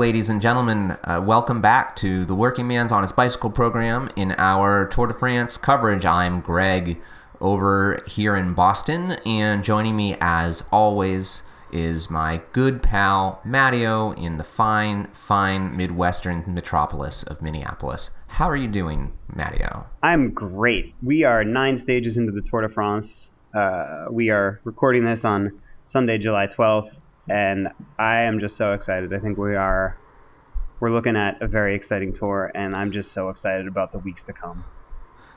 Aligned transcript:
ladies 0.00 0.30
and 0.30 0.40
gentlemen. 0.40 0.96
Uh, 1.04 1.20
welcome 1.22 1.60
back 1.60 1.94
to 1.94 2.24
the 2.24 2.34
Working 2.34 2.66
Man's 2.66 2.90
Honest 2.90 3.14
Bicycle 3.14 3.50
program 3.50 4.10
in 4.16 4.32
our 4.38 4.86
Tour 4.86 5.08
de 5.08 5.12
France 5.12 5.58
coverage. 5.58 6.06
I'm 6.06 6.40
Greg 6.40 6.98
over 7.38 8.02
here 8.06 8.34
in 8.34 8.54
Boston, 8.54 9.18
and 9.26 9.62
joining 9.62 9.94
me 9.94 10.16
as 10.18 10.64
always 10.72 11.42
is 11.70 12.08
my 12.08 12.40
good 12.54 12.82
pal 12.82 13.42
Matteo 13.44 14.12
in 14.12 14.38
the 14.38 14.42
fine, 14.42 15.06
fine 15.12 15.76
Midwestern 15.76 16.44
metropolis 16.46 17.22
of 17.24 17.42
Minneapolis. 17.42 18.08
How 18.28 18.48
are 18.48 18.56
you 18.56 18.68
doing, 18.68 19.12
Matteo? 19.36 19.86
I'm 20.02 20.30
great. 20.30 20.94
We 21.02 21.24
are 21.24 21.44
nine 21.44 21.76
stages 21.76 22.16
into 22.16 22.32
the 22.32 22.40
Tour 22.40 22.62
de 22.62 22.70
France. 22.70 23.32
Uh, 23.52 24.06
we 24.10 24.30
are 24.30 24.62
recording 24.64 25.04
this 25.04 25.26
on 25.26 25.60
Sunday, 25.84 26.16
July 26.16 26.46
12th, 26.46 26.96
and 27.28 27.68
I 27.98 28.22
am 28.22 28.40
just 28.40 28.56
so 28.56 28.72
excited. 28.72 29.12
I 29.12 29.18
think 29.18 29.38
we 29.38 29.54
are 29.56 29.96
we're 30.80 30.90
looking 30.90 31.16
at 31.16 31.40
a 31.42 31.46
very 31.46 31.74
exciting 31.74 32.12
tour, 32.12 32.50
and 32.54 32.74
I'm 32.74 32.90
just 32.90 33.12
so 33.12 33.28
excited 33.28 33.66
about 33.66 33.92
the 33.92 33.98
weeks 33.98 34.24
to 34.24 34.32
come. 34.32 34.64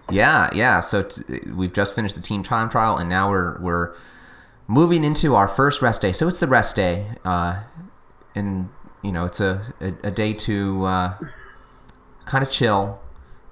Yeah, 0.10 0.50
yeah. 0.54 0.80
So 0.80 1.04
t- 1.04 1.40
we've 1.54 1.74
just 1.74 1.94
finished 1.94 2.16
the 2.16 2.22
team 2.22 2.44
time 2.44 2.70
trial, 2.70 2.98
and 2.98 3.10
now 3.10 3.30
we're 3.30 3.60
we're 3.60 3.96
moving 4.68 5.04
into 5.04 5.36
our 5.36 5.48
first 5.48 5.82
rest 5.82 6.02
day. 6.02 6.14
So 6.14 6.28
it's 6.28 6.40
the 6.40 6.48
rest 6.48 6.76
day, 6.76 7.08
uh, 7.26 7.64
and 8.36 8.70
you 9.02 9.12
know 9.12 9.26
it's 9.26 9.40
a 9.40 9.74
a, 9.82 10.08
a 10.08 10.12
day 10.12 10.34
to 10.34 10.86
uh, 10.86 11.18
kind 12.26 12.44
of 12.44 12.50
chill. 12.50 13.00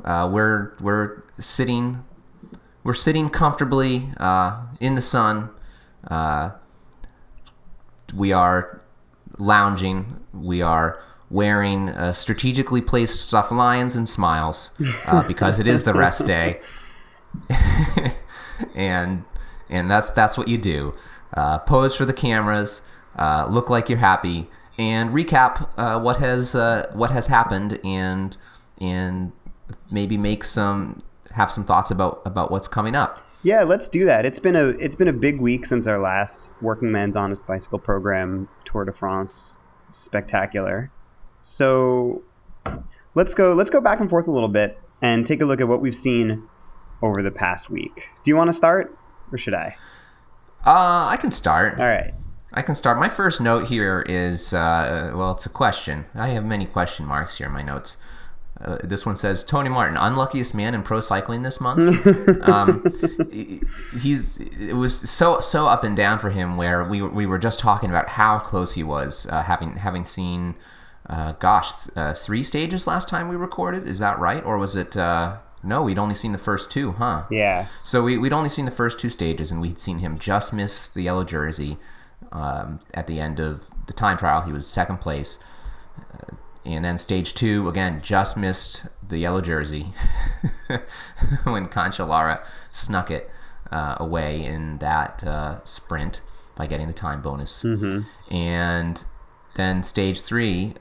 Uh, 0.03 0.29
we're 0.31 0.73
we're 0.79 1.23
sitting 1.39 2.03
we're 2.83 2.93
sitting 2.93 3.29
comfortably 3.29 4.11
uh, 4.17 4.61
in 4.79 4.95
the 4.95 5.01
sun. 5.01 5.49
We 8.13 8.31
are 8.31 8.81
lounging. 9.37 10.19
We 10.33 10.61
are 10.61 11.01
wearing 11.29 11.89
uh, 11.89 12.13
strategically 12.13 12.81
placed 12.81 13.21
stuffed 13.21 13.51
lions 13.51 13.95
and 13.95 14.07
smiles 14.07 14.71
uh, 15.05 15.23
because 15.27 15.59
it 15.59 15.67
is 15.67 15.83
the 15.83 15.93
rest 15.93 16.25
day, 16.25 16.59
and 18.75 19.23
and 19.69 19.89
that's 19.89 20.09
that's 20.11 20.37
what 20.37 20.47
you 20.47 20.57
do. 20.57 20.93
Uh, 21.33 21.59
pose 21.59 21.95
for 21.95 22.05
the 22.05 22.13
cameras, 22.13 22.81
uh, 23.17 23.47
look 23.49 23.69
like 23.69 23.89
you're 23.89 23.97
happy, 23.97 24.49
and 24.77 25.11
recap 25.11 25.69
uh, 25.77 25.99
what 25.99 26.17
has 26.17 26.55
uh, 26.55 26.89
what 26.93 27.11
has 27.11 27.27
happened, 27.27 27.79
and 27.83 28.35
and 28.79 29.31
maybe 29.89 30.17
make 30.17 30.43
some 30.43 31.01
have 31.31 31.51
some 31.51 31.63
thoughts 31.63 31.91
about 31.91 32.21
about 32.25 32.51
what's 32.51 32.67
coming 32.67 32.95
up. 32.95 33.19
Yeah, 33.43 33.63
let's 33.63 33.89
do 33.89 34.05
that. 34.05 34.25
It's 34.25 34.39
been 34.39 34.55
a 34.55 34.67
it's 34.69 34.95
been 34.95 35.07
a 35.07 35.13
big 35.13 35.39
week 35.39 35.65
since 35.65 35.87
our 35.87 35.99
last 35.99 36.49
Working 36.61 36.91
Man's 36.91 37.15
Honest 37.15 37.45
Bicycle 37.47 37.79
program 37.79 38.47
Tour 38.65 38.85
de 38.85 38.93
France 38.93 39.57
spectacular. 39.87 40.91
So 41.41 42.21
let's 43.15 43.33
go 43.33 43.53
let's 43.53 43.71
go 43.71 43.81
back 43.81 43.99
and 43.99 44.09
forth 44.09 44.27
a 44.27 44.31
little 44.31 44.49
bit 44.49 44.77
and 45.01 45.25
take 45.25 45.41
a 45.41 45.45
look 45.45 45.59
at 45.59 45.67
what 45.67 45.81
we've 45.81 45.95
seen 45.95 46.47
over 47.01 47.23
the 47.23 47.31
past 47.31 47.69
week. 47.69 48.07
Do 48.23 48.29
you 48.29 48.35
want 48.35 48.49
to 48.49 48.53
start 48.53 48.95
or 49.31 49.39
should 49.39 49.55
I? 49.55 49.75
Uh, 50.63 51.07
I 51.07 51.17
can 51.19 51.31
start. 51.31 51.79
All 51.79 51.87
right. 51.87 52.13
I 52.53 52.61
can 52.61 52.75
start. 52.75 52.99
My 52.99 53.09
first 53.09 53.41
note 53.41 53.69
here 53.69 54.05
is 54.07 54.53
uh, 54.53 55.13
well, 55.15 55.31
it's 55.31 55.47
a 55.47 55.49
question. 55.49 56.05
I 56.13 56.29
have 56.29 56.45
many 56.45 56.67
question 56.67 57.05
marks 57.05 57.37
here 57.37 57.47
in 57.47 57.53
my 57.53 57.63
notes. 57.63 57.97
Uh, 58.63 58.77
this 58.83 59.05
one 59.05 59.15
says 59.15 59.43
Tony 59.43 59.69
Martin, 59.69 59.97
unluckiest 59.97 60.53
man 60.53 60.75
in 60.75 60.83
pro 60.83 61.01
cycling 61.01 61.41
this 61.41 61.59
month. 61.59 62.05
um, 62.43 62.83
he's 63.99 64.37
it 64.37 64.75
was 64.75 65.09
so 65.09 65.39
so 65.39 65.67
up 65.67 65.83
and 65.83 65.95
down 65.95 66.19
for 66.19 66.29
him. 66.29 66.57
Where 66.57 66.83
we 66.83 67.01
we 67.01 67.25
were 67.25 67.39
just 67.39 67.59
talking 67.59 67.89
about 67.89 68.09
how 68.09 68.39
close 68.39 68.73
he 68.73 68.83
was, 68.83 69.25
uh, 69.27 69.43
having 69.43 69.77
having 69.77 70.05
seen, 70.05 70.55
uh, 71.09 71.31
gosh, 71.33 71.71
uh, 71.95 72.13
three 72.13 72.43
stages 72.43 72.85
last 72.85 73.07
time 73.09 73.29
we 73.29 73.35
recorded. 73.35 73.87
Is 73.87 73.99
that 73.99 74.19
right, 74.19 74.43
or 74.43 74.57
was 74.57 74.75
it? 74.75 74.95
Uh, 74.95 75.37
no, 75.63 75.83
we'd 75.83 75.99
only 75.99 76.15
seen 76.15 76.31
the 76.31 76.37
first 76.37 76.71
two, 76.71 76.93
huh? 76.93 77.23
Yeah. 77.29 77.67
So 77.83 78.03
we, 78.03 78.17
we'd 78.17 78.33
only 78.33 78.49
seen 78.49 78.65
the 78.65 78.71
first 78.71 78.99
two 78.99 79.09
stages, 79.09 79.51
and 79.51 79.61
we'd 79.61 79.79
seen 79.79 79.99
him 79.99 80.17
just 80.17 80.53
miss 80.53 80.87
the 80.87 81.03
yellow 81.03 81.23
jersey 81.23 81.77
um, 82.31 82.79
at 82.93 83.07
the 83.07 83.19
end 83.19 83.39
of 83.39 83.69
the 83.87 83.93
time 83.93 84.17
trial. 84.17 84.41
He 84.41 84.51
was 84.51 84.67
second 84.67 84.97
place. 84.97 85.37
And 86.63 86.85
then 86.85 86.99
stage 86.99 87.33
two, 87.33 87.67
again, 87.67 88.01
just 88.03 88.37
missed 88.37 88.85
the 89.07 89.17
yellow 89.17 89.41
jersey 89.41 89.93
when 91.43 91.67
Cancellara 91.67 92.43
snuck 92.69 93.09
it 93.09 93.31
uh, 93.71 93.95
away 93.97 94.43
in 94.43 94.77
that 94.77 95.23
uh, 95.23 95.63
sprint 95.65 96.21
by 96.55 96.67
getting 96.67 96.87
the 96.87 96.93
time 96.93 97.21
bonus. 97.21 97.63
Mm-hmm. 97.63 98.33
And 98.33 99.03
then 99.55 99.83
stage 99.83 100.21
three, 100.21 100.75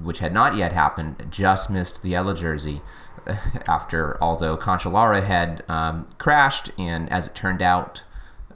which 0.00 0.18
had 0.18 0.32
not 0.32 0.56
yet 0.56 0.72
happened, 0.72 1.28
just 1.30 1.70
missed 1.70 2.02
the 2.02 2.10
yellow 2.10 2.34
jersey 2.34 2.82
after, 3.68 4.18
although 4.20 4.56
Cancellara 4.56 5.24
had 5.24 5.62
um, 5.68 6.08
crashed 6.18 6.70
and, 6.76 7.10
as 7.12 7.28
it 7.28 7.34
turned 7.34 7.62
out, 7.62 8.02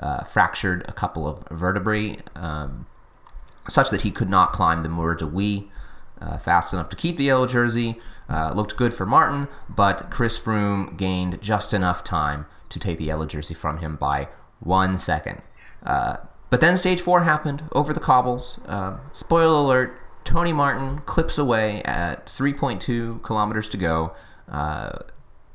uh, 0.01 0.25
fractured 0.25 0.85
a 0.89 0.93
couple 0.93 1.27
of 1.27 1.45
vertebrae, 1.51 2.19
um, 2.35 2.87
such 3.69 3.91
that 3.91 4.03
he 4.03 4.11
could 4.11 4.29
not 4.29 4.53
climb 4.53 4.83
the 4.83 4.89
Mur 4.89 5.15
de 5.15 5.27
Huy 5.27 5.71
uh, 6.21 6.39
fast 6.39 6.73
enough 6.73 6.89
to 6.91 6.97
keep 6.97 7.17
the 7.17 7.25
yellow 7.25 7.47
jersey. 7.47 8.01
Uh, 8.29 8.53
looked 8.55 8.77
good 8.77 8.93
for 8.93 9.07
Martin, 9.07 9.49
but 9.69 10.11
Chris 10.11 10.39
Froome 10.39 10.97
gained 10.97 11.41
just 11.41 11.73
enough 11.73 12.03
time 12.03 12.47
to 12.71 12.79
take 12.79 12.99
the 12.99 13.05
yellow 13.05 13.27
jersey 13.27 13.55
from 13.55 13.79
him 13.79 13.97
by 13.97 14.29
one 14.61 14.99
second. 14.99 15.43
Uh, 15.85 16.17
but 16.51 16.61
then 16.61 16.77
stage 16.77 17.01
four 17.01 17.23
happened 17.23 17.63
over 17.73 17.93
the 17.93 18.01
cobbles. 18.01 18.59
Uh, 18.67 18.99
spoiler 19.13 19.61
alert: 19.61 20.01
Tony 20.25 20.53
Martin 20.53 20.99
clips 21.07 21.39
away 21.39 21.83
at 21.83 22.27
3.2 22.27 23.23
kilometers 23.23 23.69
to 23.69 23.77
go. 23.77 24.15
Uh, 24.51 24.99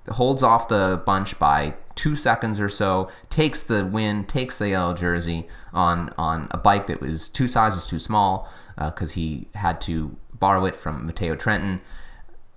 holds 0.10 0.44
off 0.44 0.68
the 0.68 1.02
bunch 1.06 1.38
by 1.38 1.74
two 1.96 2.16
seconds 2.16 2.60
or 2.60 2.70
so, 2.70 3.10
takes 3.30 3.64
the 3.64 3.86
win, 3.86 4.26
takes 4.26 4.58
the 4.58 4.70
yellow 4.70 4.94
jersey 4.94 5.48
on 5.74 6.14
on 6.18 6.48
a 6.52 6.58
bike 6.58 6.88
that 6.88 7.02
was 7.02 7.28
two 7.28 7.48
sizes 7.48 7.86
too 7.86 8.00
small 8.00 8.50
because 8.78 9.12
uh, 9.12 9.16
he 9.16 9.48
had 9.56 9.80
to 9.82 10.16
borrow 10.42 10.66
it 10.66 10.76
from 10.76 11.06
Matteo 11.06 11.36
Trentin, 11.38 11.80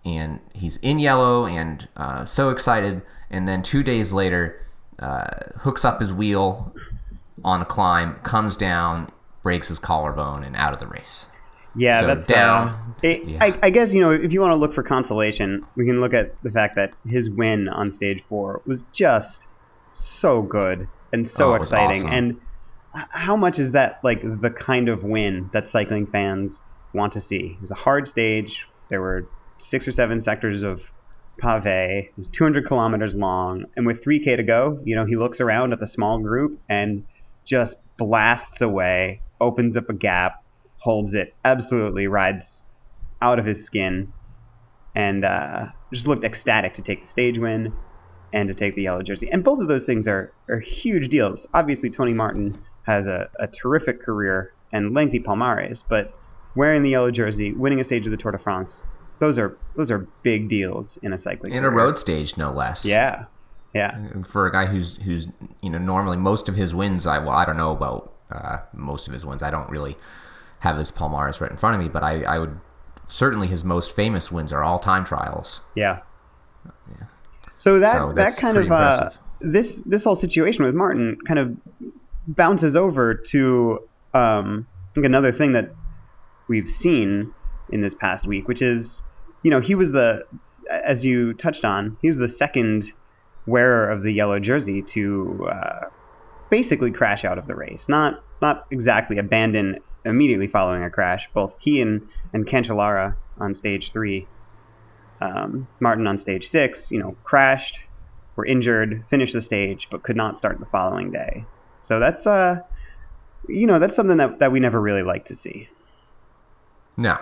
and 0.05 0.41
he's 0.53 0.77
in 0.83 0.99
yellow 0.99 1.47
and 1.47 1.87
uh, 1.97 2.25
so 2.25 2.51
excited. 2.51 3.03
And 3.31 3.47
then 3.49 3.63
two 3.63 3.83
days 3.85 4.13
later, 4.13 4.61
uh, 4.99 5.27
hooks 5.61 5.85
up 5.85 6.01
his 6.01 6.13
wheel 6.13 6.75
on 7.45 7.61
a 7.63 7.65
climb, 7.65 8.17
comes 8.25 8.57
down, 8.57 9.11
breaks 9.43 9.69
his 9.69 9.79
collarbone, 9.79 10.43
and 10.45 10.57
out 10.57 10.73
of 10.73 10.81
the 10.81 10.87
race. 10.89 11.27
Yeah, 11.77 12.01
So 12.01 12.07
that's 12.07 12.29
down. 12.29 12.69
Uh, 12.69 12.93
it, 13.03 13.25
Yeah. 13.29 13.39
I, 13.45 13.59
I 13.65 13.71
guess 13.71 13.93
you 13.95 14.01
know 14.01 14.11
if 14.13 14.33
you 14.33 14.41
want 14.41 14.53
to 14.53 14.57
look 14.57 14.73
for 14.75 14.83
consolation, 14.83 15.65
we 15.77 15.85
can 15.87 16.01
look 16.01 16.15
at 16.15 16.35
the 16.43 16.51
fact 16.51 16.77
that 16.77 16.93
his 17.07 17.29
win 17.31 17.69
on 17.69 17.91
stage 17.91 18.23
four 18.29 18.63
was 18.67 18.85
just 18.93 19.43
so 19.91 20.43
good 20.43 20.87
and 21.13 21.27
so 21.29 21.53
Oh, 21.53 21.55
exciting. 21.55 22.03
awesome. 22.03 22.13
And 22.13 22.41
how 23.11 23.35
much 23.37 23.59
is 23.59 23.73
that 23.73 23.99
like 24.05 24.21
the 24.41 24.51
kind 24.51 24.89
of 24.89 25.03
win 25.03 25.51
that 25.53 25.67
cycling 25.69 26.07
fans 26.07 26.61
want 26.95 27.13
to 27.15 27.21
see? 27.21 27.57
It 27.57 27.61
was 27.61 27.71
a 27.71 27.77
hard 27.77 28.09
stage. 28.09 28.67
There 28.89 29.01
were 29.01 29.29
six 29.59 29.87
or 29.89 29.93
seven 29.93 30.21
sectors 30.21 30.63
of 30.63 30.83
pave. 31.39 31.67
It 31.67 32.17
was 32.17 32.29
200 32.29 32.67
kilometers 32.67 33.15
long, 33.15 33.67
and 33.77 33.87
with 33.87 34.05
3k 34.05 34.37
to 34.37 34.43
go, 34.43 34.81
you 34.85 34.95
know 34.97 35.05
he 35.05 35.17
looks 35.17 35.41
around 35.41 35.73
at 35.73 35.81
the 35.81 35.87
small 35.87 36.19
group 36.19 36.61
and 36.69 37.05
just 37.45 37.77
blasts 37.97 38.61
away, 38.61 39.21
opens 39.41 39.77
up 39.77 39.89
a 39.91 39.95
gap, 39.95 40.43
holds 40.79 41.15
it, 41.15 41.35
absolutely 41.45 42.07
rides 42.07 42.67
out 43.21 43.39
of 43.39 43.47
his 43.47 43.65
skin, 43.65 44.13
and 44.95 45.25
uh, 45.25 45.67
just 45.93 46.07
looked 46.07 46.25
ecstatic 46.25 46.75
to 46.75 46.83
take 46.83 47.03
the 47.03 47.09
stage 47.09 47.39
win 47.39 47.73
and 48.33 48.49
to 48.49 48.55
take 48.55 48.75
the 48.75 48.83
yellow 48.83 49.03
jersey. 49.03 49.29
And 49.31 49.45
both 49.45 49.61
of 49.61 49.69
those 49.69 49.85
things 49.85 50.09
are, 50.09 50.33
are 50.49 50.59
huge 50.59 51.09
deals. 51.09 51.47
Obviously, 51.55 51.91
Tony 51.91 52.13
Martin 52.13 52.61
has 52.83 53.07
a, 53.07 53.29
a 53.39 53.47
terrific 53.47 54.03
career 54.03 54.53
and 54.73 54.93
lengthy 54.93 55.21
palmares, 55.21 55.85
but 55.89 56.13
wearing 56.55 56.83
the 56.83 56.91
yellow 56.91 57.11
jersey, 57.11 57.53
winning 57.53 57.81
a 57.81 57.85
stage 57.85 58.07
of 58.07 58.11
the 58.11 58.17
Tour 58.17 58.33
de 58.33 58.39
France, 58.39 58.83
those 59.19 59.39
are 59.39 59.57
those 59.77 59.91
are 59.91 60.07
big 60.23 60.49
deals 60.49 60.99
in 61.03 61.13
a 61.13 61.19
cycling 61.19 61.53
In 61.53 61.65
a 61.65 61.71
road 61.71 61.99
stage, 61.99 62.37
no 62.37 62.53
less. 62.53 62.85
Yeah, 62.85 63.25
yeah. 63.75 63.99
for 64.29 64.47
a 64.47 64.53
guy 64.53 64.67
who's 64.67 64.97
who's 64.99 65.29
you 65.61 65.71
know 65.71 65.79
normally 65.79 66.17
most 66.17 66.49
of 66.49 66.57
his 66.57 66.75
wins 66.75 67.07
I 67.07 67.19
well 67.19 67.31
I 67.31 67.45
don't 67.45 67.57
know 67.57 67.73
about 67.73 68.13
uh, 68.31 68.59
most 68.73 69.07
of 69.07 69.13
his 69.13 69.27
wins 69.27 69.43
I 69.43 69.51
don't 69.51 69.69
really 69.69 69.97
have 70.61 70.79
his 70.79 70.91
Palmares 70.91 71.41
right 71.41 71.51
in 71.51 71.57
front 71.57 71.77
of 71.77 71.83
me 71.83 71.89
but 71.89 72.03
I, 72.03 72.23
I 72.23 72.39
would 72.39 72.59
certainly 73.09 73.49
his 73.49 73.65
most 73.65 73.93
famous 73.93 74.33
wins 74.33 74.53
are 74.53 74.63
all 74.63 74.79
time 74.79 75.05
trials 75.05 75.61
Yeah. 75.75 76.01
Yeah. 76.89 77.07
So 77.57 77.81
that 77.81 77.97
So 77.97 78.13
that 78.13 78.37
kind 78.37 78.57
of 78.57 78.71
uh, 78.71 79.11
this 79.41 79.83
this 79.83 80.05
whole 80.05 80.17
situation 80.17 80.65
with 80.65 80.75
Martin 80.75 81.19
kind 81.27 81.39
of 81.39 81.57
bounces 82.29 82.77
over 82.77 83.15
to 83.15 83.81
um, 84.15 84.67
I 84.91 84.95
think 84.95 85.07
another 85.07 85.33
thing 85.33 85.53
that 85.53 85.75
we've 86.49 86.69
seen 86.69 87.33
in 87.71 87.81
this 87.81 87.95
past 87.95 88.27
week, 88.27 88.49
which 88.49 88.63
is 88.63 89.03
you 89.43 89.51
know 89.51 89.61
he 89.61 89.75
was 89.75 89.93
the 89.93 90.23
as 90.71 91.05
you 91.05 91.35
touched 91.35 91.65
on 91.65 91.99
he 92.01 92.09
was 92.09 92.17
the 92.17 92.29
second 92.29 92.85
wearer 93.47 93.91
of 93.91 94.03
the 94.03 94.13
yellow 94.13 94.41
jersey 94.41 94.83
to 94.83 95.47
uh, 95.51 95.87
basically 96.51 96.91
crash 96.91 97.25
out 97.25 97.39
of 97.39 97.47
the 97.47 97.55
race, 97.55 97.89
not 97.89 98.15
not 98.41 98.65
exactly 98.71 99.19
abandon 99.19 99.77
immediately 100.05 100.49
following 100.49 100.83
a 100.83 100.91
crash. 100.91 101.29
Both 101.35 101.55
he 101.61 101.81
and, 101.81 102.09
and 102.33 102.47
Cancellara 102.47 103.17
on 103.39 103.55
stage 103.55 103.93
three, 103.93 104.29
um, 105.21 105.67
Martin 105.81 106.07
on 106.07 106.19
stage 106.19 106.49
six, 106.49 106.91
you 106.91 106.99
know, 106.99 107.17
crashed, 107.25 107.79
were 108.37 108.47
injured, 108.47 109.07
finished 109.09 109.33
the 109.33 109.43
stage, 109.43 109.89
but 109.91 110.03
could 110.03 110.17
not 110.17 110.37
start 110.37 110.61
the 110.61 110.67
following 110.67 111.11
day. 111.11 111.45
So 111.81 112.01
that's 112.01 112.27
uh, 112.27 112.57
you 113.49 113.67
know, 113.67 113.79
that's 113.79 113.97
something 113.97 114.19
that, 114.19 114.39
that 114.39 114.53
we 114.53 114.61
never 114.61 114.81
really 114.81 115.03
like 115.03 115.27
to 115.27 115.35
see. 115.35 115.69
No. 116.97 117.19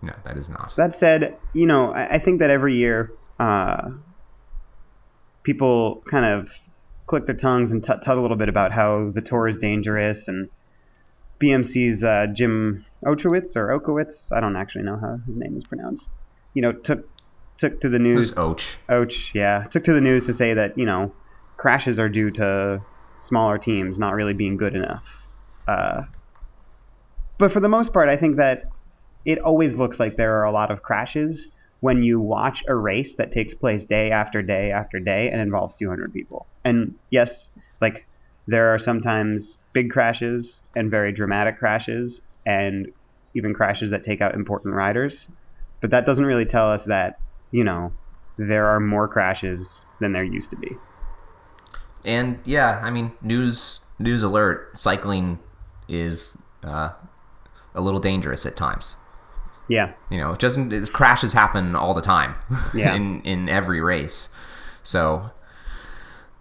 No, 0.00 0.12
that 0.24 0.36
is 0.36 0.48
not. 0.48 0.72
That 0.76 0.94
said, 0.94 1.36
you 1.52 1.66
know, 1.66 1.92
I, 1.92 2.14
I 2.14 2.18
think 2.18 2.40
that 2.40 2.50
every 2.50 2.74
year, 2.74 3.12
uh, 3.38 3.90
people 5.42 6.02
kind 6.10 6.24
of 6.24 6.50
click 7.06 7.26
their 7.26 7.36
tongues 7.36 7.72
and 7.72 7.82
tut 7.84 8.02
tut 8.02 8.16
a 8.16 8.20
little 8.20 8.36
bit 8.36 8.48
about 8.48 8.72
how 8.72 9.10
the 9.14 9.20
tour 9.20 9.46
is 9.48 9.56
dangerous 9.56 10.28
and 10.28 10.48
BMC's 11.40 12.04
uh, 12.04 12.26
Jim 12.32 12.84
Ochowicz 13.04 13.56
or 13.56 13.68
Okowitz, 13.78 14.30
I 14.32 14.40
don't 14.40 14.56
actually 14.56 14.84
know 14.84 14.96
how 14.96 15.18
his 15.26 15.36
name 15.36 15.56
is 15.56 15.64
pronounced. 15.64 16.08
You 16.54 16.62
know, 16.62 16.72
took 16.72 17.08
took 17.58 17.80
to 17.80 17.88
the 17.88 17.96
It 17.96 18.02
news. 18.02 18.36
was 18.36 18.38
Och. 18.38 18.60
Och, 18.88 19.34
yeah, 19.34 19.64
took 19.70 19.84
to 19.84 19.92
the 19.92 20.00
news 20.00 20.26
to 20.26 20.32
say 20.32 20.54
that 20.54 20.78
you 20.78 20.86
know 20.86 21.12
crashes 21.56 21.98
are 21.98 22.08
due 22.08 22.30
to 22.32 22.82
smaller 23.20 23.58
teams 23.58 23.98
not 23.98 24.14
really 24.14 24.34
being 24.34 24.56
good 24.56 24.74
enough. 24.74 25.04
Uh, 25.66 26.02
but 27.38 27.52
for 27.52 27.60
the 27.60 27.68
most 27.68 27.92
part, 27.92 28.08
I 28.08 28.16
think 28.16 28.36
that 28.36 28.64
it 29.24 29.38
always 29.38 29.74
looks 29.74 30.00
like 30.00 30.16
there 30.16 30.38
are 30.38 30.44
a 30.44 30.52
lot 30.52 30.70
of 30.70 30.82
crashes 30.82 31.48
when 31.80 32.02
you 32.02 32.20
watch 32.20 32.62
a 32.68 32.74
race 32.74 33.16
that 33.16 33.32
takes 33.32 33.54
place 33.54 33.84
day 33.84 34.10
after 34.10 34.42
day 34.42 34.70
after 34.70 35.00
day 35.00 35.30
and 35.30 35.40
involves 35.40 35.74
200 35.76 36.12
people. 36.12 36.46
And 36.64 36.94
yes, 37.10 37.48
like 37.80 38.06
there 38.46 38.72
are 38.74 38.78
sometimes 38.78 39.58
big 39.72 39.90
crashes 39.90 40.60
and 40.76 40.90
very 40.90 41.12
dramatic 41.12 41.58
crashes 41.58 42.20
and 42.46 42.86
even 43.34 43.54
crashes 43.54 43.90
that 43.90 44.04
take 44.04 44.20
out 44.20 44.34
important 44.34 44.74
riders. 44.74 45.28
But 45.80 45.90
that 45.90 46.06
doesn't 46.06 46.24
really 46.24 46.46
tell 46.46 46.70
us 46.70 46.84
that, 46.86 47.16
you 47.50 47.64
know, 47.64 47.92
there 48.38 48.66
are 48.66 48.80
more 48.80 49.08
crashes 49.08 49.84
than 50.00 50.12
there 50.12 50.24
used 50.24 50.50
to 50.50 50.56
be. 50.56 50.76
And 52.04 52.38
yeah, 52.44 52.80
I 52.82 52.90
mean, 52.90 53.12
news 53.22 53.80
news 53.98 54.22
alert. 54.22 54.78
Cycling 54.78 55.38
is 55.88 56.36
uh, 56.64 56.90
a 57.74 57.80
little 57.80 58.00
dangerous 58.00 58.44
at 58.46 58.56
times. 58.56 58.96
Yeah. 59.68 59.92
You 60.10 60.18
know, 60.18 60.32
it 60.32 60.38
doesn't 60.38 60.72
it, 60.72 60.92
crashes 60.92 61.32
happen 61.32 61.74
all 61.76 61.94
the 61.94 62.02
time. 62.02 62.34
Yeah. 62.74 62.94
in 62.94 63.22
in 63.22 63.48
every 63.48 63.80
race. 63.80 64.28
So. 64.82 65.30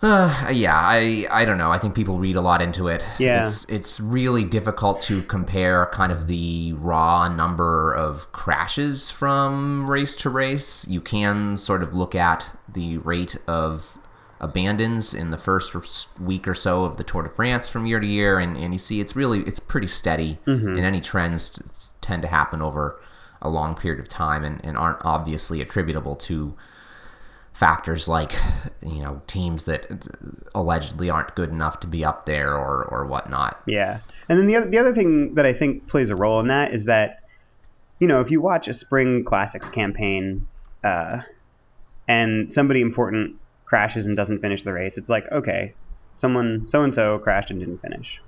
Uh, 0.04 0.50
yeah, 0.52 0.76
I 0.76 1.28
I 1.30 1.46
don't 1.46 1.60
know. 1.60 1.72
I 1.72 1.78
think 1.78 1.94
people 1.94 2.18
read 2.18 2.36
a 2.36 2.42
lot 2.42 2.60
into 2.60 2.88
it. 2.88 3.06
Yeah. 3.20 3.46
it's 3.46 3.66
it's 3.66 4.00
really 4.00 4.44
difficult 4.44 5.04
to 5.04 5.22
compare 5.24 5.86
kind 5.94 6.12
of 6.12 6.26
the 6.26 6.74
raw 6.74 7.28
number 7.28 7.94
of 7.94 8.32
crashes 8.32 9.12
from 9.12 9.88
race 9.88 10.16
to 10.16 10.32
race. 10.32 10.88
You 10.88 11.02
can 11.02 11.56
sort 11.56 11.84
of 11.84 11.94
look 11.94 12.16
at 12.16 12.50
the 12.68 12.98
rate 12.98 13.38
of 13.46 14.00
abandons 14.42 15.14
in 15.14 15.30
the 15.30 15.38
first 15.38 15.74
week 16.20 16.48
or 16.48 16.56
so 16.56 16.84
of 16.84 16.98
the 16.98 17.04
Tour 17.04 17.22
de 17.24 17.30
France 17.30 17.70
from 17.70 17.86
year 17.86 18.00
to 18.00 18.08
year, 18.08 18.40
and, 18.40 18.58
and 18.58 18.74
you 18.74 18.80
see 18.80 19.00
it's 19.00 19.16
really 19.16 19.42
it's 19.42 19.60
pretty 19.60 19.88
steady, 19.88 20.40
and 20.76 20.80
any 20.80 21.00
trends 21.00 21.52
t- 21.52 21.62
tend 22.02 22.24
to 22.24 22.28
happen 22.28 22.62
over 22.62 23.00
a 23.42 23.50
long 23.50 23.76
period 23.76 24.00
of 24.00 24.10
time, 24.10 24.44
and, 24.44 24.60
and 24.66 24.78
aren't 24.78 25.04
obviously 25.06 25.62
attributable 25.62 26.16
to 26.16 26.56
factors 27.54 28.08
like 28.08 28.34
you 28.82 29.04
know 29.04 29.22
teams 29.28 29.66
that 29.66 29.86
allegedly 30.56 31.10
aren't 31.10 31.36
good 31.36 31.50
enough 31.50 31.80
to 31.80 31.88
be 31.88 32.04
up 32.04 32.26
there 32.26 32.56
or 32.56 32.84
or 32.86 33.06
whatnot. 33.06 33.62
Yeah, 33.68 34.00
and 34.28 34.40
then 34.40 34.48
the 34.48 34.56
other 34.56 34.70
the 34.70 34.80
other 34.80 34.94
thing 34.94 35.36
that 35.36 35.46
I 35.46 35.54
think 35.54 35.88
plays 35.88 36.10
a 36.10 36.16
role 36.16 36.40
in 36.40 36.48
that 36.48 36.74
is 36.74 36.86
that, 36.86 37.20
you 38.00 38.08
know, 38.08 38.22
if 38.22 38.32
you 38.32 38.42
watch 38.42 38.68
a 38.68 38.74
spring 38.74 39.24
classics 39.24 39.70
campaign, 39.70 40.48
uh, 40.84 41.22
and 42.08 42.52
somebody 42.52 42.82
important 42.82 43.36
crashes 43.72 44.06
and 44.06 44.18
doesn't 44.18 44.42
finish 44.42 44.64
the 44.66 44.74
race, 44.74 44.98
it's 44.98 45.10
like 45.10 45.26
okay, 45.32 45.76
someone 46.14 46.66
so 46.68 46.84
and 46.84 46.94
so 46.94 47.18
crashed 47.20 47.52
and 47.52 47.60
didn't 47.62 47.82
finish, 47.82 48.20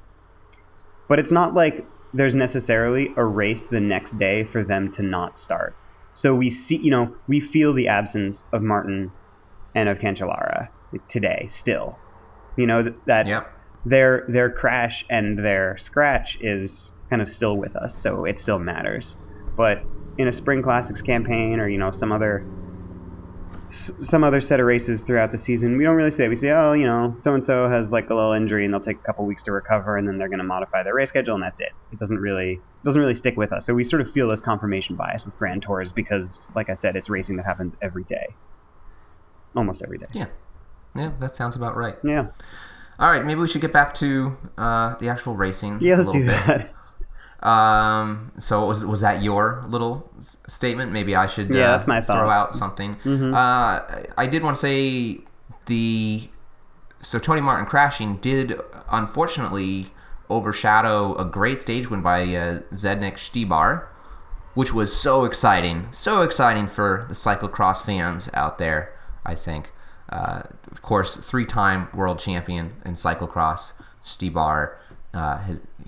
but 1.10 1.20
it's 1.20 1.34
not 1.34 1.54
like 1.54 1.88
there's 2.14 2.36
necessarily 2.36 3.14
a 3.18 3.26
race 3.26 3.68
the 3.70 3.82
next 3.82 4.18
day 4.18 4.46
for 4.46 4.64
them 4.64 4.92
to 4.94 5.04
not 5.04 5.38
start. 5.38 5.78
So 6.14 6.34
we 6.36 6.50
see, 6.50 6.78
you 6.78 6.92
know, 6.92 7.16
we 7.28 7.42
feel 7.42 7.74
the 7.74 7.90
absence 7.90 8.44
of 8.54 8.62
Martin 8.64 9.14
and 9.76 9.90
of 9.90 10.00
Cancellara 10.00 10.70
today 11.10 11.48
still. 11.50 12.02
You 12.56 12.68
know 12.68 12.84
that 13.08 13.28
Yep. 13.28 13.48
their 13.86 14.26
their 14.30 14.52
crash 14.52 15.04
and 15.10 15.38
their 15.44 15.78
scratch 15.78 16.38
is 16.40 16.92
kind 17.10 17.22
of 17.22 17.30
still 17.30 17.58
with 17.58 17.76
us, 17.76 18.02
so 18.02 18.26
it 18.26 18.40
still 18.40 18.60
matters. 18.60 19.18
But 19.58 19.80
in 20.18 20.28
a 20.28 20.34
spring 20.34 20.62
classics 20.64 21.02
campaign 21.02 21.60
or 21.60 21.68
you 21.68 21.80
know 21.80 21.92
some 21.92 22.12
other 22.12 22.48
s- 23.74 23.92
some 24.00 24.24
other 24.24 24.40
set 24.40 24.60
of 24.60 24.66
races 24.66 25.02
throughout 25.02 25.32
the 25.32 25.38
season, 25.38 25.78
we 25.78 25.84
don't 25.84 25.96
really 25.96 26.12
say 26.12 26.28
we 26.30 26.36
say 26.36 26.52
oh 26.52 26.74
you 26.74 26.86
know 26.86 27.14
so 27.18 27.34
and 27.34 27.44
so 27.44 27.68
has 27.68 27.92
like 27.92 28.10
a 28.10 28.14
little 28.16 28.32
injury 28.32 28.64
and 28.66 28.74
they'll 28.74 28.80
take 28.82 28.98
a 29.00 29.04
couple 29.04 29.26
weeks 29.26 29.44
to 29.44 29.52
recover 29.52 29.98
and 29.98 30.08
then 30.08 30.18
they're 30.18 30.30
going 30.30 30.40
to 30.40 30.44
modify 30.46 30.84
their 30.84 30.94
race 30.96 31.10
schedule 31.10 31.34
and 31.36 31.44
that's 31.44 31.60
it. 31.60 31.70
It 31.92 32.00
doesn't 32.00 32.18
really 32.20 32.62
doesn't 32.86 33.00
really 33.02 33.16
stick 33.16 33.36
with 33.38 33.52
us. 33.52 33.66
So 33.66 33.74
we 33.74 33.84
sort 33.84 34.02
of 34.02 34.12
feel 34.12 34.28
this 34.30 34.42
confirmation 34.42 34.96
bias 34.96 35.26
with 35.26 35.36
Grand 35.38 35.62
Tours 35.64 35.92
because 35.92 36.50
like 36.56 36.70
I 36.70 36.74
said, 36.74 36.96
it's 36.96 37.10
racing 37.10 37.38
that 37.38 37.46
happens 37.46 37.76
every 37.82 38.04
day, 38.06 38.36
almost 39.56 39.82
every 39.82 39.98
day. 39.98 40.08
Yeah, 40.14 40.28
yeah, 40.96 41.12
that 41.20 41.36
sounds 41.36 41.56
about 41.56 41.76
right. 41.76 41.96
Yeah, 42.04 42.28
All 43.00 43.10
right, 43.10 43.26
maybe 43.26 43.40
we 43.40 43.48
should 43.48 43.62
get 43.62 43.74
back 43.74 43.94
to 43.96 44.38
uh, 44.58 44.96
the 45.00 45.10
actual 45.10 45.36
racing. 45.36 45.80
yeah, 45.82 45.96
let's 45.96 46.10
do 46.10 46.20
bit. 46.20 46.28
that. 46.28 46.74
Um, 47.44 48.32
so 48.40 48.66
was 48.66 48.86
was 48.86 49.02
that 49.02 49.22
your 49.22 49.64
little 49.68 50.10
statement? 50.48 50.92
Maybe 50.94 51.16
I 51.16 51.28
should 51.28 51.50
Yeah, 51.54 51.66
uh, 51.66 51.72
that's 51.74 51.88
my 51.88 52.02
thought. 52.02 52.18
throw 52.20 52.30
out 52.30 52.56
something. 52.56 52.96
Mhm. 53.04 53.34
Uh, 53.34 54.08
I 54.18 54.28
did 54.28 54.44
want 54.44 54.56
to 54.56 54.62
say 54.62 55.20
the 55.66 56.30
so 57.02 57.20
Tony 57.20 57.42
Martin 57.42 57.66
crashing 57.66 58.16
did 58.18 58.60
unfortunately 58.92 59.92
overshadow 60.30 61.16
a 61.16 61.26
great 61.26 61.60
stage 61.60 61.90
win 61.90 62.02
by 62.02 62.22
uh, 62.22 62.60
Zdenek 62.74 63.16
Stybar, 63.18 63.84
which 64.54 64.74
was 64.74 64.96
so 64.96 65.26
exciting, 65.26 65.88
so 65.92 66.22
exciting 66.22 66.68
for 66.68 67.06
the 67.10 67.14
cyclocross 67.14 67.84
fans 67.84 68.30
out 68.34 68.58
there. 68.58 68.94
I 69.26 69.36
think, 69.36 69.72
uh, 70.10 70.44
of 70.72 70.82
course, 70.82 71.18
three-time 71.18 71.90
world 71.94 72.20
champion 72.20 72.74
in 72.86 72.96
cyclocross, 72.96 73.74
Stybar, 74.06 74.72
uh, 75.14 75.38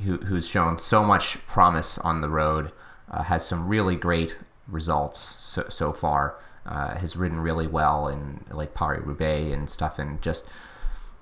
who, 0.03 0.17
who's 0.17 0.47
shown 0.47 0.79
so 0.79 1.03
much 1.03 1.37
promise 1.47 1.97
on 1.97 2.21
the 2.21 2.29
road, 2.29 2.71
uh, 3.11 3.23
has 3.23 3.45
some 3.45 3.67
really 3.67 3.95
great 3.95 4.37
results 4.67 5.37
so, 5.39 5.65
so 5.69 5.93
far. 5.93 6.39
Uh, 6.65 6.97
has 6.97 7.15
ridden 7.15 7.39
really 7.39 7.67
well 7.67 8.07
in 8.07 8.43
like 8.49 8.73
Paris 8.73 9.05
Roubaix 9.05 9.53
and 9.53 9.69
stuff, 9.69 9.99
and 9.99 10.19
just 10.19 10.45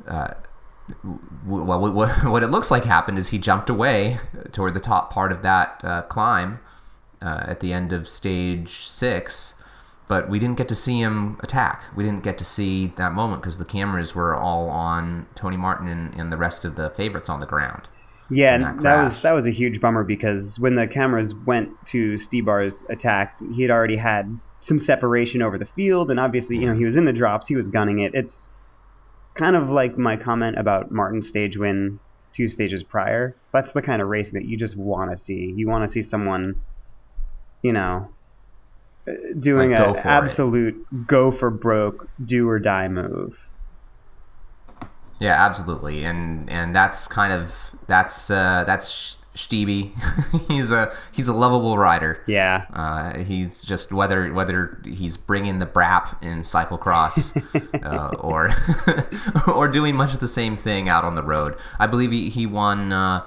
uh, 0.07 0.33
well, 1.45 1.91
what, 1.91 2.09
what 2.23 2.43
it 2.43 2.47
looks 2.47 2.71
like 2.71 2.85
happened 2.85 3.17
is 3.17 3.29
he 3.29 3.37
jumped 3.37 3.69
away 3.69 4.19
toward 4.51 4.73
the 4.73 4.79
top 4.79 5.11
part 5.11 5.31
of 5.31 5.41
that 5.41 5.81
uh, 5.83 6.01
climb 6.03 6.59
uh, 7.21 7.43
at 7.47 7.59
the 7.59 7.73
end 7.73 7.93
of 7.93 8.07
stage 8.07 8.85
six, 8.85 9.55
but 10.07 10.29
we 10.29 10.39
didn't 10.39 10.57
get 10.57 10.67
to 10.69 10.75
see 10.75 10.99
him 10.99 11.39
attack. 11.41 11.83
We 11.95 12.03
didn't 12.03 12.23
get 12.23 12.37
to 12.39 12.45
see 12.45 12.93
that 12.97 13.13
moment 13.13 13.41
because 13.41 13.57
the 13.57 13.65
cameras 13.65 14.13
were 14.13 14.35
all 14.35 14.69
on 14.69 15.27
Tony 15.35 15.57
Martin 15.57 15.87
and, 15.87 16.13
and 16.15 16.31
the 16.31 16.37
rest 16.37 16.65
of 16.65 16.75
the 16.75 16.89
favorites 16.89 17.29
on 17.29 17.39
the 17.39 17.45
ground. 17.45 17.87
Yeah, 18.33 18.57
that 18.57 18.81
that 18.83 19.03
was 19.03 19.21
that 19.21 19.31
was 19.33 19.45
a 19.45 19.51
huge 19.51 19.79
bummer 19.79 20.03
because 20.03 20.57
when 20.59 20.75
the 20.75 20.87
cameras 20.87 21.33
went 21.45 21.69
to 21.87 22.17
Stybar's 22.17 22.83
attack, 22.89 23.35
he 23.39 23.61
had 23.61 23.71
already 23.71 23.97
had 23.97 24.25
some 24.61 24.79
separation 24.79 25.41
over 25.41 25.57
the 25.57 25.65
field, 25.65 26.09
and 26.09 26.19
obviously, 26.19 26.57
you 26.57 26.65
know, 26.67 26.73
he 26.75 26.85
was 26.85 26.95
in 26.97 27.05
the 27.05 27.13
drops, 27.13 27.47
he 27.47 27.55
was 27.55 27.67
gunning 27.69 27.99
it. 27.99 28.11
It's 28.13 28.49
kind 29.37 29.55
of 29.55 29.69
like 29.69 29.97
my 29.97 30.15
comment 30.17 30.57
about 30.57 30.91
Martin's 30.91 31.27
stage 31.27 31.57
win 31.57 31.99
two 32.35 32.49
stages 32.49 32.83
prior. 32.83 33.35
That's 33.51 33.71
the 33.73 33.81
kind 33.81 34.01
of 34.01 34.07
racing 34.07 34.39
that 34.39 34.45
you 34.45 34.57
just 34.57 34.75
want 34.77 35.11
to 35.11 35.17
see. 35.17 35.53
You 35.55 35.67
want 35.69 35.85
to 35.85 35.91
see 35.91 36.01
someone, 36.01 36.55
you 37.61 37.73
know, 37.73 38.09
uh, 39.07 39.13
doing 39.39 39.71
Like, 39.71 39.79
an 39.79 39.93
for 39.93 39.99
it. 39.99 40.05
absolute 40.05 40.75
go 41.05 41.31
for 41.31 41.49
broke, 41.49 42.07
do 42.23 42.47
or 42.47 42.59
die 42.59 42.87
move. 42.87 43.33
Yeah, 45.23 45.41
absolutely, 45.45 46.03
and 46.03 46.49
and 46.49 46.75
that's 46.75 47.07
kind 47.07 47.31
of 47.31 47.53
that's 47.87 48.29
uh, 48.29 48.65
that's 48.67 49.15
Stevie. 49.35 49.93
he's 50.49 50.69
a 50.69 50.93
he's 51.13 51.29
a 51.29 51.33
lovable 51.33 51.77
rider. 51.77 52.21
Yeah, 52.27 52.65
Uh, 52.73 53.19
he's 53.19 53.61
just 53.61 53.93
whether 53.93 54.33
whether 54.33 54.81
he's 54.83 55.15
bringing 55.15 55.59
the 55.59 55.65
brap 55.65 56.21
in 56.21 56.41
cyclocross 56.41 57.31
uh, 57.85 58.15
or 58.17 58.53
or 59.47 59.69
doing 59.69 59.95
much 59.95 60.13
of 60.13 60.19
the 60.19 60.27
same 60.27 60.57
thing 60.57 60.89
out 60.89 61.05
on 61.05 61.15
the 61.15 61.23
road. 61.23 61.55
I 61.79 61.87
believe 61.87 62.11
he, 62.11 62.29
he 62.29 62.45
won. 62.45 62.91
Uh, 62.91 63.23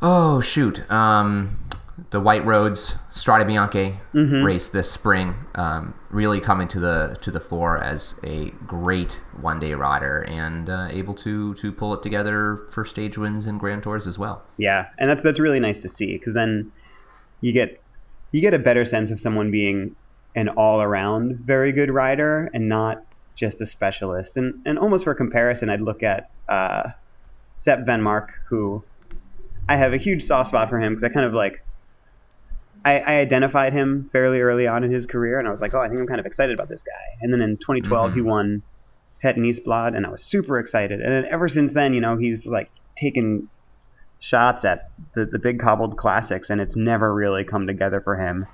oh 0.00 0.40
shoot! 0.40 0.88
Um, 0.88 1.58
the 2.10 2.20
White 2.20 2.44
Roads 2.44 2.94
Strade 3.14 3.46
Bianche 3.46 3.98
Mm-hmm. 4.14 4.44
race 4.44 4.68
this 4.68 4.90
spring, 4.90 5.34
um, 5.54 5.94
really 6.10 6.40
coming 6.40 6.68
to 6.68 6.80
the 6.80 7.16
to 7.22 7.30
the 7.30 7.40
fore 7.40 7.78
as 7.82 8.18
a 8.24 8.50
great 8.66 9.20
one 9.40 9.60
day 9.60 9.74
rider 9.74 10.22
and 10.22 10.68
uh, 10.70 10.88
able 10.90 11.14
to 11.14 11.54
to 11.54 11.72
pull 11.72 11.94
it 11.94 12.02
together 12.02 12.66
for 12.70 12.84
stage 12.84 13.16
wins 13.18 13.46
and 13.46 13.60
Grand 13.60 13.82
Tours 13.82 14.06
as 14.06 14.18
well. 14.18 14.42
Yeah, 14.56 14.86
and 14.98 15.08
that's 15.08 15.22
that's 15.22 15.38
really 15.38 15.60
nice 15.60 15.78
to 15.78 15.88
see 15.88 16.16
because 16.18 16.34
then 16.34 16.72
you 17.40 17.52
get 17.52 17.82
you 18.32 18.40
get 18.40 18.54
a 18.54 18.58
better 18.58 18.84
sense 18.84 19.10
of 19.10 19.20
someone 19.20 19.50
being 19.50 19.94
an 20.34 20.48
all 20.50 20.82
around 20.82 21.38
very 21.44 21.72
good 21.72 21.90
rider 21.90 22.50
and 22.52 22.68
not 22.68 23.02
just 23.34 23.60
a 23.60 23.66
specialist. 23.66 24.36
And 24.36 24.60
and 24.66 24.78
almost 24.78 25.04
for 25.04 25.14
comparison, 25.14 25.70
I'd 25.70 25.80
look 25.80 26.02
at 26.02 26.30
uh, 26.48 26.90
Sep 27.54 27.86
Vanmarcke, 27.86 28.30
who 28.48 28.82
I 29.68 29.76
have 29.76 29.92
a 29.92 29.98
huge 29.98 30.22
soft 30.22 30.48
spot 30.48 30.68
for 30.68 30.80
him 30.80 30.92
because 30.92 31.04
I 31.04 31.08
kind 31.08 31.26
of 31.26 31.32
like. 31.32 31.62
I, 32.86 32.98
I 33.00 33.14
identified 33.18 33.72
him 33.72 34.08
fairly 34.12 34.40
early 34.40 34.68
on 34.68 34.84
in 34.84 34.92
his 34.92 35.06
career, 35.06 35.40
and 35.40 35.48
I 35.48 35.50
was 35.50 35.60
like, 35.60 35.74
"Oh, 35.74 35.80
I 35.80 35.88
think 35.88 36.00
I'm 36.00 36.06
kind 36.06 36.20
of 36.20 36.26
excited 36.26 36.54
about 36.54 36.68
this 36.68 36.82
guy." 36.82 37.18
And 37.20 37.32
then 37.32 37.40
in 37.40 37.56
2012, 37.56 38.14
he 38.14 38.20
mm-hmm. 38.20 38.28
won 38.28 38.62
Het 39.18 39.36
Nieuwsblad, 39.36 39.96
and 39.96 40.06
I 40.06 40.08
was 40.08 40.22
super 40.22 40.60
excited. 40.60 41.00
And 41.00 41.10
then 41.12 41.24
ever 41.28 41.48
since 41.48 41.72
then, 41.72 41.94
you 41.94 42.00
know, 42.00 42.16
he's 42.16 42.46
like 42.46 42.70
taken 42.96 43.48
shots 44.20 44.64
at 44.64 44.90
the, 45.14 45.26
the 45.26 45.40
big 45.40 45.58
cobbled 45.58 45.96
classics, 45.96 46.48
and 46.48 46.60
it's 46.60 46.76
never 46.76 47.12
really 47.12 47.42
come 47.42 47.66
together 47.66 48.00
for 48.00 48.16
him. 48.16 48.46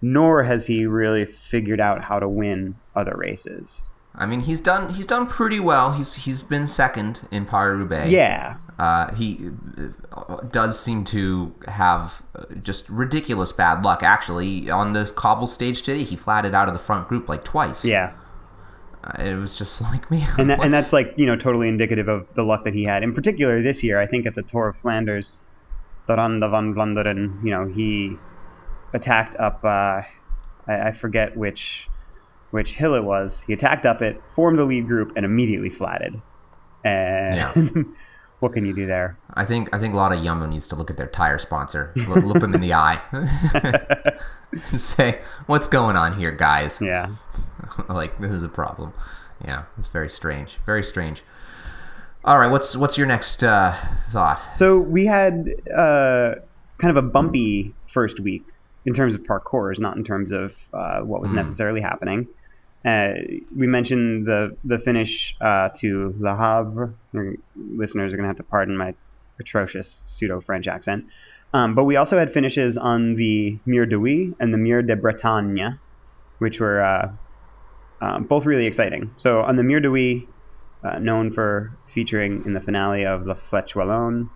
Nor 0.00 0.42
has 0.42 0.66
he 0.66 0.86
really 0.86 1.26
figured 1.26 1.80
out 1.80 2.02
how 2.02 2.18
to 2.18 2.28
win 2.28 2.76
other 2.94 3.14
races. 3.14 3.88
I 4.14 4.24
mean, 4.24 4.40
he's 4.40 4.60
done 4.60 4.94
he's 4.94 5.06
done 5.06 5.26
pretty 5.26 5.60
well. 5.60 5.92
He's 5.92 6.14
he's 6.14 6.42
been 6.42 6.66
second 6.66 7.20
in 7.30 7.44
Paris 7.44 7.78
Roubaix. 7.78 8.10
Yeah, 8.10 8.56
Uh, 8.78 9.14
he 9.14 9.50
uh, 10.12 10.42
does 10.52 10.78
seem 10.78 11.02
to 11.02 11.54
have 11.66 12.22
uh, 12.34 12.44
just 12.62 12.88
ridiculous 12.90 13.50
bad 13.50 13.82
luck. 13.82 14.02
Actually, 14.02 14.68
on 14.68 14.92
this 14.92 15.10
cobble 15.10 15.46
stage 15.46 15.82
today, 15.82 16.04
he 16.04 16.14
flatted 16.14 16.54
out 16.54 16.68
of 16.68 16.74
the 16.74 16.80
front 16.80 17.08
group 17.08 17.26
like 17.28 17.42
twice. 17.42 17.84
yeah, 17.86 18.12
Uh, 19.02 19.22
it 19.22 19.34
was 19.34 19.56
just 19.56 19.80
like 19.90 20.10
man, 20.10 20.28
and 20.38 20.50
that, 20.50 20.60
and 20.60 20.74
that's 20.74 20.92
like 20.92 21.14
you 21.16 21.24
know 21.24 21.36
totally 21.36 21.68
indicative 21.68 22.08
of 22.08 22.26
the 22.34 22.42
luck 22.42 22.64
that 22.64 22.74
he 22.74 22.84
had. 22.84 23.02
In 23.02 23.14
particular, 23.14 23.62
this 23.62 23.82
year, 23.82 23.98
I 23.98 24.06
think 24.06 24.26
at 24.26 24.34
the 24.34 24.42
Tour 24.42 24.68
of 24.68 24.76
Flanders, 24.76 25.40
the 26.06 26.16
Ronde 26.16 26.42
van 26.42 26.74
Vlaanderen, 26.74 27.42
you 27.42 27.50
know, 27.50 27.66
he 27.66 28.16
attacked 28.92 29.36
up. 29.36 29.64
Uh, 29.64 30.02
I, 30.68 30.88
I 30.88 30.92
forget 30.92 31.34
which 31.34 31.88
which 32.50 32.72
hill 32.72 32.94
it 32.94 33.04
was. 33.04 33.40
He 33.40 33.54
attacked 33.54 33.86
up 33.86 34.02
it, 34.02 34.20
formed 34.34 34.58
the 34.58 34.64
lead 34.64 34.86
group, 34.86 35.12
and 35.16 35.24
immediately 35.24 35.70
flatted. 35.70 36.20
And 36.84 37.36
Yeah. 37.36 37.82
what 38.40 38.52
can 38.52 38.66
you 38.66 38.74
do 38.74 38.86
there? 38.86 39.16
I 39.34 39.44
think 39.44 39.68
I 39.74 39.78
think 39.78 39.94
a 39.94 39.96
lot 39.96 40.12
of 40.12 40.22
Jumbo 40.22 40.46
needs 40.46 40.66
to 40.68 40.76
look 40.76 40.90
at 40.90 40.96
their 40.96 41.06
tire 41.06 41.38
sponsor, 41.38 41.92
look, 41.96 42.24
look 42.24 42.40
them 42.40 42.54
in 42.54 42.60
the 42.60 42.74
eye, 42.74 43.00
and 43.12 44.80
say, 44.80 45.20
"What's 45.46 45.66
going 45.66 45.96
on 45.96 46.18
here, 46.18 46.32
guys?" 46.32 46.80
Yeah. 46.80 47.10
like 47.88 48.18
this 48.20 48.32
is 48.32 48.42
a 48.42 48.48
problem. 48.48 48.92
Yeah, 49.44 49.64
it's 49.78 49.88
very 49.88 50.08
strange. 50.08 50.58
Very 50.66 50.82
strange. 50.82 51.22
All 52.24 52.38
right, 52.38 52.50
what's 52.50 52.76
what's 52.76 52.98
your 52.98 53.06
next 53.06 53.42
uh, 53.42 53.74
thought? 54.10 54.52
So 54.52 54.78
we 54.78 55.06
had 55.06 55.48
uh, 55.74 56.36
kind 56.78 56.90
of 56.90 56.96
a 56.96 57.02
bumpy 57.02 57.74
first 57.92 58.20
week 58.20 58.44
in 58.84 58.94
terms 58.94 59.14
of 59.14 59.24
parcours, 59.24 59.78
not 59.78 59.96
in 59.96 60.04
terms 60.04 60.32
of 60.32 60.54
uh, 60.72 61.00
what 61.00 61.20
was 61.20 61.32
necessarily 61.32 61.80
happening. 61.80 62.26
Uh, 62.86 63.14
we 63.56 63.66
mentioned 63.66 64.26
the 64.26 64.56
the 64.64 64.78
finish 64.78 65.34
uh, 65.40 65.70
to 65.76 66.14
Le 66.20 66.36
Havre. 66.36 66.94
Your 67.12 67.34
listeners 67.56 68.12
are 68.12 68.16
going 68.16 68.24
to 68.24 68.28
have 68.28 68.36
to 68.36 68.44
pardon 68.44 68.76
my 68.76 68.94
atrocious 69.40 70.00
pseudo 70.04 70.40
French 70.40 70.68
accent. 70.68 71.04
Um, 71.52 71.74
but 71.74 71.84
we 71.84 71.96
also 71.96 72.18
had 72.18 72.32
finishes 72.32 72.78
on 72.78 73.16
the 73.16 73.58
Mur 73.66 73.86
de 73.86 73.96
Huy 73.96 74.34
and 74.38 74.52
the 74.52 74.58
Mur 74.58 74.82
de 74.82 74.94
Bretagne, 74.94 75.78
which 76.38 76.60
were 76.60 76.80
uh, 76.80 77.12
um, 78.00 78.24
both 78.24 78.46
really 78.46 78.66
exciting. 78.66 79.10
So 79.16 79.40
on 79.42 79.56
the 79.56 79.62
Mur 79.62 79.80
de 79.80 79.88
Huy, 79.88 80.28
uh, 80.84 80.98
known 80.98 81.32
for 81.32 81.72
featuring 81.92 82.44
in 82.44 82.52
the 82.52 82.60
finale 82.60 83.04
of 83.04 83.24
the 83.24 83.34
Flèche 83.34 83.74
Wallonne, 83.74 84.28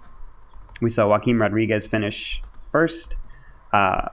we 0.81 0.91
saw 0.91 1.09
Joaquim 1.09 1.41
Rodriguez 1.41 1.87
finish 1.87 2.41
first. 2.73 3.17
Uh, 3.73 4.09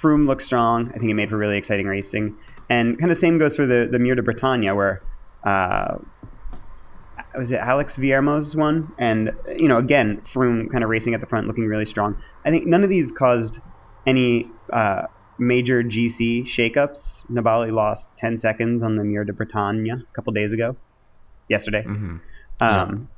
Froome 0.00 0.26
looked 0.26 0.42
strong. 0.42 0.88
I 0.94 0.98
think 0.98 1.10
it 1.10 1.14
made 1.14 1.30
for 1.30 1.36
really 1.36 1.58
exciting 1.58 1.86
racing. 1.86 2.36
And 2.70 2.98
kind 2.98 3.10
of 3.10 3.16
same 3.18 3.38
goes 3.38 3.56
for 3.56 3.66
the 3.66 3.88
the 3.90 3.98
Mur 3.98 4.14
de 4.14 4.22
Bretagne, 4.22 4.70
where 4.74 5.02
uh, 5.44 5.98
was 7.36 7.50
it 7.50 7.60
Alex 7.60 7.96
Vuillermoz 7.96 8.54
one, 8.54 8.92
and 8.98 9.32
you 9.56 9.68
know 9.68 9.78
again 9.78 10.22
Froome 10.32 10.70
kind 10.70 10.84
of 10.84 10.90
racing 10.90 11.14
at 11.14 11.20
the 11.20 11.26
front, 11.26 11.46
looking 11.46 11.66
really 11.66 11.86
strong. 11.86 12.16
I 12.44 12.50
think 12.50 12.66
none 12.66 12.84
of 12.84 12.90
these 12.90 13.12
caused 13.12 13.60
any 14.06 14.50
uh, 14.72 15.02
major 15.38 15.82
GC 15.82 16.44
shakeups. 16.44 17.30
Nibali 17.30 17.72
lost 17.72 18.08
10 18.16 18.36
seconds 18.36 18.82
on 18.82 18.96
the 18.96 19.04
Mur 19.04 19.24
de 19.24 19.32
Bretagne 19.32 19.90
a 19.90 20.02
couple 20.14 20.32
days 20.32 20.52
ago, 20.52 20.76
yesterday. 21.48 21.82
hmm 21.82 22.16
Um, 22.60 23.08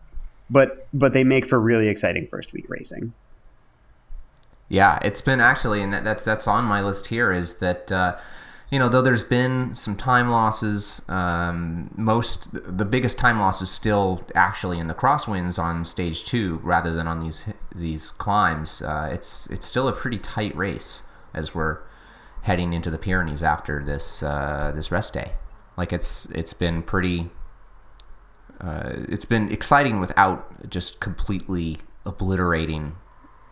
But 0.51 0.87
but 0.93 1.13
they 1.13 1.25
make 1.25 1.47
for 1.47 1.59
really 1.61 1.89
exciting 1.89 2.27
first 2.29 2.53
week 2.53 2.67
racing. 2.69 3.13
Yeah, 4.69 4.99
it's 5.03 5.21
been 5.21 5.41
actually, 5.41 5.83
and 5.83 5.93
that, 5.93 6.05
that's 6.05 6.23
that's 6.23 6.47
on 6.47 6.65
my 6.65 6.83
list 6.83 7.09
here. 7.09 7.33
Is 7.33 7.57
that 7.57 7.91
uh, 7.91 8.17
you 8.71 8.79
know 8.79 8.89
though 8.89 9.03
there's 9.03 9.25
been 9.25 9.75
some 9.75 9.97
time 9.97 10.31
losses, 10.31 11.03
um, 11.09 11.91
most 11.97 12.49
the 12.53 12.85
biggest 12.85 13.19
time 13.19 13.41
loss 13.41 13.61
is 13.61 13.71
still 13.71 14.25
actually 14.35 14.79
in 14.79 14.87
the 14.87 14.95
crosswinds 14.95 15.59
on 15.59 15.85
stage 15.85 16.25
two 16.25 16.61
rather 16.63 16.93
than 16.93 17.09
on 17.09 17.21
these 17.21 17.45
these 17.75 18.11
climbs. 18.13 18.81
Uh, 18.81 19.11
it's 19.13 19.47
it's 19.47 19.67
still 19.67 19.89
a 19.89 19.93
pretty 19.93 20.19
tight 20.19 20.55
race 20.57 21.03
as 21.35 21.55
we're 21.55 21.79
heading 22.43 22.73
into 22.73 22.91
the 22.91 22.99
Pyrenees 22.99 23.43
after 23.43 23.83
this 23.85 24.23
uh, 24.23 24.73
this 24.75 24.93
rest 24.93 25.15
day. 25.15 25.33
Like 25.77 25.93
it's 25.93 26.27
it's 26.27 26.53
been 26.53 26.83
pretty. 26.83 27.31
Uh, 28.61 28.93
it's 29.09 29.25
been 29.25 29.51
exciting 29.51 30.01
without 30.01 30.69
just 30.69 31.01
completely 31.01 31.79
obliterating 32.05 32.95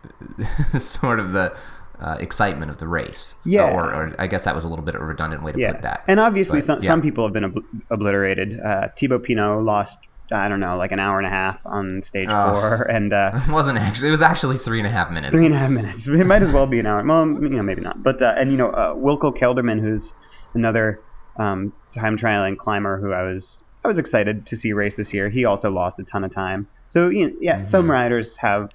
sort 0.77 1.19
of 1.19 1.31
the 1.31 1.55
uh, 2.01 2.15
excitement 2.19 2.71
of 2.71 2.77
the 2.77 2.87
race. 2.87 3.33
Yeah. 3.45 3.69
Or, 3.71 3.93
or 3.93 4.15
I 4.19 4.27
guess 4.27 4.45
that 4.45 4.55
was 4.55 4.63
a 4.63 4.67
little 4.67 4.85
bit 4.85 4.95
of 4.95 5.01
a 5.01 5.05
redundant 5.05 5.43
way 5.43 5.51
to 5.51 5.59
Yeah, 5.59 5.73
put 5.73 5.81
that. 5.83 6.03
and 6.07 6.19
obviously 6.19 6.59
But, 6.59 6.65
some 6.65 6.79
yeah. 6.81 6.87
some 6.87 7.01
people 7.01 7.23
have 7.25 7.33
been 7.33 7.45
ob- 7.45 7.63
obliterated. 7.89 8.59
Uh, 8.59 8.87
Thibaut 8.97 9.23
Pinot 9.23 9.63
lost 9.63 9.97
I 10.31 10.47
don't 10.47 10.59
know 10.59 10.77
like 10.77 10.91
an 10.91 10.99
hour 10.99 11.17
and 11.17 11.25
a 11.25 11.29
half 11.31 11.59
on 11.65 12.03
stage 12.03 12.29
Oh. 12.31 12.51
four, 12.53 12.83
and 12.89 13.11
uh, 13.13 13.31
It 13.47 13.51
wasn't 13.51 13.79
actually. 13.79 14.09
It 14.09 14.11
was 14.11 14.21
actually 14.21 14.57
three 14.59 14.79
and 14.79 14.87
a 14.87 14.91
half 14.91 15.09
minutes. 15.11 15.33
three 15.35 15.45
and 15.47 15.55
a 15.55 15.57
half 15.57 15.71
minutes. 15.71 16.07
It 16.07 16.23
might 16.25 16.43
as 16.43 16.51
well 16.51 16.67
be 16.67 16.79
an 16.79 16.85
hour. 16.85 17.03
Well, 17.03 17.25
you 17.27 17.49
know, 17.49 17.63
maybe 17.63 17.81
not. 17.81 18.03
But 18.03 18.21
uh, 18.21 18.35
and 18.37 18.51
you 18.51 18.57
know, 18.57 18.69
uh, 18.69 18.93
Wilco 18.93 19.35
Kelderman, 19.35 19.79
who's 19.81 20.13
another 20.53 21.01
um, 21.37 21.73
time 21.93 22.15
trialing 22.15 22.57
climber 22.57 22.99
who 23.01 23.11
I 23.11 23.23
was 23.23 23.63
I 23.83 23.87
was 23.87 23.97
excited 23.97 24.45
to 24.45 24.55
see 24.55 24.71
race 24.71 24.95
this 24.95 25.13
year. 25.13 25.29
He 25.29 25.45
also 25.45 25.71
lost 25.71 25.97
a 25.99 26.03
ton 26.03 26.23
of 26.23 26.31
time. 26.31 26.67
So 26.89 27.09
you 27.09 27.29
know, 27.29 27.35
yeah, 27.41 27.63
some 27.63 27.89
riders 27.89 28.37
have 28.37 28.69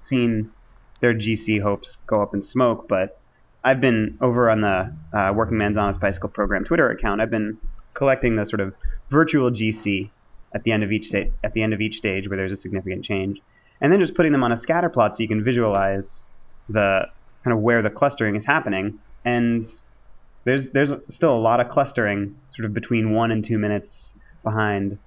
seen 0.00 0.50
their 1.06 1.14
GC 1.14 1.62
hopes 1.62 1.98
go 2.08 2.20
up 2.20 2.34
in 2.34 2.42
smoke, 2.42 2.88
but 2.88 3.20
I've 3.62 3.80
been 3.80 4.18
over 4.20 4.50
on 4.50 4.60
the 4.60 4.92
uh, 5.16 5.32
Working 5.32 5.56
Man's 5.56 5.76
Honest 5.76 6.00
Bicycle 6.00 6.28
Program 6.28 6.64
Twitter 6.64 6.90
account. 6.90 7.20
I've 7.20 7.30
been 7.30 7.58
collecting 7.94 8.34
the 8.34 8.44
sort 8.44 8.58
of 8.58 8.74
virtual 9.08 9.52
GC 9.52 10.10
at 10.52 10.64
the 10.64 10.72
end 10.72 10.82
of 10.82 10.90
each 10.90 11.06
sta- 11.06 11.30
at 11.44 11.52
the 11.52 11.62
end 11.62 11.72
of 11.72 11.80
each 11.80 11.98
stage 11.98 12.28
where 12.28 12.36
there's 12.36 12.50
a 12.50 12.56
significant 12.56 13.04
change, 13.04 13.40
and 13.80 13.92
then 13.92 14.00
just 14.00 14.16
putting 14.16 14.32
them 14.32 14.42
on 14.42 14.50
a 14.50 14.56
scatter 14.56 14.88
plot 14.88 15.14
so 15.16 15.22
you 15.22 15.28
can 15.28 15.44
visualize 15.44 16.26
the 16.68 17.08
kind 17.44 17.56
of 17.56 17.62
where 17.62 17.82
the 17.82 17.90
clustering 17.90 18.34
is 18.34 18.44
happening. 18.44 18.98
And 19.24 19.64
there's 20.42 20.70
there's 20.70 20.90
still 21.08 21.36
a 21.36 21.38
lot 21.38 21.60
of 21.60 21.68
clustering 21.68 22.36
sort 22.56 22.66
of 22.66 22.74
between 22.74 23.12
one 23.12 23.30
and 23.30 23.44
two 23.44 23.58
minutes 23.58 24.12
behind 24.42 24.98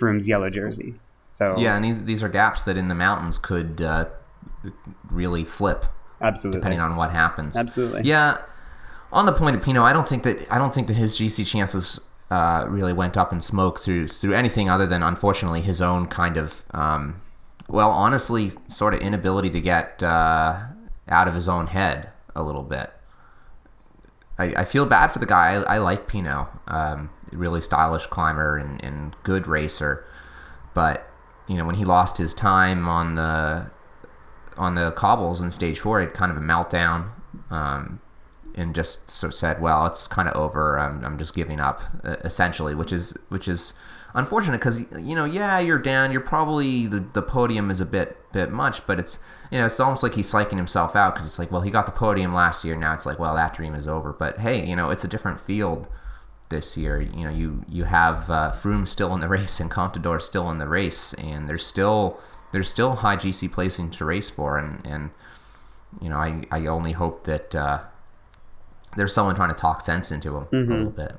Froome's 0.00 0.26
yellow 0.26 0.50
jersey. 0.50 0.94
So 1.28 1.60
Yeah, 1.60 1.76
and 1.76 1.84
these 1.84 2.02
these 2.02 2.22
are 2.24 2.28
gaps 2.28 2.64
that 2.64 2.76
in 2.76 2.88
the 2.88 2.96
mountains 2.96 3.38
could 3.38 3.80
uh, 3.80 4.06
really 5.10 5.44
flip 5.44 5.86
absolutely, 6.20 6.60
depending 6.60 6.80
on 6.80 6.96
what 6.96 7.10
happens. 7.10 7.56
absolutely, 7.56 8.02
Yeah. 8.04 8.38
On 9.12 9.26
the 9.26 9.32
point 9.32 9.54
of 9.54 9.62
Pinot, 9.62 9.82
I 9.82 9.92
don't 9.92 10.08
think 10.08 10.24
that 10.24 10.44
I 10.50 10.58
don't 10.58 10.74
think 10.74 10.88
that 10.88 10.96
his 10.96 11.16
GC 11.16 11.46
chances 11.46 12.00
uh, 12.32 12.66
really 12.68 12.92
went 12.92 13.16
up 13.16 13.32
in 13.32 13.40
smoke 13.40 13.78
through 13.78 14.08
through 14.08 14.34
anything 14.34 14.68
other 14.68 14.86
than 14.86 15.04
unfortunately 15.04 15.60
his 15.60 15.80
own 15.80 16.08
kind 16.08 16.36
of 16.36 16.64
um, 16.72 17.22
well, 17.68 17.90
honestly, 17.90 18.52
sort 18.68 18.94
of 18.94 19.00
inability 19.00 19.50
to 19.50 19.60
get 19.60 20.02
uh, 20.02 20.60
out 21.08 21.28
of 21.28 21.34
his 21.34 21.48
own 21.48 21.66
head 21.66 22.10
a 22.34 22.42
little 22.42 22.62
bit. 22.62 22.92
I, 24.38 24.44
I 24.56 24.64
feel 24.64 24.86
bad 24.86 25.08
for 25.08 25.18
the 25.18 25.26
guy. 25.26 25.54
I, 25.54 25.76
I 25.76 25.78
like 25.78 26.08
Pinot, 26.08 26.48
um, 26.68 27.10
really 27.32 27.60
stylish 27.60 28.06
climber 28.06 28.56
and, 28.56 28.82
and 28.82 29.16
good 29.22 29.46
racer, 29.46 30.04
but 30.74 31.08
you 31.46 31.56
know 31.56 31.64
when 31.64 31.76
he 31.76 31.84
lost 31.84 32.18
his 32.18 32.34
time 32.34 32.88
on 32.88 33.14
the 33.14 33.66
on 34.56 34.74
the 34.74 34.92
cobbles 34.92 35.40
in 35.40 35.50
stage 35.50 35.80
four, 35.80 36.00
he 36.00 36.06
had 36.06 36.14
kind 36.14 36.30
of 36.30 36.36
a 36.36 36.40
meltdown. 36.40 37.10
Um, 37.50 38.00
and 38.56 38.72
just 38.74 39.10
sort 39.10 39.32
of 39.32 39.38
said, 39.38 39.60
"Well, 39.60 39.86
it's 39.86 40.06
kind 40.06 40.28
of 40.28 40.36
over. 40.36 40.78
I'm, 40.78 41.04
I'm 41.04 41.18
just 41.18 41.34
giving 41.34 41.58
up, 41.58 41.82
essentially," 42.04 42.74
which 42.74 42.92
is 42.92 43.12
which 43.28 43.48
is 43.48 43.74
unfortunate 44.14 44.58
because 44.58 44.80
you 44.80 45.14
know, 45.14 45.24
yeah, 45.24 45.58
you're 45.58 45.78
down. 45.78 46.12
You're 46.12 46.20
probably 46.20 46.86
the, 46.86 47.04
the 47.12 47.22
podium 47.22 47.70
is 47.70 47.80
a 47.80 47.84
bit 47.84 48.16
bit 48.32 48.50
much, 48.50 48.86
but 48.86 48.98
it's 48.98 49.18
you 49.50 49.58
know, 49.58 49.66
it's 49.66 49.80
almost 49.80 50.02
like 50.02 50.14
he's 50.14 50.30
psyching 50.30 50.56
himself 50.56 50.96
out 50.96 51.14
because 51.14 51.26
it's 51.26 51.38
like, 51.38 51.50
well, 51.50 51.60
he 51.60 51.70
got 51.70 51.86
the 51.86 51.92
podium 51.92 52.32
last 52.32 52.64
year. 52.64 52.76
Now 52.76 52.94
it's 52.94 53.06
like, 53.06 53.18
well, 53.18 53.34
that 53.34 53.54
dream 53.54 53.74
is 53.74 53.86
over. 53.86 54.12
But 54.12 54.38
hey, 54.38 54.64
you 54.64 54.76
know, 54.76 54.90
it's 54.90 55.04
a 55.04 55.08
different 55.08 55.40
field 55.40 55.86
this 56.48 56.76
year. 56.76 57.00
You 57.00 57.24
know, 57.24 57.30
you 57.30 57.64
you 57.68 57.84
have 57.84 58.30
uh, 58.30 58.52
Froome 58.52 58.88
still 58.88 59.14
in 59.14 59.20
the 59.20 59.28
race 59.36 59.60
and 59.60 59.70
Contador 59.70 60.22
still 60.22 60.50
in 60.50 60.58
the 60.58 60.68
race, 60.68 61.12
and 61.14 61.48
there's 61.48 61.66
still 61.66 62.20
there's 62.54 62.68
still 62.68 62.94
high 62.94 63.16
GC 63.16 63.50
placing 63.52 63.90
to 63.90 64.04
race 64.04 64.30
for, 64.30 64.56
and 64.58 64.80
and 64.86 65.10
you 66.00 66.08
know, 66.08 66.16
I 66.16 66.44
I 66.52 66.66
only 66.66 66.92
hope 66.92 67.24
that 67.24 67.52
uh, 67.54 67.80
there's 68.96 69.12
someone 69.12 69.34
trying 69.34 69.52
to 69.52 69.60
talk 69.60 69.80
sense 69.80 70.10
into 70.12 70.36
him 70.36 70.44
Mhm. 70.46 70.68
a 70.70 70.72
little 70.74 70.90
bit. 70.90 71.16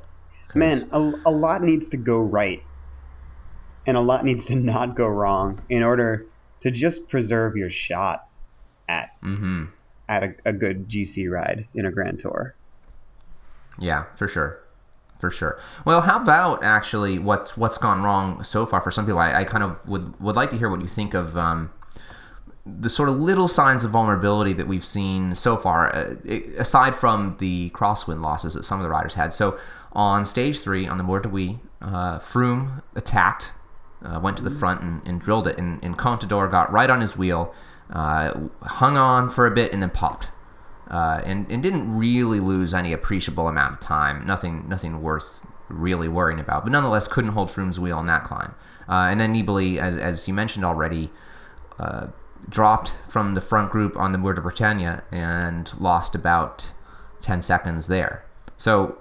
'Cause- 0.48 0.56
Man, 0.56 0.90
a, 0.94 1.30
a 1.30 1.32
lot 1.32 1.62
needs 1.62 1.90
to 1.90 1.98
go 1.98 2.20
right, 2.20 2.64
and 3.86 3.98
a 3.98 4.02
lot 4.02 4.24
needs 4.24 4.46
to 4.46 4.56
not 4.56 4.96
go 4.96 5.08
wrong 5.08 5.62
in 5.70 5.84
order 5.84 6.26
to 6.62 6.72
just 6.72 7.10
preserve 7.10 7.58
your 7.58 7.70
shot 7.70 8.28
at 8.88 9.10
Mhm. 9.22 9.68
at 10.08 10.24
a, 10.24 10.36
a 10.46 10.54
good 10.54 10.88
GC 10.88 11.28
ride 11.28 11.68
in 11.74 11.86
a 11.86 11.92
Grand 11.92 12.20
Tour. 12.20 12.56
Yeah, 13.78 14.06
for 14.16 14.28
sure. 14.30 14.60
For 15.20 15.32
sure. 15.32 15.60
Well, 15.86 16.02
how 16.02 16.22
about 16.22 16.64
actually 16.64 17.20
what's 17.20 17.56
what's 17.56 17.78
gone 17.78 18.04
wrong 18.04 18.44
so 18.44 18.66
far 18.66 18.82
for 18.82 18.92
some 18.92 19.06
people? 19.06 19.20
I, 19.20 19.42
I 19.42 19.44
kind 19.46 19.64
of 19.64 19.88
would 19.88 20.20
would 20.20 20.36
like 20.36 20.50
to 20.52 20.58
hear 20.58 20.70
what 20.70 20.82
you 20.82 20.88
think 20.88 21.14
of 21.14 21.38
um, 21.38 21.72
the 22.66 22.90
sort 22.90 23.10
of 23.10 23.20
little 23.20 23.48
signs 23.48 23.86
of 23.86 23.92
vulnerability 23.92 24.52
that 24.54 24.68
we've 24.68 24.86
seen 24.86 25.36
so 25.36 25.56
far, 25.56 25.96
uh, 25.96 26.16
aside 26.58 26.96
from 26.96 27.38
the 27.40 27.70
crosswind 27.72 28.22
losses 28.22 28.56
that 28.56 28.66
some 28.66 28.80
of 28.80 28.84
the 28.84 28.90
riders 28.90 29.14
had. 29.14 29.34
So 29.34 29.58
on 29.94 30.26
stage 30.26 30.60
three 30.60 30.88
on 30.88 30.98
the 30.98 31.04
Mur 31.04 31.20
de 31.20 31.30
Huy, 31.30 31.60
uh, 31.82 32.20
Froome 32.20 32.82
attacked, 32.96 33.54
uh, 34.04 34.20
went 34.22 34.36
to 34.38 34.44
the 34.44 34.52
front 34.52 34.82
and, 34.82 35.02
and 35.06 35.22
drilled 35.22 35.48
it, 35.48 35.58
and, 35.58 35.82
and 35.84 35.98
Contador 35.98 36.50
got 36.50 36.72
right 36.72 36.90
on 36.90 37.02
his 37.02 37.16
wheel, 37.16 37.54
uh, 37.92 38.34
hung 38.64 38.98
on 38.98 39.30
for 39.30 39.46
a 39.46 39.52
bit, 39.52 39.72
and 39.72 39.82
then 39.82 39.92
popped 39.92 40.30
uh, 40.90 41.22
and 41.26 41.50
and 41.52 41.64
didn't 41.64 41.98
really 41.98 42.40
lose 42.40 42.74
any 42.74 42.94
appreciable 42.94 43.48
amount 43.48 43.74
of 43.74 43.80
time. 43.80 44.26
Nothing 44.26 44.68
nothing 44.68 45.02
worth 45.02 45.42
really 45.70 46.08
worrying 46.08 46.40
about. 46.40 46.64
But 46.64 46.72
nonetheless, 46.72 47.08
couldn't 47.08 47.32
hold 47.32 47.50
Froome's 47.50 47.80
wheel 47.80 47.98
on 47.98 48.06
that 48.08 48.24
climb. 48.24 48.54
Uh, 48.88 49.08
and 49.10 49.20
then 49.20 49.34
Nibali, 49.34 49.78
as 49.78 49.96
as 49.96 50.28
you 50.28 50.34
mentioned 50.34 50.64
already, 50.64 51.12
uh, 51.80 52.08
dropped 52.48 52.94
from 53.10 53.34
the 53.34 53.42
front 53.42 53.72
group 53.72 53.98
on 53.98 54.12
the 54.12 54.18
Mur 54.18 54.34
de 54.34 54.42
Bretagne 54.42 55.02
and 55.12 55.72
lost 55.80 56.14
about 56.16 56.72
ten 57.22 57.42
seconds 57.42 57.88
there. 57.88 58.24
So 58.58 58.98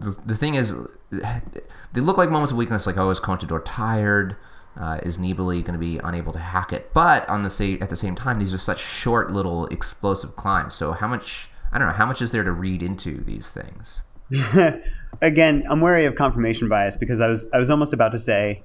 the, 0.00 0.16
the 0.24 0.36
thing 0.36 0.54
is, 0.54 0.74
they 1.10 2.00
look 2.00 2.16
like 2.16 2.30
moments 2.30 2.52
of 2.52 2.58
weakness. 2.58 2.86
Like 2.86 2.96
oh, 2.96 3.10
is 3.10 3.20
Contador 3.20 3.62
tired? 3.64 4.36
Uh, 4.78 5.00
is 5.02 5.18
Nibali 5.18 5.62
going 5.64 5.72
to 5.72 5.78
be 5.78 5.98
unable 5.98 6.32
to 6.32 6.38
hack 6.38 6.72
it? 6.72 6.92
But 6.94 7.28
on 7.28 7.42
the 7.42 7.50
sa- 7.50 7.76
at 7.80 7.88
the 7.90 7.96
same 7.96 8.14
time, 8.14 8.38
these 8.38 8.54
are 8.54 8.58
such 8.58 8.78
short 8.78 9.32
little 9.32 9.66
explosive 9.66 10.36
climbs. 10.36 10.74
So 10.74 10.92
how 10.92 11.08
much 11.08 11.50
I 11.72 11.78
don't 11.78 11.88
know 11.88 11.94
how 11.94 12.06
much 12.06 12.22
is 12.22 12.30
there 12.32 12.44
to 12.44 12.52
read 12.52 12.82
into 12.82 13.22
these 13.24 13.48
things? 13.48 14.02
Again, 15.22 15.64
I'm 15.68 15.80
wary 15.80 16.04
of 16.04 16.14
confirmation 16.14 16.68
bias 16.68 16.96
because 16.96 17.18
I 17.20 17.26
was 17.26 17.46
I 17.52 17.58
was 17.58 17.70
almost 17.70 17.92
about 17.92 18.12
to 18.12 18.18
say, 18.18 18.62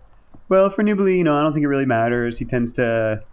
well, 0.50 0.70
for 0.70 0.84
Nibali, 0.84 1.18
you 1.18 1.24
know, 1.24 1.36
I 1.36 1.42
don't 1.42 1.54
think 1.54 1.64
it 1.64 1.68
really 1.70 1.86
matters. 1.86 2.38
He 2.38 2.46
tends 2.46 2.74
to 2.74 3.24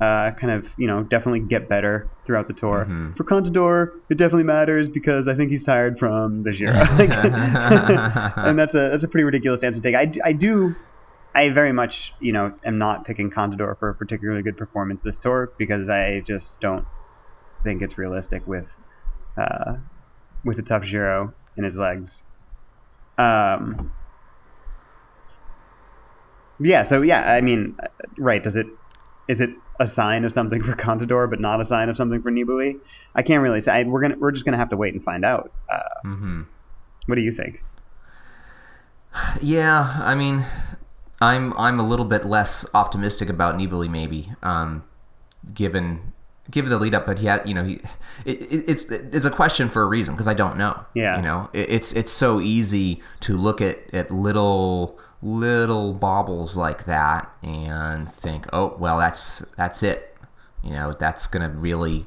uh, 0.00 0.30
kind 0.32 0.52
of, 0.52 0.68
you 0.76 0.86
know, 0.86 1.02
definitely 1.02 1.40
get 1.40 1.68
better 1.68 2.08
throughout 2.24 2.46
the 2.46 2.54
tour. 2.54 2.86
Mhm. 2.88 3.16
For 3.16 3.24
Contador, 3.24 3.90
it 4.10 4.16
definitely 4.16 4.44
matters 4.44 4.88
because 4.88 5.26
I 5.28 5.34
think 5.34 5.50
he's 5.50 5.64
tired 5.64 5.98
from 5.98 6.44
the 6.44 6.52
Giro. 6.52 6.72
and 6.72 8.58
that's 8.58 8.74
a 8.74 8.90
that's 8.90 9.04
a 9.04 9.08
pretty 9.08 9.24
ridiculous 9.24 9.64
answer 9.64 9.80
to 9.80 9.82
take. 9.82 9.94
I, 9.96 10.28
I 10.28 10.32
do, 10.32 10.74
I 11.34 11.50
very 11.50 11.72
much, 11.72 12.12
you 12.20 12.32
know, 12.32 12.52
am 12.64 12.78
not 12.78 13.04
picking 13.04 13.30
Contador 13.30 13.78
for 13.78 13.90
a 13.90 13.94
particularly 13.94 14.42
good 14.42 14.56
performance 14.56 15.02
this 15.02 15.18
tour 15.18 15.50
because 15.58 15.88
I 15.88 16.20
just 16.26 16.60
don't 16.60 16.86
think 17.64 17.82
it's 17.82 17.96
realistic 17.96 18.42
with 18.46 18.66
uh, 19.36 19.74
with 20.44 20.58
a 20.58 20.62
tough 20.62 20.84
Giro 20.84 21.32
in 21.56 21.64
his 21.64 21.76
legs. 21.76 22.22
Um, 23.16 23.92
yeah, 26.58 26.82
so 26.82 27.02
yeah, 27.02 27.20
I 27.20 27.40
mean, 27.40 27.76
uh, 27.82 27.88
right? 28.18 28.42
Does 28.42 28.56
it 28.56 28.66
is 29.28 29.40
it 29.40 29.50
a 29.80 29.86
sign 29.86 30.24
of 30.24 30.32
something 30.32 30.62
for 30.62 30.74
Contador, 30.74 31.30
but 31.30 31.40
not 31.40 31.60
a 31.60 31.64
sign 31.64 31.88
of 31.88 31.96
something 31.96 32.20
for 32.22 32.30
Nibali? 32.30 32.74
I 33.14 33.22
can't 33.22 33.42
really 33.42 33.60
say. 33.60 33.72
I, 33.72 33.82
we're 33.84 34.02
gonna 34.02 34.16
we're 34.18 34.32
just 34.32 34.44
gonna 34.44 34.58
have 34.58 34.70
to 34.70 34.76
wait 34.76 34.94
and 34.94 35.02
find 35.02 35.24
out. 35.24 35.50
Uh, 35.72 35.78
hmm 36.02 36.42
what 37.06 37.16
do 37.16 37.22
you 37.22 37.32
think? 37.32 37.64
Yeah, 39.40 40.00
I 40.02 40.14
mean, 40.14 40.46
I'm 41.22 41.52
I'm 41.56 41.78
a 41.78 41.86
little 41.86 42.04
bit 42.04 42.24
less 42.24 42.66
optimistic 42.74 43.28
about 43.28 43.56
Nibali 43.56 43.88
maybe, 43.88 44.32
um, 44.42 44.84
given 45.54 46.12
given 46.50 46.70
the 46.70 46.78
lead 46.78 46.94
up. 46.94 47.06
But 47.06 47.20
yeah, 47.20 47.44
you 47.44 47.54
know, 47.54 47.64
he, 47.64 47.80
it, 48.24 48.42
it, 48.42 48.64
it's 48.66 48.82
it's 48.84 49.24
a 49.24 49.30
question 49.30 49.70
for 49.70 49.82
a 49.82 49.86
reason 49.86 50.14
because 50.14 50.26
I 50.26 50.34
don't 50.34 50.56
know. 50.56 50.84
Yeah. 50.94 51.16
you 51.16 51.22
know, 51.22 51.48
it, 51.52 51.70
it's 51.70 51.92
it's 51.92 52.12
so 52.12 52.40
easy 52.40 53.00
to 53.20 53.36
look 53.36 53.60
at 53.60 53.78
at 53.94 54.10
little 54.10 54.98
little 55.22 55.94
baubles 55.94 56.56
like 56.56 56.86
that 56.86 57.30
and 57.42 58.12
think, 58.12 58.46
oh 58.52 58.76
well, 58.78 58.98
that's 58.98 59.44
that's 59.56 59.82
it. 59.82 60.16
You 60.64 60.70
know, 60.70 60.92
that's 60.92 61.26
gonna 61.26 61.50
really 61.50 62.06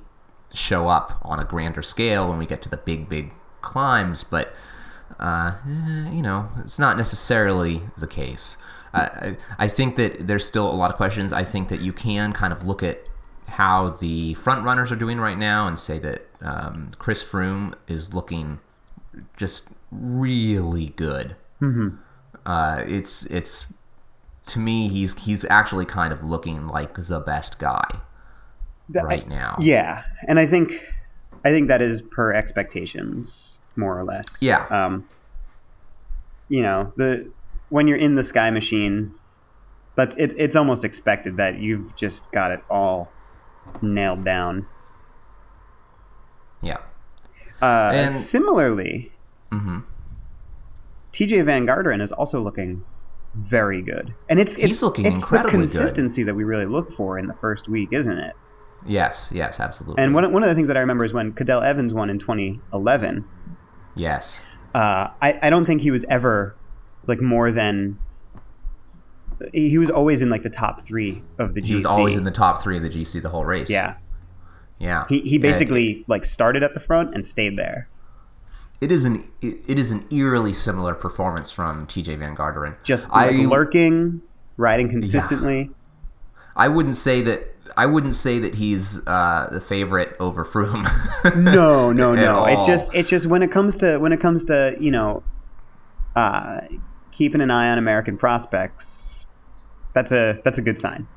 show 0.54 0.88
up 0.88 1.20
on 1.22 1.40
a 1.40 1.46
grander 1.46 1.82
scale 1.82 2.30
when 2.30 2.38
we 2.38 2.46
get 2.46 2.62
to 2.64 2.70
the 2.70 2.78
big 2.78 3.08
big 3.08 3.32
climbs, 3.62 4.24
but 4.24 4.54
uh, 5.20 5.54
you 5.66 6.22
know, 6.22 6.50
it's 6.64 6.78
not 6.78 6.98
necessarily 6.98 7.82
the 7.98 8.08
case. 8.08 8.58
I, 8.96 9.38
I 9.58 9.68
think 9.68 9.96
that 9.98 10.28
there's 10.28 10.46
still 10.46 10.70
a 10.70 10.74
lot 10.74 10.92
of 10.92 10.98
questions. 10.98 11.34
I 11.34 11.44
think 11.44 11.70
that 11.70 11.82
you 11.82 11.94
can 11.94 12.34
kind 12.34 12.54
of 12.54 12.66
look 12.66 12.84
at 12.84 13.08
how 13.48 13.92
the 13.92 14.34
front 14.36 14.66
runners 14.66 14.92
are 14.92 14.96
doing 14.96 15.20
right 15.20 15.38
now 15.38 15.68
and 15.68 15.80
say 15.80 16.00
that 16.00 16.28
um, 16.42 16.92
Chris 16.98 17.24
Froome 17.24 17.74
is 17.88 18.14
looking 18.14 18.60
just 19.38 19.70
really 19.92 20.88
good. 20.96 21.36
Mm-hmm. 21.62 21.96
Uh, 22.46 22.84
it's 22.86 23.24
it's 23.28 23.68
to 24.48 24.60
me 24.60 24.88
he's 24.88 25.18
he's 25.20 25.46
actually 25.46 25.86
kind 25.86 26.14
of 26.14 26.24
looking 26.24 26.68
like 26.68 27.08
the 27.08 27.20
best 27.20 27.60
guy 27.60 28.00
right 28.94 29.28
now. 29.28 29.58
Yeah, 29.60 30.04
and 30.28 30.40
I 30.40 30.46
think 30.46 30.74
I 31.44 31.50
think 31.50 31.68
that 31.68 31.82
is 31.82 32.02
per 32.02 32.34
expectations, 32.34 33.60
more 33.76 33.98
or 33.98 34.04
less. 34.04 34.26
Yeah. 34.42 34.66
Um, 34.70 35.08
you 36.50 36.62
know, 36.62 36.92
the 36.96 37.30
when 37.76 37.90
you're 37.90 37.98
in 37.98 38.16
the 38.16 38.24
sky 38.24 38.50
machine, 38.52 39.14
that's 39.98 40.16
it, 40.16 40.34
it's 40.38 40.56
almost 40.56 40.86
expected 40.86 41.36
that 41.36 41.60
you've 41.60 41.94
just 41.98 42.32
got 42.32 42.50
it 42.52 42.62
all 42.70 43.12
nailed 43.82 44.24
down. 44.24 44.66
Yeah. 46.62 46.78
Uh, 47.62 47.92
And- 47.94 48.16
similarly, 48.16 49.12
mm-hmm. 49.52 49.80
TJ 51.12 51.44
Van 51.44 51.68
Garderen 51.68 52.02
is 52.02 52.14
also 52.14 52.40
looking 52.42 52.82
very 53.36 53.82
good, 53.82 54.14
and 54.30 54.40
it's 54.40 54.56
He's 54.56 54.66
it's, 54.76 54.82
looking 54.82 55.06
it's 55.06 55.20
the 55.20 55.26
incredibly 55.26 55.52
good. 55.52 55.72
consistency 55.72 56.24
that 56.24 56.34
we 56.34 56.46
really 56.46 56.66
look 56.66 56.94
for 56.94 57.20
in 57.20 57.28
the 57.28 57.34
first 57.34 57.68
week, 57.68 57.90
isn't 57.92 58.18
it? 58.18 58.36
Yes. 58.86 59.28
Yes. 59.34 59.60
Absolutely. 59.60 60.02
And 60.02 60.14
one 60.14 60.32
one 60.32 60.44
of 60.44 60.48
the 60.50 60.56
things 60.56 60.70
that 60.70 60.78
I 60.78 60.80
remember 60.80 61.04
is 61.04 61.12
when 61.12 61.34
Cadel 61.34 61.62
Evans 61.62 61.94
won 61.94 62.10
in 62.10 62.20
2011. 62.20 63.26
yes. 63.96 64.40
uh, 64.74 65.10
I, 65.22 65.40
I 65.42 65.50
don't 65.50 65.66
think 65.66 65.82
he 65.82 65.92
was 65.92 66.06
ever 66.08 66.56
like 67.08 67.22
more 67.22 67.52
than 67.52 67.98
he 69.54 69.78
was 69.78 69.90
always 69.90 70.22
in 70.22 70.30
like 70.30 70.44
the 70.44 70.50
top 70.50 70.88
three 70.88 71.22
of 71.40 71.54
the 71.54 71.62
GC. 71.62 71.66
He 71.66 71.76
was 71.76 71.86
always 71.86 72.16
in 72.16 72.24
the 72.24 72.32
top 72.32 72.62
three 72.64 72.78
of 72.78 72.84
the 72.84 72.90
GC 72.90 73.22
the 73.22 73.30
whole 73.30 73.46
race. 73.46 73.70
yeah. 73.70 73.96
Yeah. 74.78 75.06
He 75.08 75.22
he 75.22 75.38
basically 75.38 76.04
like 76.08 76.26
started 76.26 76.62
at 76.62 76.74
the 76.74 76.82
front 76.82 77.16
and 77.16 77.26
stayed 77.26 77.58
there. 77.58 77.88
it 78.82 78.92
is 78.92 79.06
an 79.06 79.26
it 79.42 79.78
is 79.78 79.90
an 79.92 80.06
eerily 80.12 80.52
similar 80.52 80.94
performance 80.94 81.50
from 81.50 81.88
TJ 81.88 82.20
Van 82.20 82.36
Garderen. 82.36 82.76
Just 82.84 83.08
I 83.10 83.30
like 83.30 83.48
lurking, 83.48 84.22
riding 84.58 84.90
consistently. 84.90 85.72
I 86.58 86.68
wouldn't 86.68 86.98
say 86.98 87.22
that 87.22 87.56
I 87.78 87.86
wouldn't 87.86 88.16
say 88.16 88.40
that 88.40 88.56
he's 88.56 88.98
uh, 89.08 89.48
the 89.52 89.62
favorite 89.62 90.16
over 90.20 90.44
Froome. 90.44 90.86
No, 91.38 91.92
no, 91.94 92.14
no. 92.26 92.44
It's 92.46 92.66
just 92.66 92.94
it's 92.94 93.10
just 93.10 93.28
when 93.28 93.44
it 93.44 93.52
comes 93.52 93.78
to 93.78 93.98
when 93.98 94.12
it 94.12 94.20
comes 94.20 94.44
to 94.46 94.76
you 94.78 94.92
know, 94.92 95.24
uh, 96.18 96.60
keeping 97.16 97.42
an 97.42 97.50
eye 97.52 97.70
on 97.70 97.78
American 97.78 98.18
prospects. 98.18 99.26
That's 99.94 100.12
a 100.12 100.40
that's 100.44 100.60
a 100.60 100.62
good 100.62 100.78
sign. 100.78 101.08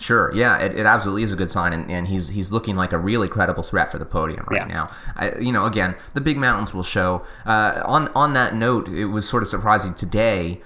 Sure, 0.00 0.32
yeah, 0.32 0.58
it, 0.58 0.76
it 0.78 0.86
absolutely 0.86 1.24
is 1.24 1.32
a 1.32 1.36
good 1.36 1.50
sign, 1.50 1.72
and, 1.72 1.90
and 1.90 2.06
he's 2.06 2.28
he's 2.28 2.52
looking 2.52 2.76
like 2.76 2.92
a 2.92 2.98
really 2.98 3.26
credible 3.26 3.64
threat 3.64 3.90
for 3.90 3.98
the 3.98 4.04
podium 4.04 4.44
right 4.48 4.60
Yeah. 4.60 4.66
now. 4.66 4.90
I, 5.16 5.34
you 5.38 5.50
know, 5.50 5.64
again, 5.66 5.96
the 6.14 6.20
big 6.20 6.36
mountains 6.36 6.72
will 6.72 6.84
show. 6.84 7.24
Uh, 7.44 7.82
on 7.84 8.08
on 8.14 8.32
that 8.34 8.54
note, 8.54 8.88
it 8.88 9.06
was 9.06 9.28
sort 9.28 9.42
of 9.42 9.48
surprising 9.48 9.94
today 9.94 10.60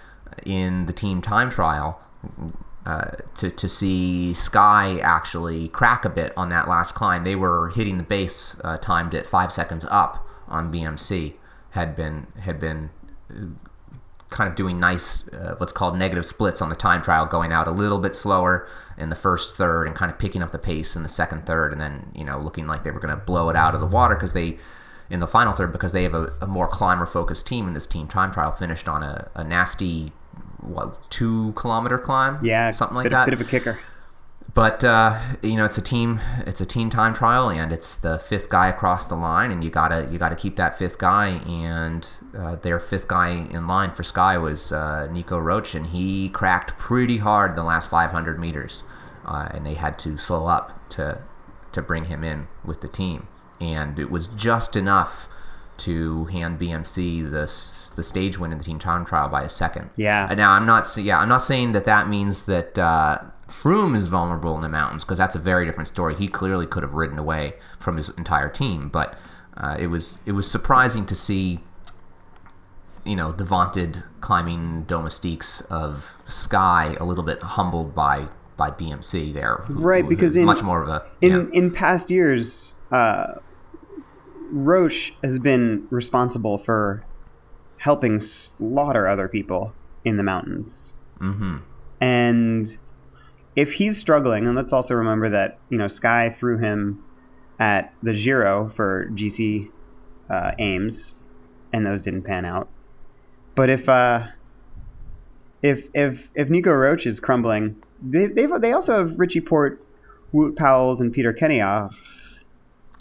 in 0.44 0.84
the 0.86 0.92
team 0.92 1.22
time 1.22 1.50
trial 1.50 1.98
uh, 2.84 3.12
to 3.36 3.48
to 3.50 3.68
see 3.70 4.34
Sky 4.34 4.98
actually 4.98 5.68
crack 5.68 6.04
a 6.04 6.10
bit 6.10 6.34
on 6.36 6.50
that 6.50 6.68
last 6.68 6.94
climb. 6.94 7.24
They 7.24 7.36
were 7.36 7.70
hitting 7.70 7.96
the 7.96 8.04
base, 8.04 8.54
uh, 8.62 8.76
timed 8.78 9.14
at 9.14 9.26
five 9.26 9.50
seconds 9.52 9.86
up 9.90 10.26
on 10.48 10.70
BMC. 10.70 11.34
Had 11.70 11.96
been 11.96 12.26
had 12.40 12.60
been 12.60 12.90
kind 14.32 14.48
of 14.48 14.56
doing 14.56 14.80
nice, 14.80 15.28
uh, 15.28 15.54
what's 15.58 15.72
called 15.72 15.96
negative 15.96 16.26
splits 16.26 16.60
on 16.60 16.68
the 16.68 16.74
time 16.74 17.02
trial, 17.02 17.26
going 17.26 17.52
out 17.52 17.68
a 17.68 17.70
little 17.70 17.98
bit 17.98 18.16
slower 18.16 18.66
in 18.98 19.10
the 19.10 19.16
first 19.16 19.56
third 19.56 19.86
and 19.86 19.94
kind 19.94 20.10
of 20.10 20.18
picking 20.18 20.42
up 20.42 20.52
the 20.52 20.58
pace 20.58 20.96
in 20.96 21.02
the 21.02 21.08
second 21.08 21.46
third, 21.46 21.72
and 21.72 21.80
then 21.80 22.10
you 22.14 22.24
know 22.24 22.38
looking 22.38 22.66
like 22.66 22.84
they 22.84 22.90
were 22.90 23.00
going 23.00 23.16
to 23.16 23.24
blow 23.24 23.48
it 23.48 23.56
out 23.56 23.74
of 23.74 23.80
the 23.80 23.86
water 23.86 24.14
because 24.14 24.32
they 24.32 24.58
in 25.10 25.20
the 25.20 25.26
final 25.26 25.52
third 25.52 25.72
because 25.72 25.92
they 25.92 26.02
have 26.02 26.14
a, 26.14 26.32
a 26.40 26.46
more 26.46 26.66
climber 26.66 27.06
focused 27.06 27.46
team 27.46 27.66
and 27.66 27.76
this 27.76 27.86
team 27.86 28.08
time 28.08 28.32
trial 28.32 28.50
finished 28.52 28.88
on 28.88 29.02
a, 29.02 29.30
a 29.34 29.44
nasty 29.44 30.10
what 30.60 31.10
two 31.10 31.52
kilometer 31.54 31.98
climb 31.98 32.38
Yeah, 32.42 32.70
something 32.70 32.96
like 32.96 33.04
bit, 33.04 33.10
that 33.10 33.26
Bit 33.26 33.34
of 33.34 33.40
a 33.40 33.44
kicker. 33.44 33.78
But 34.54 34.84
uh, 34.84 35.18
you 35.42 35.56
know 35.56 35.64
it's 35.64 35.78
a 35.78 35.82
team 35.82 36.20
it's 36.46 36.60
a 36.60 36.66
team 36.66 36.90
time 36.90 37.14
trial 37.14 37.48
and 37.48 37.72
it's 37.72 37.96
the 37.96 38.18
fifth 38.18 38.50
guy 38.50 38.68
across 38.68 39.06
the 39.06 39.14
line 39.14 39.50
and 39.50 39.64
you 39.64 39.70
gotta 39.70 40.08
you 40.12 40.18
gotta 40.18 40.36
keep 40.36 40.56
that 40.56 40.78
fifth 40.78 40.98
guy 40.98 41.28
and 41.46 42.06
uh, 42.36 42.56
their 42.56 42.78
fifth 42.78 43.08
guy 43.08 43.30
in 43.30 43.66
line 43.66 43.92
for 43.94 44.02
sky 44.02 44.36
was 44.36 44.70
uh, 44.70 45.08
nico 45.10 45.38
Roche 45.38 45.74
and 45.74 45.86
he 45.86 46.28
cracked 46.28 46.76
pretty 46.78 47.16
hard 47.16 47.52
in 47.52 47.56
the 47.56 47.64
last 47.64 47.88
500 47.88 48.38
meters 48.38 48.82
uh, 49.24 49.48
and 49.52 49.64
they 49.64 49.74
had 49.74 49.98
to 50.00 50.18
slow 50.18 50.46
up 50.46 50.86
to 50.90 51.22
to 51.72 51.80
bring 51.80 52.04
him 52.06 52.22
in 52.22 52.46
with 52.62 52.82
the 52.82 52.88
team 52.88 53.28
and 53.58 53.98
it 53.98 54.10
was 54.10 54.26
just 54.26 54.76
enough 54.76 55.28
to 55.78 56.26
hand 56.26 56.60
bmc 56.60 56.94
the 57.30 57.50
the 57.96 58.02
stage 58.02 58.38
win 58.38 58.52
in 58.52 58.58
the 58.58 58.64
team 58.64 58.78
time 58.78 59.04
trial 59.06 59.28
by 59.30 59.42
a 59.42 59.48
second 59.48 59.88
Yeah. 59.96 60.26
now 60.36 60.50
I'm 60.52 60.66
not 60.66 60.94
yeah 60.98 61.18
I'm 61.18 61.28
not 61.30 61.42
saying 61.44 61.72
that 61.72 61.86
that 61.86 62.06
means 62.08 62.42
that 62.42 62.78
uh, 62.78 63.18
Froome 63.52 63.94
is 63.96 64.06
vulnerable 64.06 64.56
in 64.56 64.62
the 64.62 64.68
mountains 64.68 65.04
because 65.04 65.18
that's 65.18 65.36
a 65.36 65.38
very 65.38 65.64
different 65.66 65.88
story. 65.88 66.14
He 66.16 66.26
clearly 66.28 66.66
could 66.66 66.82
have 66.82 66.94
ridden 66.94 67.18
away 67.18 67.54
from 67.78 67.96
his 67.96 68.08
entire 68.10 68.48
team, 68.48 68.88
but 68.88 69.16
uh, 69.56 69.76
it 69.78 69.86
was 69.88 70.18
it 70.26 70.32
was 70.32 70.50
surprising 70.50 71.04
to 71.06 71.14
see 71.14 71.60
you 73.04 73.14
know 73.16 73.30
the 73.32 73.44
vaunted 73.44 74.02
climbing 74.20 74.84
domestiques 74.84 75.60
of 75.62 76.14
Sky 76.28 76.96
a 77.00 77.04
little 77.04 77.24
bit 77.24 77.42
humbled 77.42 77.94
by 77.94 78.28
by 78.56 78.70
BMC 78.70 79.32
there, 79.32 79.56
who- 79.66 79.80
Right, 79.80 80.02
who 80.04 80.08
because 80.08 80.34
in- 80.36 80.44
much 80.46 80.62
more 80.62 80.82
of 80.82 80.88
a 80.88 81.02
In 81.20 81.50
in 81.52 81.70
past 81.70 82.10
years, 82.10 82.74
uh, 82.90 83.34
Roche 84.50 85.12
has 85.22 85.38
been 85.38 85.86
responsible 85.90 86.58
for 86.58 87.04
helping 87.78 88.18
slaughter 88.20 89.06
other 89.08 89.28
people 89.28 89.72
in 90.04 90.16
the 90.16 90.22
mountains. 90.22 90.94
hmm 91.18 91.56
And 92.00 92.76
if 93.56 93.72
he's 93.72 93.98
struggling, 93.98 94.46
and 94.46 94.56
let's 94.56 94.72
also 94.72 94.94
remember 94.94 95.30
that 95.30 95.58
you 95.68 95.78
know 95.78 95.88
Sky 95.88 96.30
threw 96.30 96.58
him 96.58 97.02
at 97.58 97.92
the 98.02 98.12
Giro 98.12 98.70
for 98.74 99.08
GC 99.12 99.70
uh, 100.30 100.52
aims, 100.58 101.14
and 101.72 101.84
those 101.86 102.02
didn't 102.02 102.22
pan 102.22 102.44
out. 102.44 102.68
But 103.54 103.70
if 103.70 103.88
uh, 103.88 104.26
if 105.62 105.88
if 105.94 106.28
if 106.34 106.48
Nico 106.48 106.72
Roche 106.72 107.06
is 107.06 107.20
crumbling, 107.20 107.76
they 108.02 108.26
they've, 108.26 108.50
they 108.60 108.72
also 108.72 108.96
have 108.96 109.18
Richie 109.18 109.40
Porte, 109.40 109.80
Wout 110.32 110.54
Poels, 110.54 111.00
and 111.00 111.12
Peter 111.12 111.32
Kenyak. 111.32 111.92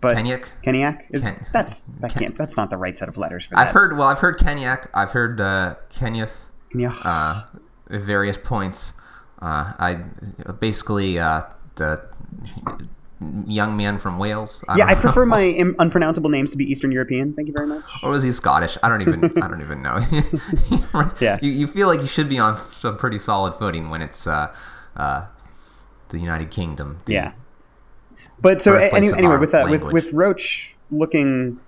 But 0.02 0.18
Kenyak. 0.18 0.46
Kenyak 0.66 1.04
is 1.12 1.22
Ken- 1.22 1.46
that's 1.54 1.82
that 2.00 2.12
Ken- 2.12 2.24
can't 2.24 2.38
that's 2.38 2.58
not 2.58 2.70
the 2.70 2.78
right 2.78 2.98
set 2.98 3.08
of 3.08 3.18
letters 3.18 3.46
for 3.46 3.56
that. 3.56 3.68
I've 3.68 3.74
heard 3.74 3.98
well 3.98 4.08
I've 4.08 4.20
heard 4.20 4.40
Kenyak 4.40 4.90
I've 4.94 5.12
heard 5.12 5.40
uh, 5.40 5.76
Kenya 5.90 6.30
Kenyak. 6.74 7.06
uh, 7.06 7.44
at 7.90 8.02
various 8.02 8.38
points. 8.38 8.94
Uh, 9.42 9.74
I 9.80 9.94
basically 10.60 11.18
uh, 11.20 11.44
the 11.76 12.02
young 13.46 13.76
man 13.78 13.98
from 14.00 14.18
Wales. 14.20 14.64
I 14.68 14.78
yeah, 14.78 14.86
I 14.88 14.96
prefer 14.96 15.26
my 15.26 15.44
Im- 15.62 15.76
unpronounceable 15.80 16.30
names 16.30 16.52
to 16.52 16.58
be 16.58 16.66
Eastern 16.72 16.92
European. 16.92 17.34
Thank 17.34 17.48
you 17.48 17.54
very 17.54 17.68
much. 17.68 17.84
Or 18.04 18.10
was 18.12 18.24
he 18.24 18.32
Scottish? 18.32 18.78
I 18.84 18.90
don't 18.90 19.02
even. 19.02 19.26
I 19.44 19.48
don't 19.48 19.62
even 19.62 19.82
know. 19.82 20.00
Yeah. 21.20 21.40
You, 21.42 21.52
you 21.52 21.68
feel 21.68 21.88
like 21.88 22.02
you 22.02 22.08
should 22.08 22.30
be 22.30 22.40
on 22.40 22.60
some 22.80 22.98
pretty 22.98 23.20
solid 23.20 23.56
footing 23.60 23.90
when 23.90 24.02
it's 24.02 24.26
uh, 24.28 24.54
uh, 24.96 25.26
the 26.10 26.20
United 26.20 26.52
Kingdom. 26.52 27.00
the- 27.06 27.14
Yeah. 27.14 27.32
But 28.40 28.62
so 28.62 28.76
any, 28.76 29.14
anyway, 29.14 29.38
with 29.38 29.54
uh, 29.54 29.68
with 29.70 29.84
with 29.84 30.12
Roche 30.14 30.72
looking 30.90 31.60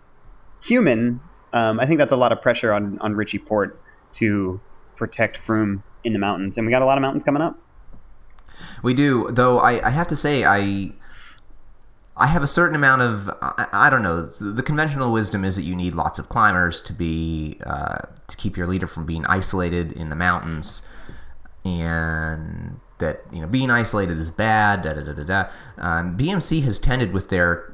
human, 0.63 1.19
um, 1.53 1.79
I 1.79 1.85
think 1.85 1.99
that's 1.99 2.11
a 2.11 2.15
lot 2.17 2.31
of 2.31 2.41
pressure 2.41 2.73
on 2.73 2.97
on 2.99 3.15
Richie 3.15 3.37
Porte 3.37 3.79
to 4.13 4.59
protect 4.95 5.39
Froome 5.45 5.83
in 6.03 6.13
the 6.13 6.19
mountains, 6.19 6.57
and 6.57 6.65
we 6.65 6.71
got 6.71 6.81
a 6.81 6.85
lot 6.85 6.97
of 6.97 7.01
mountains 7.01 7.23
coming 7.23 7.41
up. 7.41 7.57
We 8.81 8.93
do, 8.93 9.29
though. 9.31 9.59
I, 9.59 9.87
I 9.87 9.89
have 9.89 10.07
to 10.09 10.15
say, 10.15 10.43
I 10.43 10.91
I 12.15 12.27
have 12.27 12.43
a 12.43 12.47
certain 12.47 12.75
amount 12.75 13.01
of 13.01 13.29
I, 13.41 13.67
I 13.71 13.89
don't 13.89 14.03
know. 14.03 14.25
The 14.25 14.63
conventional 14.63 15.11
wisdom 15.11 15.43
is 15.43 15.55
that 15.55 15.63
you 15.63 15.75
need 15.75 15.93
lots 15.93 16.19
of 16.19 16.29
climbers 16.29 16.81
to 16.81 16.93
be 16.93 17.59
uh, 17.65 17.99
to 18.27 18.37
keep 18.37 18.57
your 18.57 18.67
leader 18.67 18.87
from 18.87 19.05
being 19.05 19.25
isolated 19.25 19.91
in 19.93 20.09
the 20.09 20.15
mountains, 20.15 20.83
and 21.65 22.79
that 22.99 23.21
you 23.31 23.41
know 23.41 23.47
being 23.47 23.71
isolated 23.71 24.17
is 24.17 24.31
bad. 24.31 24.83
Da 24.83 24.93
da 24.93 25.01
da 25.01 25.13
da 25.13 25.23
da. 25.23 25.49
Um, 25.77 26.17
BMC 26.17 26.63
has 26.63 26.77
tended 26.77 27.13
with 27.13 27.29
their 27.29 27.73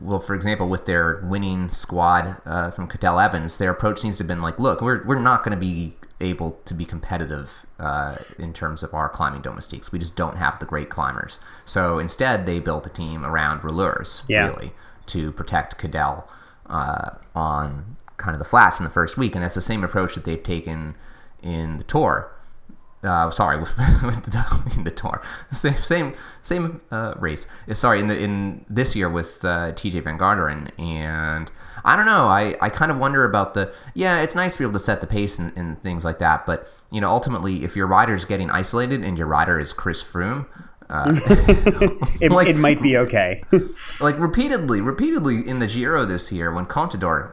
well, 0.00 0.20
for 0.20 0.34
example, 0.34 0.68
with 0.68 0.86
their 0.86 1.22
winning 1.24 1.70
squad 1.70 2.40
uh, 2.44 2.70
from 2.70 2.88
Cadel 2.88 3.24
Evans, 3.24 3.58
their 3.58 3.70
approach 3.70 4.00
seems 4.00 4.16
to 4.16 4.22
have 4.22 4.28
been 4.28 4.42
like, 4.42 4.58
look, 4.58 4.80
we're, 4.80 5.04
we're 5.04 5.18
not 5.18 5.44
going 5.44 5.56
to 5.56 5.60
be 5.60 5.94
able 6.20 6.58
to 6.64 6.74
be 6.74 6.84
competitive 6.84 7.66
uh, 7.78 8.16
in 8.38 8.52
terms 8.52 8.82
of 8.82 8.94
our 8.94 9.08
climbing 9.08 9.42
domestiques. 9.42 9.90
We 9.92 9.98
just 9.98 10.16
don't 10.16 10.36
have 10.36 10.58
the 10.58 10.66
great 10.66 10.88
climbers. 10.88 11.38
So 11.66 11.98
instead, 11.98 12.46
they 12.46 12.60
built 12.60 12.86
a 12.86 12.90
team 12.90 13.24
around 13.24 13.60
rouleurs, 13.62 14.22
Yeah. 14.28 14.46
really, 14.46 14.72
to 15.06 15.32
protect 15.32 15.78
Cadel 15.78 16.24
uh, 16.66 17.10
on 17.34 17.96
kind 18.16 18.34
of 18.34 18.38
the 18.38 18.44
flats 18.44 18.78
in 18.78 18.84
the 18.84 18.90
first 18.90 19.16
week. 19.18 19.34
And 19.34 19.42
that's 19.42 19.56
the 19.56 19.62
same 19.62 19.82
approach 19.82 20.14
that 20.14 20.24
they've 20.24 20.42
taken 20.42 20.96
in 21.42 21.78
the 21.78 21.84
Tour. 21.84 22.30
Uh, 23.04 23.30
sorry, 23.30 23.58
with, 23.60 23.68
the, 23.76 24.72
in 24.76 24.84
the 24.84 24.90
tour, 24.90 25.20
same 25.52 25.76
same 25.82 26.14
same 26.42 26.80
uh, 26.90 27.14
race. 27.18 27.46
Uh, 27.68 27.74
Sorry, 27.74 28.00
in 28.00 28.08
the 28.08 28.18
in 28.18 28.64
this 28.70 28.96
year 28.96 29.10
with 29.10 29.44
uh, 29.44 29.72
T.J. 29.72 30.00
Van 30.00 30.18
Garderen, 30.18 30.70
and 30.78 31.50
I 31.84 31.96
don't 31.96 32.06
know. 32.06 32.26
I, 32.28 32.56
I 32.62 32.70
kind 32.70 32.90
of 32.90 32.96
wonder 32.98 33.24
about 33.24 33.52
the 33.54 33.72
yeah. 33.92 34.22
It's 34.22 34.34
nice 34.34 34.54
to 34.54 34.60
be 34.60 34.64
able 34.64 34.78
to 34.78 34.84
set 34.84 35.00
the 35.02 35.06
pace 35.06 35.38
and, 35.38 35.52
and 35.56 35.82
things 35.82 36.02
like 36.04 36.18
that, 36.20 36.46
but 36.46 36.66
you 36.90 37.00
know, 37.00 37.10
ultimately, 37.10 37.62
if 37.64 37.76
your 37.76 37.86
rider 37.86 38.14
is 38.14 38.24
getting 38.24 38.48
isolated 38.50 39.02
and 39.04 39.18
your 39.18 39.26
rider 39.26 39.60
is 39.60 39.72
Chris 39.72 40.02
Froome, 40.02 40.46
uh, 40.88 41.12
It, 42.20 42.30
Like- 42.30 42.48
it 42.48 42.56
might 42.56 42.80
be 42.80 42.96
okay. 42.96 43.42
like 44.00 44.18
repeatedly, 44.18 44.80
repeatedly 44.80 45.46
in 45.46 45.58
the 45.58 45.66
Giro 45.66 46.06
this 46.06 46.30
year 46.32 46.52
when 46.52 46.66
Contador 46.66 47.32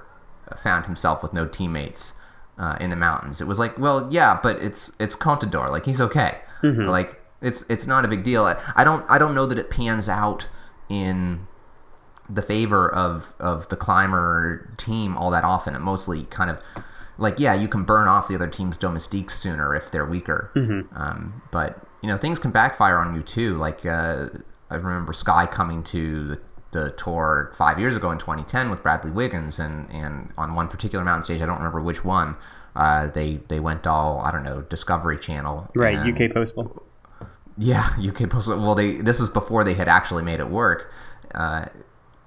found 0.64 0.86
himself 0.86 1.24
with 1.24 1.32
no 1.32 1.48
teammates 1.48 2.14
uh, 2.62 2.78
in 2.80 2.92
the 2.92 2.96
mountains. 2.96 3.42
It 3.42 3.48
was 3.48 3.58
like, 3.60 3.78
well, 3.80 4.08
yeah, 4.12 4.40
but 4.42 4.58
it's 4.58 4.92
it's 5.00 5.16
Contador. 5.16 5.70
Like 5.72 5.86
he's 5.86 6.00
okay. 6.00 6.38
Like 6.88 7.20
it's 7.42 7.66
it's 7.70 7.88
not 7.88 8.06
a 8.06 8.08
big 8.08 8.24
deal. 8.24 8.44
I, 8.46 8.62
I 8.76 8.84
don't 8.84 9.04
I 9.10 9.18
don't 9.18 9.34
know 9.34 9.48
that 9.48 9.58
it 9.58 9.70
pans 9.72 10.08
out 10.08 10.48
in 10.88 11.48
the 12.30 12.42
favor 12.44 12.94
of 12.94 13.34
of 13.40 13.68
the 13.70 13.76
climber 13.76 14.74
team 14.78 15.18
all 15.18 15.32
that 15.32 15.44
often. 15.44 15.76
It 15.76 15.80
mostly 15.80 16.26
kind 16.26 16.50
of 16.52 16.60
like 17.18 17.40
yeah, 17.40 17.56
you 17.56 17.68
can 17.68 17.84
burn 17.84 18.08
off 18.08 18.28
the 18.28 18.36
other 18.36 18.48
team's 18.48 18.78
domestiques 18.78 19.40
sooner 19.40 19.76
if 19.76 19.90
they're 19.92 20.06
weaker. 20.06 20.52
Um, 20.96 21.42
but 21.52 21.82
you 22.04 22.08
know 22.10 22.18
things 22.18 22.38
can 22.40 22.52
backfire 22.52 22.98
on 22.98 23.16
you 23.16 23.24
too. 23.24 23.56
Like 23.58 23.86
uh, 23.86 24.28
I 24.70 24.76
remember 24.76 25.14
Sky 25.14 25.48
coming 25.48 25.84
to 25.86 26.28
the, 26.28 26.42
the 26.72 26.92
tour 26.92 27.54
five 27.58 27.80
years 27.80 27.96
ago 27.96 28.12
in 28.12 28.18
2010 28.18 28.70
with 28.70 28.82
Bradley 28.82 29.12
Wiggins, 29.12 29.60
and 29.60 29.90
and 29.92 30.32
on 30.38 30.56
one 30.56 30.68
particular 30.68 31.04
mountain 31.04 31.24
stage, 31.24 31.42
I 31.42 31.46
don't 31.46 31.58
remember 31.58 31.82
which 31.82 32.04
one. 32.04 32.36
Uh, 32.76 33.08
they 33.08 33.40
they 33.50 33.60
went 33.60 33.86
all 33.86 34.22
I 34.22 34.32
don't 34.32 34.44
know 34.44 34.62
Discovery 34.62 35.18
Channel 35.20 35.70
right, 35.76 35.98
and- 35.98 36.22
UK 36.22 36.34
Postal. 36.34 36.84
yeah, 37.58 37.96
UK 38.02 38.30
Postal. 38.30 38.62
Well, 38.62 38.76
they 38.76 38.94
this 38.98 39.20
was 39.20 39.30
before 39.30 39.64
they 39.64 39.74
had 39.74 39.88
actually 39.90 40.24
made 40.24 40.40
it 40.40 40.50
work. 40.50 40.92
Uh, 41.36 41.66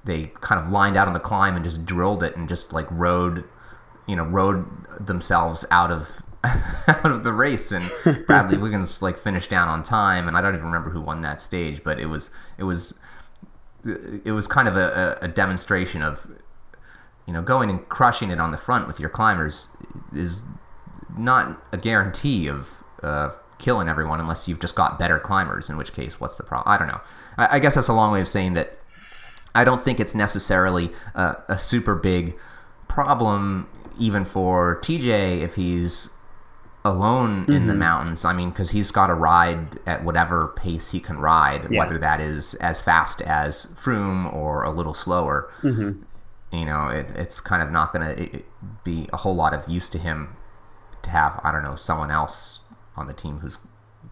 they 0.04 0.32
kind 0.42 0.62
of 0.62 0.68
lined 0.70 0.96
out 0.96 1.08
on 1.08 1.14
the 1.14 1.20
climb 1.20 1.54
and 1.56 1.64
just 1.64 1.86
drilled 1.86 2.22
it 2.22 2.36
and 2.36 2.46
just 2.48 2.72
like 2.74 2.86
rode, 2.90 3.44
you 4.06 4.14
know, 4.16 4.24
rode 4.24 4.66
themselves 5.00 5.64
out 5.70 5.90
of 5.90 6.08
out 6.44 7.10
of 7.10 7.24
the 7.24 7.32
race. 7.32 7.72
And 7.72 7.90
Bradley 8.26 8.58
Wiggins 8.58 9.00
like 9.00 9.18
finished 9.18 9.48
down 9.48 9.68
on 9.68 9.82
time, 9.82 10.28
and 10.28 10.36
I 10.36 10.42
don't 10.42 10.54
even 10.54 10.66
remember 10.66 10.90
who 10.90 11.00
won 11.00 11.22
that 11.22 11.40
stage, 11.40 11.82
but 11.82 11.98
it 11.98 12.06
was 12.06 12.28
it 12.58 12.64
was 12.64 12.98
it 14.24 14.32
was 14.32 14.46
kind 14.46 14.68
of 14.68 14.76
a, 14.76 15.18
a, 15.20 15.28
demonstration 15.28 16.02
of 16.02 16.26
you 17.26 17.32
know 17.32 17.42
going 17.42 17.70
and 17.70 17.88
crushing 17.88 18.30
it 18.30 18.40
on 18.40 18.50
the 18.50 18.56
front 18.56 18.86
with 18.86 18.98
your 18.98 19.10
climbers 19.10 19.68
is 20.14 20.42
not 21.18 21.62
a 21.72 21.76
guarantee 21.76 22.48
of 22.48 22.70
uh, 23.02 23.30
killing 23.58 23.88
everyone 23.88 24.20
unless 24.20 24.48
you've 24.48 24.60
just 24.60 24.74
got 24.74 24.98
better 24.98 25.18
climbers. 25.18 25.68
In 25.68 25.76
which 25.76 25.92
case, 25.92 26.20
what's 26.20 26.36
the 26.36 26.42
problem? 26.42 26.72
I 26.72 26.78
don't 26.78 26.88
know. 26.88 27.00
I, 27.38 27.56
I 27.56 27.58
guess 27.58 27.74
that's 27.74 27.88
a 27.88 27.94
long 27.94 28.12
way 28.12 28.20
of 28.20 28.28
saying 28.28 28.54
that 28.54 28.78
I 29.54 29.64
don't 29.64 29.84
think 29.84 30.00
it's 30.00 30.14
necessarily 30.14 30.90
a, 31.14 31.36
a 31.48 31.58
super 31.58 31.94
big 31.94 32.34
problem, 32.88 33.68
even 33.98 34.24
for 34.24 34.80
TJ 34.82 35.42
if 35.42 35.54
he's 35.54 36.10
alone 36.84 37.46
in 37.52 37.66
the 37.66 37.74
mountains. 37.74 38.24
I 38.24 38.32
mean, 38.34 38.50
because 38.50 38.70
he's 38.70 38.90
got 38.90 39.06
to 39.06 39.14
ride 39.14 39.78
at 39.86 40.04
whatever 40.04 40.48
pace 40.56 40.90
he 40.90 41.00
can 41.00 41.18
ride, 41.18 41.68
Yeah. 41.70 41.78
whether 41.78 41.98
that 41.98 42.20
is 42.20 42.54
as 42.54 42.80
fast 42.80 43.22
as 43.22 43.66
Froome 43.82 44.30
or 44.32 44.62
a 44.64 44.70
little 44.70 44.94
slower. 44.94 45.50
You 45.62 46.64
know, 46.66 46.88
it, 46.88 47.08
it's 47.16 47.40
kind 47.40 47.62
of 47.62 47.72
not 47.72 47.92
going 47.92 48.16
to 48.16 48.42
be 48.84 49.08
a 49.12 49.16
whole 49.16 49.34
lot 49.34 49.54
of 49.54 49.66
use 49.68 49.88
to 49.88 49.98
him 49.98 50.36
to 51.02 51.10
have 51.10 51.40
I 51.42 51.50
don't 51.50 51.62
know 51.64 51.74
someone 51.76 52.10
else 52.12 52.60
on 52.96 53.06
the 53.08 53.12
team 53.12 53.38
who's 53.38 53.58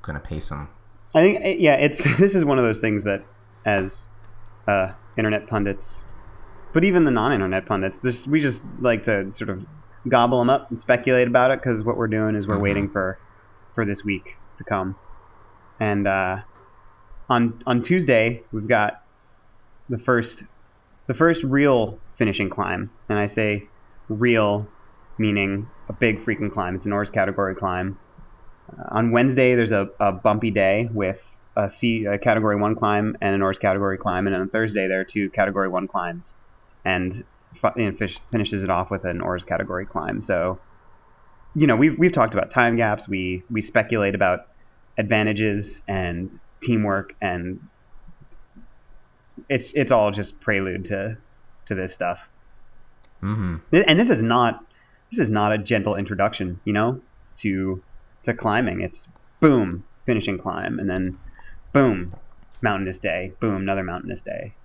going 0.02 0.18
to 0.18 0.26
pace 0.26 0.50
him. 0.50 0.68
I 1.14 1.22
think 1.22 1.38
eh, 1.44 1.56
yeah, 1.58 1.74
it's 1.74 2.02
this 2.18 2.34
is 2.34 2.44
one 2.44 2.58
of 2.58 2.64
those 2.64 2.80
things 2.80 3.04
that 3.04 3.22
as 3.64 4.08
uh, 4.66 4.92
internet 5.16 5.46
pundits, 5.46 6.02
but 6.72 6.82
even 6.84 7.04
the 7.04 7.10
non-internet 7.12 7.66
pundits, 7.66 7.98
this, 8.00 8.26
we 8.26 8.40
just 8.40 8.62
like 8.80 9.04
to 9.04 9.30
sort 9.30 9.50
of 9.50 9.64
gobble 10.10 10.38
them 10.38 10.50
up 10.50 10.66
and 10.70 10.78
speculate 10.78 11.28
about 11.28 11.50
it 11.50 11.60
because 11.62 11.84
what 11.84 11.96
we're 11.96 12.08
doing 12.08 12.34
is 12.34 12.46
we're 12.48 12.58
Mhm. 12.58 12.62
waiting 12.62 12.90
for 12.92 13.18
for 13.74 13.84
this 13.86 14.02
week 14.04 14.24
to 14.56 14.64
come. 14.64 14.96
And 15.80 16.06
uh, 16.06 16.38
on 17.28 17.58
on 17.66 17.82
Tuesday 17.82 18.44
we've 18.52 18.68
got 18.68 18.94
the 19.88 19.98
first 19.98 20.42
the 21.08 21.14
first 21.14 21.42
real 21.44 22.02
finishing 22.18 22.50
climb, 22.50 22.90
and 23.08 23.18
I 23.18 23.26
say 23.26 23.70
real 24.08 24.74
meaning 25.18 25.70
a 25.88 25.92
big 25.92 26.24
freaking 26.24 26.50
climb. 26.50 26.74
It's 26.74 26.86
an 26.86 26.92
hors 26.92 27.10
category 27.10 27.54
climb. 27.54 27.98
Uh, 28.72 28.96
on 28.96 29.12
Wednesday 29.12 29.54
there's 29.54 29.72
a, 29.72 29.88
a 30.00 30.12
bumpy 30.12 30.50
day 30.50 30.88
with 30.92 31.20
a 31.56 31.68
C 31.68 32.06
a 32.10 32.18
category 32.18 32.56
one 32.56 32.74
climb 32.74 33.14
and 33.20 33.34
an 33.34 33.42
hors 33.42 33.58
category 33.58 33.98
climb, 33.98 34.26
and 34.26 34.34
on 34.36 34.48
Thursday 34.48 34.88
there 34.88 35.00
are 35.00 35.04
two 35.04 35.30
category 35.30 35.68
one 35.68 35.86
climbs, 35.88 36.34
and, 36.84 37.12
and 37.76 37.98
fish, 37.98 38.18
finishes 38.30 38.62
it 38.62 38.70
off 38.70 38.90
with 38.90 39.04
an 39.04 39.20
hors 39.20 39.44
category 39.44 39.86
climb. 39.86 40.20
So, 40.20 40.60
you 41.54 41.66
know, 41.66 41.76
we've 41.76 41.96
we've 41.98 42.12
talked 42.12 42.34
about 42.34 42.50
time 42.50 42.76
gaps. 42.76 43.08
We 43.08 43.44
we 43.50 43.62
speculate 43.62 44.14
about 44.14 44.40
advantages 44.98 45.82
and 45.88 46.30
teamwork, 46.62 47.14
and 47.20 47.60
it's 49.48 49.72
it's 49.74 49.92
all 49.92 50.10
just 50.10 50.40
prelude 50.40 50.86
to 50.86 51.16
to 51.66 51.74
this 51.74 51.92
stuff. 51.92 52.18
hmm 53.20 53.56
And 53.72 53.98
this 53.98 54.10
is 54.10 54.22
not 54.22 54.58
this 55.10 55.20
is 55.20 55.30
not 55.30 55.52
a 55.52 55.58
gentle 55.58 55.96
introduction, 55.96 56.60
you 56.64 56.72
know, 56.72 57.02
to 57.42 57.82
to 58.24 58.34
climbing. 58.34 58.80
It's 58.80 59.08
boom, 59.40 59.84
finishing 60.06 60.38
climb, 60.38 60.78
and 60.78 60.88
then 60.88 61.18
boom, 61.72 62.16
mountainous 62.62 62.98
day, 62.98 63.32
boom, 63.40 63.62
another 63.62 63.82
mountainous 63.84 64.22
day. 64.22 64.56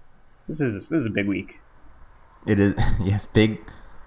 This 0.48 0.62
is 0.62 0.90
this 0.90 1.02
is 1.02 1.08
a 1.08 1.12
big 1.12 1.28
week. 1.28 1.54
It 2.48 2.60
is 2.60 2.74
yes, 3.04 3.26
big 3.26 3.60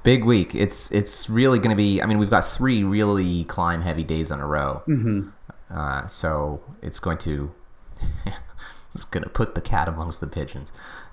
big 0.02 0.24
week. 0.24 0.54
It's 0.54 0.90
it's 0.90 1.28
really 1.30 1.58
going 1.58 1.70
to 1.70 1.76
be. 1.76 2.00
I 2.02 2.06
mean, 2.06 2.18
we've 2.18 2.30
got 2.30 2.44
three 2.46 2.82
really 2.84 3.44
climb 3.44 3.82
heavy 3.82 4.02
days 4.04 4.30
in 4.30 4.40
a 4.40 4.46
row, 4.46 4.82
Mm-hmm. 4.88 5.28
uh, 5.76 6.06
so 6.06 6.60
it's 6.82 6.98
going 6.98 7.18
to 7.18 7.52
it's 8.94 9.04
going 9.04 9.22
to 9.24 9.30
put 9.30 9.54
the 9.54 9.60
cat 9.60 9.88
amongst 9.88 10.20
the 10.20 10.26
pigeons. 10.26 10.72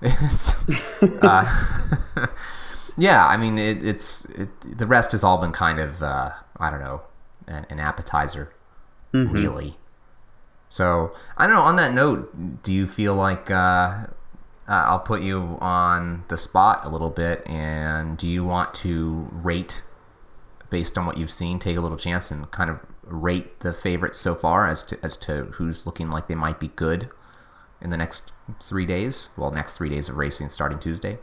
Uh, 1.22 2.26
yeah, 2.96 3.24
I 3.26 3.36
mean, 3.36 3.58
it, 3.58 3.84
it's 3.84 4.24
it, 4.26 4.48
the 4.78 4.86
rest 4.86 5.12
has 5.12 5.22
all 5.22 5.38
been 5.38 5.52
kind 5.52 5.78
of 5.78 6.02
uh, 6.02 6.30
I 6.58 6.70
don't 6.70 6.80
know 6.80 7.02
an, 7.46 7.66
an 7.70 7.78
appetizer, 7.80 8.52
Mhm. 9.14 9.32
really. 9.32 9.76
So 10.68 11.12
I 11.36 11.46
don't 11.46 11.54
know. 11.56 11.62
On 11.62 11.76
that 11.76 11.92
note, 11.94 12.62
do 12.62 12.72
you 12.72 12.86
feel 12.86 13.14
like 13.14 13.50
uh, 14.68 14.72
I'll 14.72 14.98
put 15.00 15.22
you 15.22 15.56
on 15.60 16.24
the 16.28 16.36
spot 16.36 16.84
a 16.84 16.88
little 16.88 17.10
bit, 17.10 17.46
and 17.46 18.18
do 18.18 18.28
you 18.28 18.44
want 18.44 18.74
to 18.74 19.28
rate 19.32 19.82
based 20.70 20.98
on 20.98 21.06
what 21.06 21.16
you've 21.16 21.30
seen? 21.30 21.58
Take 21.58 21.76
a 21.76 21.80
little 21.80 21.96
chance 21.96 22.30
and 22.30 22.50
kind 22.50 22.68
of 22.70 22.78
rate 23.04 23.60
the 23.60 23.72
favorites 23.72 24.18
so 24.18 24.34
far 24.34 24.68
as 24.68 24.82
to 24.84 24.98
as 25.02 25.16
to 25.16 25.44
who's 25.46 25.86
looking 25.86 26.10
like 26.10 26.28
they 26.28 26.34
might 26.34 26.60
be 26.60 26.68
good 26.68 27.08
in 27.80 27.88
the 27.90 27.96
next 27.96 28.32
three 28.62 28.84
days. 28.84 29.28
Well, 29.36 29.50
next 29.50 29.76
three 29.76 29.88
days 29.88 30.08
of 30.10 30.16
racing 30.16 30.50
starting 30.50 30.78
Tuesday. 30.78 31.18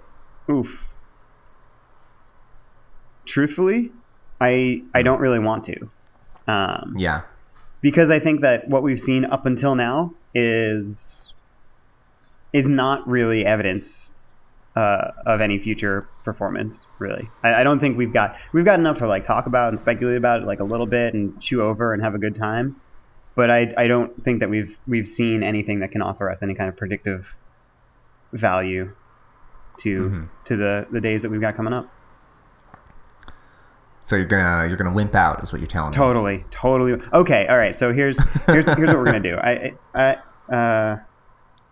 Oof. 0.49 0.67
Truthfully, 3.25 3.91
I 4.39 4.83
I 4.93 5.01
don't 5.01 5.19
really 5.19 5.39
want 5.39 5.63
to, 5.65 5.89
um, 6.47 6.93
Yeah. 6.97 7.21
because 7.81 8.09
I 8.09 8.19
think 8.19 8.41
that 8.41 8.67
what 8.69 8.83
we've 8.83 8.99
seen 8.99 9.25
up 9.25 9.45
until 9.45 9.75
now 9.75 10.13
is 10.33 11.24
is 12.55 12.65
not 12.67 13.07
really 13.07 13.45
evidence 13.45 14.09
uh, 14.75 15.11
of 15.25 15.41
any 15.41 15.57
future 15.59 16.07
performance. 16.23 16.85
Really, 16.99 17.29
I, 17.43 17.61
I 17.61 17.63
don't 17.63 17.79
think 17.79 17.97
we've 17.97 18.13
got 18.13 18.37
we've 18.53 18.65
got 18.65 18.79
enough 18.79 18.97
to 18.99 19.07
like 19.07 19.25
talk 19.25 19.45
about 19.45 19.69
and 19.69 19.79
speculate 19.79 20.17
about 20.17 20.41
it 20.41 20.45
like 20.45 20.59
a 20.61 20.63
little 20.63 20.85
bit 20.87 21.13
and 21.13 21.39
chew 21.41 21.61
over 21.61 21.93
and 21.93 22.01
have 22.03 22.15
a 22.15 22.19
good 22.19 22.35
time. 22.35 22.75
But 23.35 23.51
I 23.51 23.73
I 23.77 23.87
don't 23.87 24.23
think 24.23 24.39
that 24.39 24.49
we've 24.49 24.77
we've 24.87 25.07
seen 25.07 25.43
anything 25.43 25.79
that 25.81 25.91
can 25.91 26.01
offer 26.01 26.29
us 26.29 26.41
any 26.43 26.55
kind 26.55 26.69
of 26.69 26.77
predictive 26.77 27.25
value 28.33 28.93
to 29.79 30.09
Mhm. 30.09 30.27
to 30.45 30.55
the 30.55 30.87
the 30.91 31.01
days 31.01 31.21
that 31.23 31.29
we've 31.31 31.41
got 31.41 31.55
coming 31.55 31.73
up. 31.73 31.89
So 34.07 34.15
you're 34.15 34.25
gonna 34.25 34.67
you're 34.67 34.77
gonna 34.77 34.93
wimp 34.93 35.15
out, 35.15 35.43
is 35.43 35.51
what 35.51 35.59
you're 35.59 35.67
telling 35.67 35.91
me. 35.91 35.95
Totally, 35.97 36.45
totally. 36.51 36.93
Okay, 37.11 37.47
all 37.47 37.57
right. 37.57 37.73
So 37.75 37.91
here's 37.91 38.17
here's 38.45 38.65
here's 38.73 38.89
what 38.89 38.97
we're 38.97 39.05
gonna 39.05 39.19
do. 39.19 39.35
I 39.37 39.73
I 39.95 40.53
uh, 40.53 40.97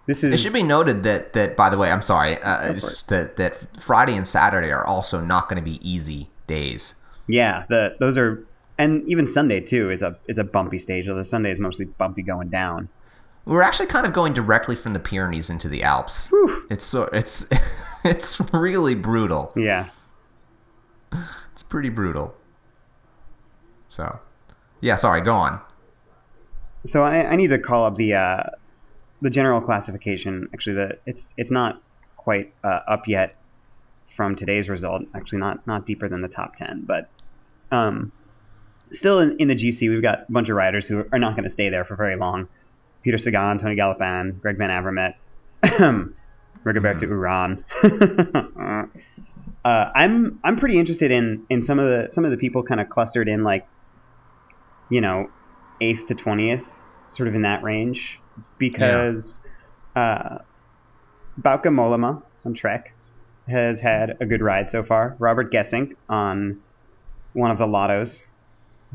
this 0.05 0.23
is 0.23 0.33
It 0.33 0.37
should 0.37 0.53
be 0.53 0.63
noted 0.63 1.03
that 1.03 1.33
that 1.33 1.55
by 1.55 1.69
the 1.69 1.77
way, 1.77 1.91
I'm 1.91 2.01
sorry, 2.01 2.41
uh, 2.41 2.67
Go 2.67 2.73
for 2.73 2.79
just 2.79 3.07
that 3.09 3.35
that 3.37 3.81
Friday 3.81 4.15
and 4.15 4.27
Saturday 4.27 4.71
are 4.71 4.85
also 4.85 5.21
not 5.21 5.49
going 5.49 5.63
to 5.63 5.69
be 5.69 5.79
easy 5.87 6.29
days. 6.47 6.95
yeah. 7.27 7.65
The 7.69 7.95
those 7.99 8.17
are 8.17 8.45
and 8.77 9.07
even 9.07 9.27
Sunday 9.27 9.59
too 9.61 9.91
is 9.91 10.01
a 10.01 10.17
is 10.27 10.37
a 10.37 10.43
bumpy 10.43 10.79
stage. 10.79 11.07
Although 11.07 11.23
Sunday 11.23 11.51
is 11.51 11.59
mostly 11.59 11.85
bumpy 11.85 12.21
going 12.23 12.49
down. 12.49 12.89
We're 13.45 13.61
actually 13.61 13.87
kind 13.87 14.05
of 14.07 14.13
going 14.13 14.33
directly 14.33 14.75
from 14.75 14.93
the 14.93 14.99
Pyrenees 14.99 15.49
into 15.49 15.67
the 15.67 15.83
Alps. 15.83 16.29
Whew. 16.29 16.65
It's 16.69 16.85
so 16.85 17.03
it's 17.13 17.47
it's 18.03 18.39
really 18.53 18.95
brutal. 18.95 19.51
Yeah. 19.55 19.89
It's 21.51 21.63
pretty 21.63 21.89
brutal. 21.89 22.33
So, 23.89 24.19
yeah, 24.81 24.95
sorry, 24.95 25.21
go 25.21 25.35
on. 25.35 25.61
So 26.85 27.03
I, 27.03 27.31
I 27.31 27.35
need 27.35 27.49
to 27.49 27.59
call 27.59 27.85
up 27.85 27.95
the 27.95 28.15
uh, 28.15 28.43
the 29.23 29.29
general 29.29 29.61
classification. 29.61 30.49
Actually, 30.53 30.75
the 30.75 30.99
it's 31.05 31.33
it's 31.37 31.49
not 31.49 31.81
quite 32.17 32.53
uh, 32.63 32.81
up 32.87 33.07
yet 33.07 33.35
from 34.15 34.35
today's 34.35 34.69
result. 34.69 35.03
Actually, 35.15 35.39
not 35.39 35.65
not 35.65 35.85
deeper 35.87 36.07
than 36.07 36.21
the 36.21 36.27
top 36.27 36.55
ten, 36.55 36.83
but 36.85 37.09
um, 37.71 38.11
still 38.91 39.19
in, 39.19 39.37
in 39.37 39.47
the 39.47 39.55
GC, 39.55 39.89
we've 39.89 40.01
got 40.01 40.25
a 40.27 40.31
bunch 40.31 40.49
of 40.49 40.55
riders 40.55 40.85
who 40.85 41.05
are 41.11 41.19
not 41.19 41.35
going 41.35 41.45
to 41.45 41.49
stay 41.49 41.69
there 41.69 41.85
for 41.85 41.95
very 41.95 42.17
long. 42.17 42.47
Peter 43.01 43.17
Sagan, 43.17 43.57
Tony 43.57 43.75
Gallopin, 43.75 44.39
Greg 44.41 44.57
Van 44.57 44.69
Avermaet, 44.69 45.15
Rigoberto 46.65 47.03
Uran. 47.07 47.63
uh, 49.65 49.91
I'm 49.95 50.39
I'm 50.43 50.57
pretty 50.57 50.77
interested 50.77 51.11
in 51.11 51.45
in 51.49 51.63
some 51.63 51.79
of 51.79 51.85
the 51.85 52.11
some 52.11 52.25
of 52.25 52.31
the 52.31 52.37
people 52.37 52.61
kind 52.63 52.81
of 52.81 52.89
clustered 52.89 53.29
in 53.29 53.43
like, 53.43 53.65
you 54.89 54.99
know, 54.99 55.29
eighth 55.79 56.07
to 56.07 56.15
twentieth, 56.15 56.65
sort 57.07 57.29
of 57.29 57.35
in 57.35 57.43
that 57.43 57.63
range, 57.63 58.19
because 58.57 59.39
uh, 59.95 60.39
Bauke 61.39 61.65
Mollema 61.65 62.21
on 62.45 62.53
Trek 62.53 62.93
has 63.47 63.79
had 63.79 64.17
a 64.21 64.25
good 64.25 64.41
ride 64.41 64.69
so 64.69 64.83
far. 64.83 65.15
Robert 65.19 65.51
Gesink 65.51 65.95
on 66.09 66.61
one 67.33 67.51
of 67.51 67.57
the 67.57 67.65
Lottos 67.65 68.21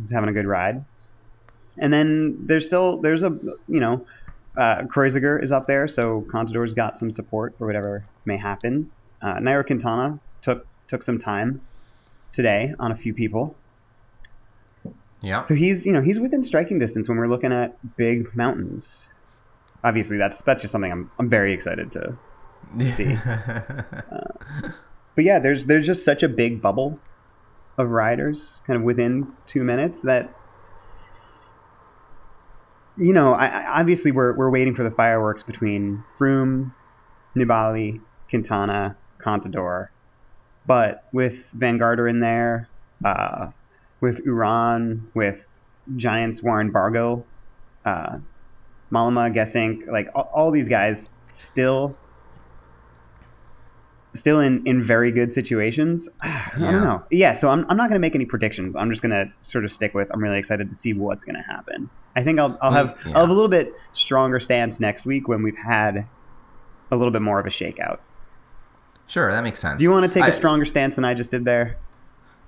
is 0.02 0.10
having 0.10 0.28
a 0.28 0.32
good 0.32 0.46
ride, 0.46 0.84
and 1.76 1.92
then 1.92 2.38
there's 2.46 2.64
still 2.64 2.98
there's 3.00 3.22
a 3.22 3.30
you 3.68 3.80
know. 3.80 4.06
Uh, 4.56 4.82
Kreuziger 4.82 5.40
is 5.40 5.52
up 5.52 5.68
there, 5.68 5.86
so 5.86 6.22
Contador's 6.32 6.74
got 6.74 6.98
some 6.98 7.12
support 7.12 7.56
for 7.58 7.66
whatever 7.68 8.04
may 8.24 8.36
happen. 8.36 8.90
Uh, 9.22 9.34
Nairo 9.34 9.64
Quintana 9.64 10.18
took 10.42 10.66
took 10.88 11.04
some 11.04 11.18
time 11.18 11.60
today 12.32 12.74
on 12.80 12.90
a 12.90 12.96
few 12.96 13.14
people, 13.14 13.54
Yeah. 15.20 15.42
so 15.42 15.54
he's 15.54 15.86
you 15.86 15.92
know 15.92 16.00
he's 16.00 16.18
within 16.18 16.42
striking 16.42 16.80
distance 16.80 17.08
when 17.08 17.18
we're 17.18 17.28
looking 17.28 17.52
at 17.52 17.76
big 17.96 18.34
mountains. 18.34 19.08
Obviously, 19.84 20.16
that's 20.16 20.42
that's 20.42 20.62
just 20.62 20.72
something 20.72 20.90
I'm 20.90 21.10
I'm 21.18 21.28
very 21.28 21.52
excited 21.52 21.92
to. 21.92 22.16
see. 22.96 23.16
But 25.18 25.24
yeah, 25.24 25.40
there's 25.40 25.66
there's 25.66 25.84
just 25.84 26.04
such 26.04 26.22
a 26.22 26.28
big 26.28 26.62
bubble 26.62 26.96
of 27.76 27.90
riders 27.90 28.60
kind 28.68 28.76
of 28.76 28.84
within 28.84 29.32
two 29.46 29.64
minutes 29.64 29.98
that 30.02 30.32
you 32.96 33.12
know 33.12 33.32
I, 33.32 33.46
I 33.46 33.80
obviously 33.80 34.12
we're 34.12 34.32
we're 34.34 34.48
waiting 34.48 34.76
for 34.76 34.84
the 34.84 34.92
fireworks 34.92 35.42
between 35.42 36.04
Froome, 36.16 36.72
Nibali, 37.34 38.00
Quintana, 38.30 38.96
Contador, 39.18 39.88
but 40.68 41.02
with 41.12 41.34
Van 41.52 41.78
Garder 41.78 42.06
in 42.06 42.20
there, 42.20 42.68
uh, 43.04 43.50
with 44.00 44.24
Uran, 44.24 45.00
with 45.14 45.44
Giants 45.96 46.44
Warren 46.44 46.72
Barguil, 46.72 47.24
uh, 47.84 48.18
Mollema 48.92 49.34
Gesink, 49.34 49.86
like 49.90 50.08
all, 50.14 50.30
all 50.34 50.50
these 50.50 50.68
guys 50.68 51.08
still 51.30 51.96
still 54.14 54.40
in, 54.40 54.66
in 54.66 54.82
very 54.82 55.12
good 55.12 55.32
situations. 55.32 56.08
I 56.20 56.52
don't 56.58 56.82
know. 56.82 57.04
Yeah, 57.10 57.34
so 57.34 57.50
I'm, 57.50 57.64
I'm 57.68 57.76
not 57.76 57.84
going 57.88 57.96
to 57.96 57.98
make 58.00 58.14
any 58.14 58.24
predictions. 58.24 58.74
I'm 58.74 58.90
just 58.90 59.02
going 59.02 59.10
to 59.12 59.30
sort 59.40 59.64
of 59.64 59.72
stick 59.72 59.94
with 59.94 60.08
I'm 60.12 60.22
really 60.22 60.38
excited 60.38 60.68
to 60.70 60.74
see 60.74 60.92
what's 60.92 61.24
going 61.24 61.36
to 61.36 61.42
happen. 61.42 61.88
I 62.16 62.24
think 62.24 62.38
I'll, 62.40 62.58
I'll 62.60 62.72
have 62.72 62.96
Yeah. 63.06 63.12
I'll 63.14 63.20
have 63.22 63.30
a 63.30 63.34
little 63.34 63.48
bit 63.50 63.74
stronger 63.92 64.40
stance 64.40 64.80
next 64.80 65.04
week 65.04 65.28
when 65.28 65.42
we've 65.42 65.56
had 65.58 66.06
a 66.90 66.96
little 66.96 67.12
bit 67.12 67.22
more 67.22 67.38
of 67.38 67.46
a 67.46 67.50
shakeout. 67.50 67.98
sure, 69.06 69.30
that 69.30 69.42
makes 69.42 69.60
sense. 69.60 69.78
Do 69.78 69.84
you 69.84 69.90
want 69.90 70.10
to 70.10 70.12
take 70.12 70.24
a 70.24 70.32
I- 70.34 70.36
stronger 70.36 70.64
stance 70.64 70.94
than 70.96 71.04
I 71.04 71.14
just 71.14 71.30
did 71.30 71.44
there? 71.44 71.76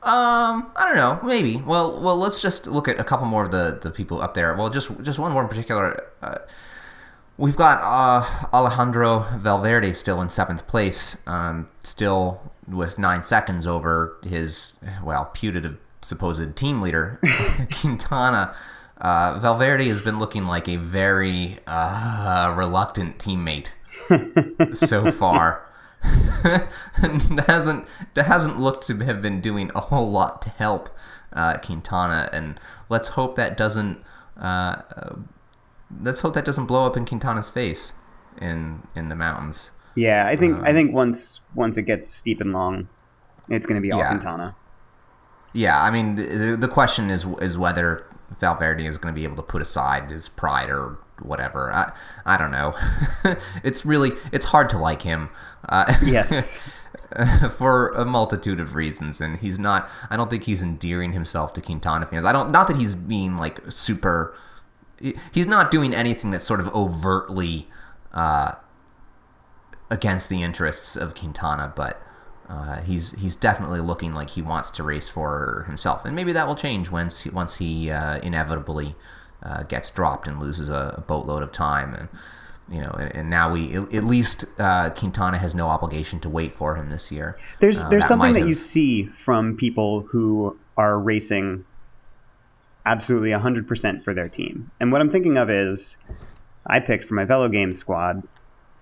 Um, 0.03 0.73
I 0.77 0.87
don't 0.87 0.97
know. 0.97 1.21
Maybe. 1.23 1.59
Well, 1.59 2.01
well, 2.01 2.17
let's 2.17 2.41
just 2.41 2.67
look 2.67 2.89
at 2.89 2.99
a 2.99 3.05
couple 3.05 3.27
more 3.27 3.45
of 3.45 3.51
the, 3.51 3.79
the 3.83 3.91
people 3.91 4.23
up 4.23 4.35
there. 4.35 4.55
Well, 4.55 4.71
just 4.71 4.91
just 5.03 5.19
one 5.19 5.33
more 5.33 5.43
in 5.43 5.49
particular. 5.49 6.05
Uh, 6.23 6.39
we've 7.37 7.57
got 7.57 7.83
uh, 7.83 8.49
Alejandro 8.55 9.27
Valverde 9.39 9.93
still 9.93 10.23
in 10.23 10.31
seventh 10.31 10.67
place, 10.67 11.17
um, 11.27 11.69
still 11.83 12.41
with 12.67 12.99
nine 12.99 13.23
seconds 13.23 13.67
over 13.67 14.17
his 14.23 14.73
well 15.05 15.27
putative 15.35 15.77
supposed 16.03 16.57
team 16.57 16.81
leader 16.81 17.21
Quintana. 17.81 18.55
Uh, 19.01 19.39
Valverde 19.39 19.89
has 19.89 20.01
been 20.01 20.19
looking 20.19 20.47
like 20.47 20.69
a 20.69 20.77
very 20.77 21.59
uh, 21.67 22.55
reluctant 22.57 23.19
teammate 23.19 23.69
so 24.75 25.11
far. 25.13 25.67
that 26.03 27.45
hasn't 27.47 27.87
that 28.15 28.27
hasn't 28.27 28.59
looked 28.59 28.87
to 28.87 28.97
have 28.99 29.21
been 29.21 29.41
doing 29.41 29.71
a 29.75 29.81
whole 29.81 30.11
lot 30.11 30.41
to 30.43 30.51
help 30.51 30.89
uh, 31.33 31.59
Quintana, 31.59 32.29
and 32.33 32.59
let's 32.89 33.09
hope 33.09 33.37
that 33.37 33.57
doesn't 33.57 34.03
uh, 34.41 34.83
let's 36.03 36.21
hope 36.21 36.35
that 36.35 36.45
doesn't 36.45 36.67
blow 36.67 36.87
up 36.87 36.97
in 36.97 37.05
Quintana's 37.05 37.49
face 37.49 37.93
in 38.41 38.83
in 38.95 39.09
the 39.09 39.17
mountains. 39.17 39.71
Yeah, 39.95 40.27
I 40.27 40.37
think 40.37 40.57
um, 40.57 40.65
I 40.65 40.73
think 40.73 40.93
once 40.93 41.41
once 41.55 41.77
it 41.77 41.83
gets 41.83 42.13
steep 42.13 42.41
and 42.41 42.53
long, 42.53 42.89
it's 43.49 43.67
going 43.67 43.81
to 43.81 43.83
be 43.83 43.93
all 43.93 44.01
yeah. 44.01 44.09
Quintana. 44.09 44.57
Yeah, 45.53 45.83
I 45.83 45.91
mean 45.91 46.17
the, 46.17 46.57
the 46.59 46.69
question 46.69 47.11
is 47.11 47.27
is 47.41 47.59
whether 47.59 48.07
Valverde 48.39 48.87
is 48.87 48.99
going 48.99 49.15
to 49.15 49.19
be 49.19 49.25
able 49.25 49.37
to 49.37 49.43
put 49.43 49.61
aside 49.61 50.11
his 50.11 50.29
pride 50.29 50.71
or 50.71 50.99
whatever. 51.23 51.73
I 51.73 51.93
I 52.25 52.37
don't 52.37 52.51
know. 52.51 52.75
it's 53.65 53.85
really 53.85 54.13
it's 54.33 54.47
hard 54.47 54.71
to 54.71 54.79
like 54.79 55.03
him. 55.03 55.31
Uh, 55.69 55.97
yes. 56.05 56.59
for 57.57 57.91
a 57.91 58.05
multitude 58.05 58.61
of 58.61 58.75
reasons, 58.75 59.21
and 59.21 59.39
he's 59.39 59.59
not. 59.59 59.91
I 60.11 60.17
don't 60.17 60.31
think 60.31 60.45
he's 60.45 60.63
endearing 60.63 61.13
himself 61.13 61.53
to 61.55 61.61
Quintana 61.61 62.07
fans. 62.07 62.25
I 62.25 62.33
don't. 62.33 62.53
Not 62.53 62.69
that 62.69 62.77
he's 62.77 62.95
being 62.95 63.37
like 63.37 63.61
super. 63.69 64.35
He's 65.33 65.47
not 65.47 65.71
doing 65.71 65.95
anything 65.95 66.31
that's 66.31 66.45
sort 66.45 66.61
of 66.61 66.69
overtly 66.69 67.69
uh, 68.13 68.53
against 69.89 70.29
the 70.29 70.43
interests 70.43 70.95
of 70.95 71.15
Quintana, 71.15 71.73
but 71.75 72.01
uh, 72.49 72.81
he's 72.83 73.13
he's 73.13 73.35
definitely 73.35 73.81
looking 73.81 74.13
like 74.13 74.31
he 74.31 74.43
wants 74.43 74.71
to 74.71 74.83
race 74.83 75.09
for 75.09 75.65
himself, 75.67 76.05
and 76.05 76.15
maybe 76.15 76.33
that 76.33 76.47
will 76.47 76.57
change 76.57 76.91
once 76.91 77.27
once 77.27 77.57
he 77.57 77.91
uh, 77.91 78.19
inevitably 78.19 78.95
uh, 79.43 79.63
gets 79.65 79.91
dropped 79.91 80.29
and 80.29 80.41
loses 80.41 80.69
a, 80.69 80.95
a, 80.99 81.01
boatload 81.01 81.43
of 81.43 81.53
time, 81.53 81.95
and 81.95 82.09
you 82.71 82.81
know, 82.81 82.91
and, 82.91 83.15
and 83.15 83.31
now 83.31 83.53
we 83.53 83.75
at 83.75 84.05
least 84.05 84.45
uh, 84.59 84.91
Quintana 84.91 85.39
has 85.39 85.55
no 85.55 85.69
obligation 85.69 86.21
to 86.21 86.29
wait 86.29 86.55
for 86.55 86.77
him 86.77 86.91
this 86.91 87.11
year. 87.11 87.39
There's 87.61 87.85
uh, 87.85 87.89
there's 87.89 88.03
that 88.03 88.09
something 88.09 88.35
that 88.35 88.41
have... 88.41 88.49
you 88.49 88.55
see 88.55 89.07
from 89.07 89.57
people 89.57 90.03
who 90.03 90.59
are 90.77 90.99
racing 90.99 91.65
absolutely 92.87 93.31
100% 93.31 94.05
for 94.05 94.15
their 94.15 94.29
team, 94.29 94.71
and 94.81 94.93
what 94.93 95.01
I'm 95.01 95.11
thinking 95.11 95.37
of 95.37 95.51
is 95.51 95.97
I 96.67 96.81
picked 96.81 97.05
for 97.05 97.15
my 97.15 97.25
Velo 97.25 97.49
Games 97.49 97.79
squad 97.79 98.23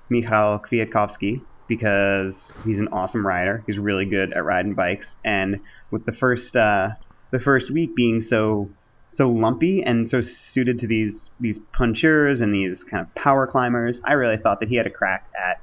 Michal 0.08 0.58
Kwiatkowski 0.58 1.40
because 1.68 2.52
he's 2.64 2.80
an 2.80 2.88
awesome 2.88 3.26
rider. 3.26 3.62
He's 3.66 3.78
really 3.78 4.06
good 4.06 4.32
at 4.32 4.44
riding 4.44 4.74
bikes, 4.74 5.16
and 5.24 5.60
with 5.90 6.04
the 6.04 6.12
first 6.12 6.56
uh, 6.56 6.90
the 7.30 7.40
first 7.40 7.70
week 7.70 7.94
being 7.94 8.20
so 8.20 8.70
so 9.18 9.28
lumpy 9.28 9.82
and 9.82 10.08
so 10.08 10.20
suited 10.20 10.78
to 10.78 10.86
these 10.86 11.30
these 11.40 11.58
puncheurs 11.72 12.40
and 12.40 12.54
these 12.54 12.84
kind 12.84 13.04
of 13.04 13.12
power 13.16 13.48
climbers. 13.48 14.00
I 14.04 14.12
really 14.12 14.36
thought 14.36 14.60
that 14.60 14.68
he 14.68 14.76
had 14.76 14.86
a 14.86 14.90
crack 14.90 15.28
at 15.36 15.60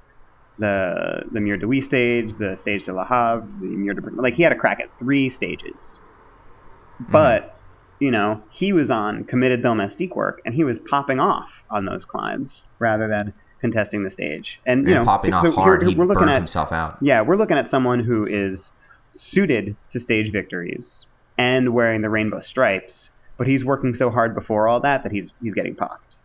the 0.59 1.23
the 1.31 1.39
Mur 1.39 1.55
de 1.55 1.65
Huy 1.65 1.79
stage, 1.79 2.33
the 2.33 2.57
stage 2.57 2.83
de 2.83 2.91
la 2.91 3.05
Havre, 3.05 3.47
the 3.61 3.65
Mur 3.65 3.93
de 3.93 4.21
like 4.21 4.33
he 4.33 4.43
had 4.43 4.51
a 4.51 4.57
crack 4.57 4.81
at 4.81 4.89
three 4.99 5.29
stages. 5.29 5.99
Mm-hmm. 7.01 7.13
But 7.13 7.57
you 7.99 8.11
know 8.11 8.43
he 8.49 8.73
was 8.73 8.91
on 8.91 9.23
committed 9.23 9.63
domestique 9.63 10.17
work 10.17 10.41
and 10.45 10.53
he 10.53 10.65
was 10.65 10.77
popping 10.77 11.21
off 11.21 11.63
on 11.69 11.85
those 11.85 12.03
climbs 12.03 12.65
rather 12.79 13.07
than 13.07 13.33
contesting 13.61 14.03
the 14.03 14.09
stage. 14.09 14.59
And 14.65 14.85
you 14.85 14.95
and 14.95 15.05
know 15.05 15.05
popping 15.05 15.31
so 15.31 15.47
off 15.47 15.55
hard, 15.55 15.87
here, 15.87 15.97
we're 15.97 16.03
looking 16.03 16.27
at 16.27 16.35
himself 16.35 16.73
out. 16.73 16.97
Yeah, 16.99 17.21
we're 17.21 17.37
looking 17.37 17.57
at 17.57 17.69
someone 17.69 18.01
who 18.01 18.25
is 18.25 18.71
suited 19.11 19.77
to 19.91 20.01
stage 20.01 20.29
victories 20.33 21.05
and 21.37 21.73
wearing 21.73 22.01
the 22.01 22.09
rainbow 22.09 22.41
stripes 22.41 23.11
but 23.37 23.47
he's 23.47 23.63
working 23.65 23.93
so 23.93 24.09
hard 24.09 24.33
before 24.35 24.67
all 24.67 24.79
that 24.81 25.03
that 25.03 25.11
he's 25.11 25.33
he's 25.41 25.53
getting 25.53 25.75
popped. 25.75 26.17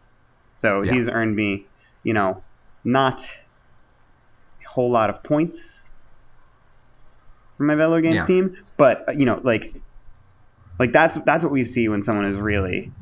So 0.56 0.82
yeah. 0.82 0.92
he's 0.92 1.08
earned 1.08 1.34
me, 1.34 1.66
you 2.02 2.12
know, 2.12 2.42
not 2.84 3.22
a 3.22 4.68
whole 4.68 4.90
lot 4.90 5.10
of 5.10 5.22
points 5.22 5.90
for 7.56 7.64
my 7.64 7.74
Velo 7.74 8.00
Games 8.00 8.16
yeah. 8.20 8.24
team, 8.24 8.56
but 8.76 9.08
uh, 9.08 9.12
you 9.12 9.24
know, 9.24 9.40
like 9.42 9.74
like 10.78 10.92
that's 10.92 11.18
that's 11.26 11.44
what 11.44 11.52
we 11.52 11.64
see 11.64 11.88
when 11.88 12.02
someone 12.02 12.26
is 12.26 12.36
really 12.36 12.92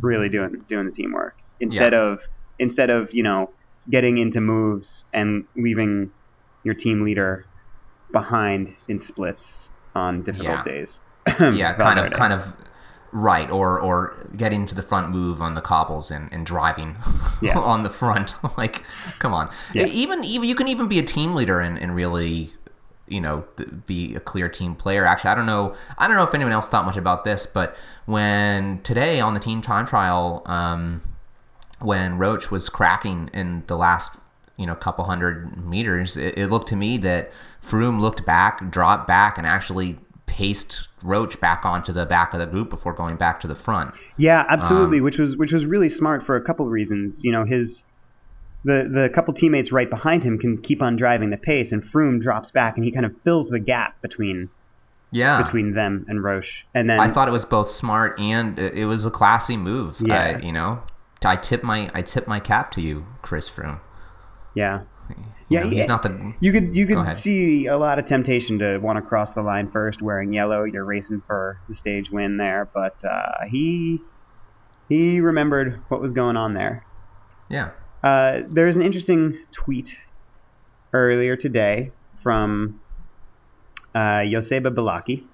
really 0.00 0.28
doing 0.28 0.64
doing 0.68 0.86
the 0.86 0.92
teamwork 0.92 1.36
instead 1.60 1.92
yeah. 1.92 2.00
of 2.00 2.20
instead 2.58 2.90
of 2.90 3.12
you 3.12 3.22
know 3.22 3.50
getting 3.90 4.18
into 4.18 4.40
moves 4.40 5.04
and 5.12 5.44
leaving 5.56 6.10
your 6.64 6.74
team 6.74 7.04
leader 7.04 7.46
behind 8.12 8.74
in 8.88 8.98
splits 8.98 9.70
on 9.94 10.22
difficult 10.22 10.58
yeah. 10.58 10.64
days. 10.64 11.00
yeah, 11.26 11.74
kind 11.78 11.98
of 11.98 12.12
kind 12.12 12.32
of 12.32 12.52
Right, 13.10 13.50
or 13.50 13.80
or 13.80 14.28
getting 14.36 14.66
to 14.66 14.74
the 14.74 14.82
front 14.82 15.10
move 15.10 15.40
on 15.40 15.54
the 15.54 15.62
cobbles 15.62 16.10
and, 16.10 16.30
and 16.30 16.44
driving 16.44 16.96
yeah. 17.42 17.58
on 17.58 17.82
the 17.82 17.90
front. 17.90 18.34
like, 18.58 18.84
come 19.18 19.32
on. 19.32 19.50
Yeah. 19.72 19.86
Even 19.86 20.24
even 20.24 20.48
you 20.48 20.54
can 20.54 20.68
even 20.68 20.88
be 20.88 20.98
a 20.98 21.02
team 21.02 21.34
leader 21.34 21.58
and, 21.60 21.78
and 21.78 21.94
really, 21.94 22.52
you 23.06 23.20
know, 23.20 23.44
be 23.86 24.14
a 24.14 24.20
clear 24.20 24.48
team 24.48 24.74
player. 24.74 25.06
Actually, 25.06 25.30
I 25.30 25.34
don't 25.36 25.46
know. 25.46 25.74
I 25.96 26.06
don't 26.06 26.16
know 26.16 26.24
if 26.24 26.34
anyone 26.34 26.52
else 26.52 26.68
thought 26.68 26.84
much 26.84 26.98
about 26.98 27.24
this, 27.24 27.46
but 27.46 27.76
when 28.04 28.82
today 28.82 29.20
on 29.20 29.32
the 29.32 29.40
team 29.40 29.62
time 29.62 29.86
trial, 29.86 30.42
um, 30.44 31.02
when 31.80 32.18
Roche 32.18 32.50
was 32.50 32.68
cracking 32.68 33.30
in 33.32 33.64
the 33.68 33.76
last 33.76 34.16
you 34.58 34.66
know 34.66 34.74
couple 34.74 35.06
hundred 35.06 35.64
meters, 35.64 36.18
it, 36.18 36.36
it 36.36 36.46
looked 36.48 36.68
to 36.68 36.76
me 36.76 36.98
that 36.98 37.32
Froome 37.66 38.00
looked 38.00 38.26
back, 38.26 38.70
dropped 38.70 39.06
back, 39.06 39.38
and 39.38 39.46
actually 39.46 39.98
paced 40.28 40.88
Roche 41.02 41.36
back 41.36 41.64
onto 41.64 41.92
the 41.92 42.06
back 42.06 42.32
of 42.34 42.40
the 42.40 42.46
group 42.46 42.70
before 42.70 42.92
going 42.92 43.16
back 43.16 43.40
to 43.40 43.48
the 43.48 43.54
front. 43.54 43.94
Yeah, 44.16 44.44
absolutely, 44.48 44.98
um, 44.98 45.04
which 45.04 45.18
was 45.18 45.36
which 45.36 45.52
was 45.52 45.66
really 45.66 45.88
smart 45.88 46.22
for 46.24 46.36
a 46.36 46.40
couple 46.40 46.66
of 46.66 46.72
reasons. 46.72 47.24
You 47.24 47.32
know, 47.32 47.44
his 47.44 47.82
the 48.64 48.88
the 48.92 49.10
couple 49.14 49.34
teammates 49.34 49.72
right 49.72 49.88
behind 49.88 50.22
him 50.22 50.38
can 50.38 50.58
keep 50.58 50.82
on 50.82 50.96
driving 50.96 51.30
the 51.30 51.36
pace, 51.36 51.72
and 51.72 51.82
Froome 51.82 52.20
drops 52.20 52.50
back, 52.50 52.76
and 52.76 52.84
he 52.84 52.92
kind 52.92 53.06
of 53.06 53.14
fills 53.22 53.48
the 53.48 53.58
gap 53.58 54.00
between 54.02 54.50
yeah 55.10 55.42
between 55.42 55.74
them 55.74 56.04
and 56.08 56.22
Roche. 56.22 56.64
And 56.74 56.88
then 56.88 57.00
I 57.00 57.08
thought 57.08 57.28
it 57.28 57.32
was 57.32 57.44
both 57.44 57.70
smart 57.70 58.18
and 58.20 58.58
it 58.58 58.86
was 58.86 59.04
a 59.04 59.10
classy 59.10 59.56
move. 59.56 60.00
Yeah, 60.00 60.36
I, 60.36 60.38
you 60.38 60.52
know, 60.52 60.82
I 61.24 61.36
tip 61.36 61.62
my 61.62 61.90
I 61.94 62.02
tip 62.02 62.26
my 62.26 62.40
cap 62.40 62.70
to 62.72 62.80
you, 62.80 63.06
Chris 63.22 63.48
Froome. 63.48 63.80
Yeah, 64.54 64.82
yeah, 65.48 65.64
know, 65.64 65.70
he's 65.70 65.88
not 65.88 66.02
the. 66.02 66.34
You 66.40 66.52
could 66.52 66.76
you 66.76 66.86
could 66.86 67.14
see 67.14 67.66
a 67.66 67.76
lot 67.76 67.98
of 67.98 68.04
temptation 68.04 68.58
to 68.58 68.78
want 68.78 68.98
to 68.98 69.02
cross 69.02 69.34
the 69.34 69.42
line 69.42 69.70
first, 69.70 70.02
wearing 70.02 70.32
yellow. 70.32 70.64
You're 70.64 70.84
racing 70.84 71.22
for 71.22 71.60
the 71.68 71.74
stage 71.74 72.10
win 72.10 72.36
there, 72.36 72.68
but 72.72 73.02
uh, 73.04 73.46
he 73.48 74.00
he 74.88 75.20
remembered 75.20 75.80
what 75.88 76.00
was 76.00 76.12
going 76.12 76.36
on 76.36 76.54
there. 76.54 76.84
Yeah. 77.48 77.70
Uh, 78.02 78.42
there's 78.48 78.76
an 78.76 78.82
interesting 78.82 79.38
tweet 79.50 79.96
earlier 80.92 81.36
today 81.36 81.92
from 82.22 82.80
uh, 83.94 84.20
Joseba 84.24 84.70
Beloki, 84.74 85.24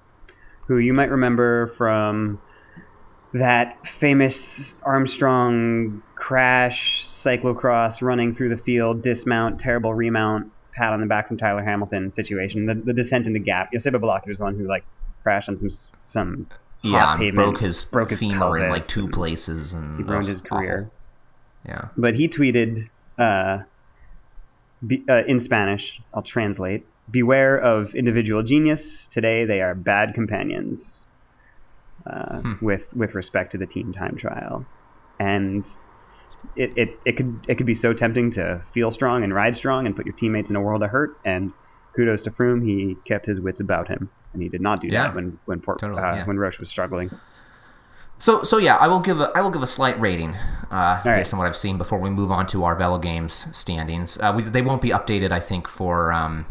who 0.67 0.77
you 0.77 0.93
might 0.93 1.09
remember 1.09 1.67
from 1.77 2.41
that 3.33 3.85
famous 3.85 4.73
Armstrong 4.83 6.01
crash 6.15 7.05
cyclocross 7.25 8.01
running 8.01 8.35
through 8.35 8.49
the 8.49 8.57
field, 8.57 9.01
dismount, 9.01 9.59
terrible 9.59 9.93
remount, 9.93 10.51
pat 10.73 10.93
on 10.93 10.99
the 10.99 11.05
back 11.07 11.27
from 11.27 11.37
Tyler 11.37 11.63
Hamilton 11.63 12.11
situation, 12.11 12.65
the, 12.65 12.75
the 12.75 12.93
descent 12.93 13.27
into 13.27 13.39
gap. 13.39 13.71
Joseba 13.73 13.99
Beloki 13.99 14.27
was 14.27 14.39
the 14.39 14.43
one 14.43 14.55
who 14.55 14.67
like 14.67 14.83
crashed 15.23 15.49
on 15.49 15.57
some 15.57 15.69
some 16.05 16.47
yeah, 16.83 17.17
pavement, 17.17 17.51
broke 17.51 17.59
his 17.59 17.85
broke 17.85 18.09
his 18.11 18.19
femur 18.19 18.57
in 18.57 18.69
like 18.69 18.85
two 18.87 19.07
places, 19.07 19.73
and 19.73 19.97
he 19.97 20.03
ruined 20.03 20.27
his 20.27 20.41
career. 20.41 20.89
Awful. 21.65 21.73
Yeah, 21.73 21.87
but 21.97 22.13
he 22.13 22.27
tweeted 22.27 22.89
uh, 23.17 23.59
be, 24.85 25.03
uh, 25.09 25.23
in 25.27 25.39
Spanish. 25.39 25.99
I'll 26.13 26.21
translate. 26.21 26.85
Beware 27.09 27.57
of 27.57 27.95
individual 27.95 28.43
genius. 28.43 29.07
Today 29.07 29.45
they 29.45 29.61
are 29.61 29.73
bad 29.73 30.13
companions 30.13 31.07
uh, 32.05 32.39
hmm. 32.39 32.65
with 32.65 32.93
with 32.95 33.15
respect 33.15 33.51
to 33.53 33.57
the 33.57 33.65
team 33.65 33.93
time 33.93 34.15
trial, 34.17 34.65
and 35.19 35.65
it, 36.55 36.77
it, 36.77 36.99
it 37.05 37.17
could 37.17 37.39
it 37.47 37.55
could 37.55 37.65
be 37.65 37.75
so 37.75 37.93
tempting 37.93 38.31
to 38.31 38.61
feel 38.73 38.91
strong 38.91 39.23
and 39.23 39.33
ride 39.33 39.55
strong 39.55 39.85
and 39.85 39.95
put 39.95 40.05
your 40.05 40.15
teammates 40.15 40.49
in 40.49 40.55
a 40.55 40.61
world 40.61 40.83
of 40.83 40.89
hurt. 40.89 41.17
And 41.25 41.51
kudos 41.95 42.21
to 42.23 42.31
Froome, 42.31 42.63
he 42.65 42.95
kept 43.05 43.25
his 43.25 43.39
wits 43.39 43.61
about 43.61 43.87
him, 43.87 44.09
and 44.33 44.41
he 44.41 44.49
did 44.49 44.61
not 44.61 44.81
do 44.81 44.87
yeah. 44.87 45.03
that 45.03 45.15
when 45.15 45.39
when 45.45 45.61
Porte, 45.61 45.79
totally, 45.79 46.01
uh, 46.01 46.15
yeah. 46.15 46.25
when 46.25 46.37
Roche 46.37 46.59
was 46.59 46.69
struggling. 46.69 47.09
So 48.19 48.43
so 48.43 48.57
yeah, 48.57 48.77
I 48.77 48.87
will 48.87 49.01
give 49.01 49.19
a 49.19 49.31
I 49.35 49.41
will 49.41 49.49
give 49.49 49.63
a 49.63 49.67
slight 49.67 49.99
rating 49.99 50.35
uh, 50.71 51.01
based 51.03 51.33
on 51.33 51.39
what 51.39 51.47
I've 51.47 51.57
seen 51.57 51.77
before 51.77 51.99
we 51.99 52.09
move 52.09 52.31
on 52.31 52.47
to 52.47 52.63
our 52.63 52.75
Velo 52.75 52.97
Games 52.97 53.47
standings. 53.51 54.17
Uh, 54.17 54.33
we, 54.35 54.43
they 54.43 54.61
won't 54.61 54.81
be 54.81 54.89
updated, 54.89 55.31
I 55.31 55.39
think, 55.39 55.67
for 55.67 56.13
um, 56.13 56.45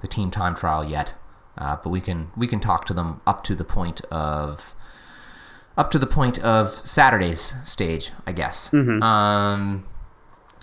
the 0.00 0.08
team 0.08 0.30
time 0.30 0.54
trial 0.54 0.82
yet. 0.82 1.12
uh, 1.60 1.76
but 1.82 1.90
we 1.90 2.00
can 2.00 2.30
we 2.36 2.46
can 2.46 2.58
talk 2.58 2.86
to 2.86 2.94
them 2.94 3.20
up 3.26 3.44
to 3.44 3.54
the 3.54 3.64
point 3.64 4.00
of 4.06 4.74
up 5.80 5.90
to 5.90 5.98
the 5.98 6.06
point 6.06 6.38
of 6.40 6.80
Saturday's 6.86 7.54
stage, 7.64 8.12
I 8.26 8.32
guess. 8.32 8.68
Um, 9.02 9.86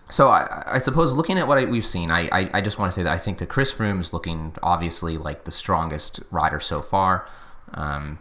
so 0.10 0.30
I, 0.30 0.64
I 0.76 0.78
suppose 0.78 1.12
looking 1.12 1.40
at 1.40 1.48
what 1.48 1.58
I, 1.58 1.66
we've 1.66 1.86
seen, 1.86 2.12
I, 2.12 2.30
I, 2.32 2.50
I 2.54 2.62
just 2.62 2.78
want 2.78 2.94
to 2.94 2.96
say 2.96 3.02
that 3.02 3.12
I 3.12 3.18
think 3.18 3.40
that 3.40 3.50
Chris 3.50 3.72
Froome 3.72 4.00
is 4.00 4.14
looking 4.14 4.56
obviously 4.62 5.18
like 5.18 5.44
the 5.46 5.52
strongest 5.52 6.22
rider 6.30 6.60
so 6.60 6.84
far. 6.84 7.28
Um, 7.74 8.20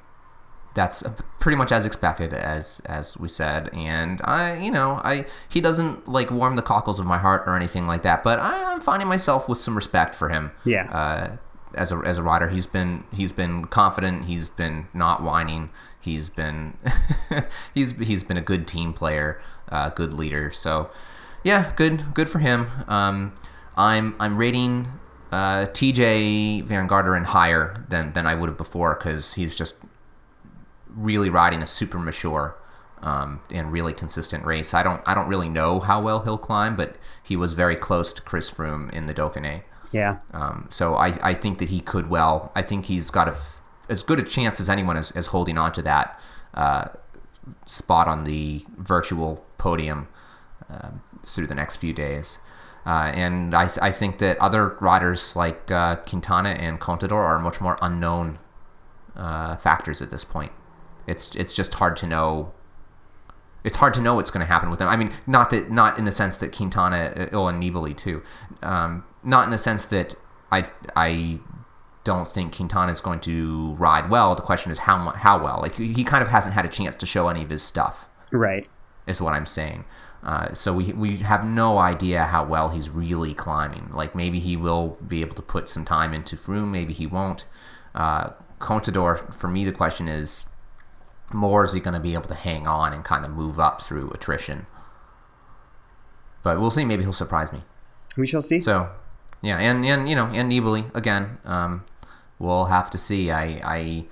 that's 0.75 1.03
pretty 1.39 1.57
much 1.57 1.71
as 1.71 1.85
expected, 1.85 2.35
as 2.35 2.81
as 2.85 3.17
we 3.17 3.29
said, 3.29 3.71
and 3.73 4.21
I, 4.25 4.59
you 4.59 4.71
know, 4.71 5.01
I 5.03 5.25
he 5.49 5.61
doesn't 5.63 6.07
like 6.07 6.31
warm 6.31 6.57
the 6.57 6.63
cockles 6.63 6.99
of 6.99 7.07
my 7.07 7.17
heart 7.17 7.45
or 7.47 7.57
anything 7.57 7.87
like 7.87 8.03
that, 8.03 8.23
but 8.23 8.39
I, 8.39 8.73
I'm 8.73 8.83
finding 8.83 9.09
myself 9.09 9.49
with 9.49 9.59
some 9.59 9.75
respect 9.75 10.15
for 10.15 10.29
him. 10.29 10.51
Yeah. 10.65 10.91
Uh, 10.91 11.37
as 11.77 11.93
a 11.93 11.97
as 11.99 12.19
a 12.19 12.23
rider, 12.23 12.49
he's 12.49 12.67
been 12.67 13.05
he's 13.13 13.33
been 13.33 13.67
confident. 13.67 14.25
He's 14.25 14.49
been 14.49 14.89
not 14.95 15.23
whining. 15.23 15.71
He's 16.01 16.29
been 16.29 16.77
he's 17.75 17.93
he's 17.99 18.25
been 18.25 18.37
a 18.37 18.43
good 18.43 18.67
team 18.67 18.93
player, 18.93 19.43
uh, 19.69 19.91
good 19.91 20.13
leader. 20.13 20.51
So 20.53 20.91
yeah, 21.45 21.73
good 21.77 22.15
good 22.15 22.29
for 22.29 22.39
him. 22.39 22.69
Um, 22.89 23.35
I'm 23.77 24.17
I'm 24.19 24.37
rating 24.37 24.89
uh, 25.33 25.67
Tejay 25.67 26.65
Van 26.65 26.89
Garderen 26.89 27.25
higher 27.25 27.85
than 27.89 28.13
than 28.13 28.27
I 28.27 28.35
would 28.35 28.49
have 28.49 28.59
before 28.59 28.95
because 28.95 29.35
he's 29.35 29.55
just 29.55 29.77
really 30.89 31.29
riding 31.29 31.63
a 31.63 31.67
super 31.67 31.99
mature 31.99 32.57
um, 33.03 33.41
and 33.51 33.71
really 33.71 33.93
consistent 33.93 34.45
race. 34.45 34.75
I 34.75 34.83
don't 34.83 35.03
I 35.07 35.15
don't 35.15 35.29
really 35.29 35.49
know 35.49 35.81
how 35.81 36.03
well 36.03 36.21
he'll 36.21 36.39
climb, 36.39 36.77
but 36.77 36.97
he 37.23 37.37
was 37.37 37.53
very 37.53 37.77
close 37.77 38.13
to 38.15 38.23
Chris 38.23 38.51
Froome 38.51 38.93
in 38.93 39.07
the 39.07 39.15
Dauphiné. 39.15 39.63
Yeah. 39.97 40.19
Um, 40.33 40.67
so 40.71 40.95
I, 40.95 41.09
I 41.31 41.35
think 41.35 41.59
that 41.59 41.71
he 41.71 41.81
could 41.81 42.11
well. 42.11 42.53
I 42.55 42.63
think 42.63 42.85
he's 42.85 43.11
got 43.11 43.29
a 43.29 43.37
as 43.89 44.03
good 44.03 44.19
a 44.19 44.23
chance 44.23 44.61
as 44.61 44.69
anyone 44.69 44.97
as, 44.97 45.11
as 45.13 45.27
holding 45.27 45.57
on 45.57 45.73
to 45.73 45.83
that 45.83 46.21
uh, 46.55 46.89
spot 47.67 48.09
on 48.09 48.25
the 48.25 48.65
virtual 48.77 49.45
podium 49.59 50.09
uh, 50.71 50.91
through 51.25 51.47
the 51.47 51.55
next 51.55 51.77
few 51.77 51.93
days. 51.93 52.39
Uh, 52.85 53.11
and 53.15 53.55
I, 53.55 53.71
I 53.81 53.91
think 53.91 54.19
that 54.19 54.39
other 54.39 54.77
riders 54.81 55.35
like 55.35 55.71
uh, 55.71 55.97
Quintana 55.97 56.51
and 56.51 56.81
Contador 56.81 57.13
are 57.13 57.39
much 57.39 57.61
more 57.61 57.79
unknown 57.81 58.39
uh, 59.17 59.57
factors 59.57 60.03
at 60.03 60.11
this 60.11 60.25
point. 60.25 60.53
It's 61.07 61.35
it's 61.35 61.55
just 61.55 61.75
hard 61.75 61.97
to 61.99 62.07
know. 62.07 62.53
It's 63.65 63.77
hard 63.77 63.95
to 63.95 64.01
know 64.01 64.15
what's 64.15 64.31
going 64.31 64.47
to 64.47 64.47
happen 64.47 64.71
with 64.71 64.79
them. 64.79 64.89
I 64.89 64.97
mean, 64.97 65.13
not 65.27 65.51
that 65.51 65.71
not 65.71 65.99
in 65.99 66.05
the 66.05 66.13
sense 66.13 66.37
that 66.39 66.55
Quintana, 66.55 67.31
oh, 67.33 67.47
and 67.47 67.63
Nibali 67.63 67.97
too. 67.97 68.23
Um, 68.63 69.05
not 69.27 69.45
in 69.45 69.51
the 69.51 69.59
sense 69.59 69.85
that 69.87 70.15
I 70.51 70.71
I 70.95 71.41
don't 72.05 72.29
think 72.29 72.57
Quintana 72.57 72.93
is 72.93 73.01
going 73.01 73.21
to 73.21 73.75
ride 73.75 74.09
well. 74.09 74.35
The 74.35 74.43
question 74.43 74.71
is 74.71 74.79
how 74.79 75.11
how 75.11 75.43
well. 75.43 75.59
Like 75.61 75.75
he 75.75 76.05
kind 76.05 76.23
of 76.23 76.29
hasn't 76.29 76.55
had 76.55 76.65
a 76.65 76.69
chance 76.69 76.97
to 76.97 77.07
show 77.07 77.29
any 77.29 77.43
of 77.43 77.51
his 77.51 77.63
stuff. 77.63 78.09
Right. 78.31 78.69
Is 79.07 79.21
what 79.21 79.35
I'm 79.35 79.47
saying. 79.47 79.85
Uh, 80.23 80.55
so 80.55 80.73
we 80.73 80.93
we 80.93 81.19
have 81.19 81.45
no 81.45 81.79
idea 81.79 82.25
how 82.25 82.45
well 82.45 82.69
he's 82.69 82.89
really 82.89 83.35
climbing. 83.35 83.91
Like 83.93 84.15
maybe 84.15 84.39
he 84.39 84.57
will 84.57 84.97
be 85.07 85.21
able 85.21 85.35
to 85.35 85.43
put 85.43 85.69
some 85.69 85.85
time 85.85 86.15
into 86.15 86.37
Froome. 86.37 86.71
Maybe 86.71 86.93
he 86.93 87.07
won't. 87.07 87.45
Uh, 87.95 88.31
Contador, 88.61 89.35
for 89.35 89.49
me, 89.49 89.65
the 89.65 89.73
question 89.73 90.09
is 90.09 90.45
more 91.33 91.65
is 91.65 91.73
he 91.73 91.81
going 91.81 91.95
to 91.95 92.01
be 92.01 92.15
able 92.15 92.29
to 92.29 92.35
hang 92.35 92.67
on 92.67 92.93
and 92.93 93.05
kind 93.05 93.25
of 93.25 93.31
move 93.33 93.59
up 93.59 93.83
through 93.83 94.11
attrition. 94.11 94.67
But 96.43 96.61
we'll 96.61 96.71
see. 96.71 96.85
Maybe 96.85 97.03
he'll 97.03 97.13
surprise 97.13 97.53
me. 97.53 97.63
We 98.17 98.27
shall 98.27 98.43
see. 98.43 98.61
So, 98.61 98.89
yeah, 99.43 99.59
and 99.59 99.85
and 99.85 100.09
you 100.09 100.15
know, 100.15 100.27
and 100.27 100.51
Nibali 100.51 100.95
again. 100.95 101.39
Um, 101.45 101.85
we'll 102.39 102.67
have 102.67 102.91
to 102.91 102.99
see. 102.99 103.31
I, 103.31 103.45
I 103.65 104.05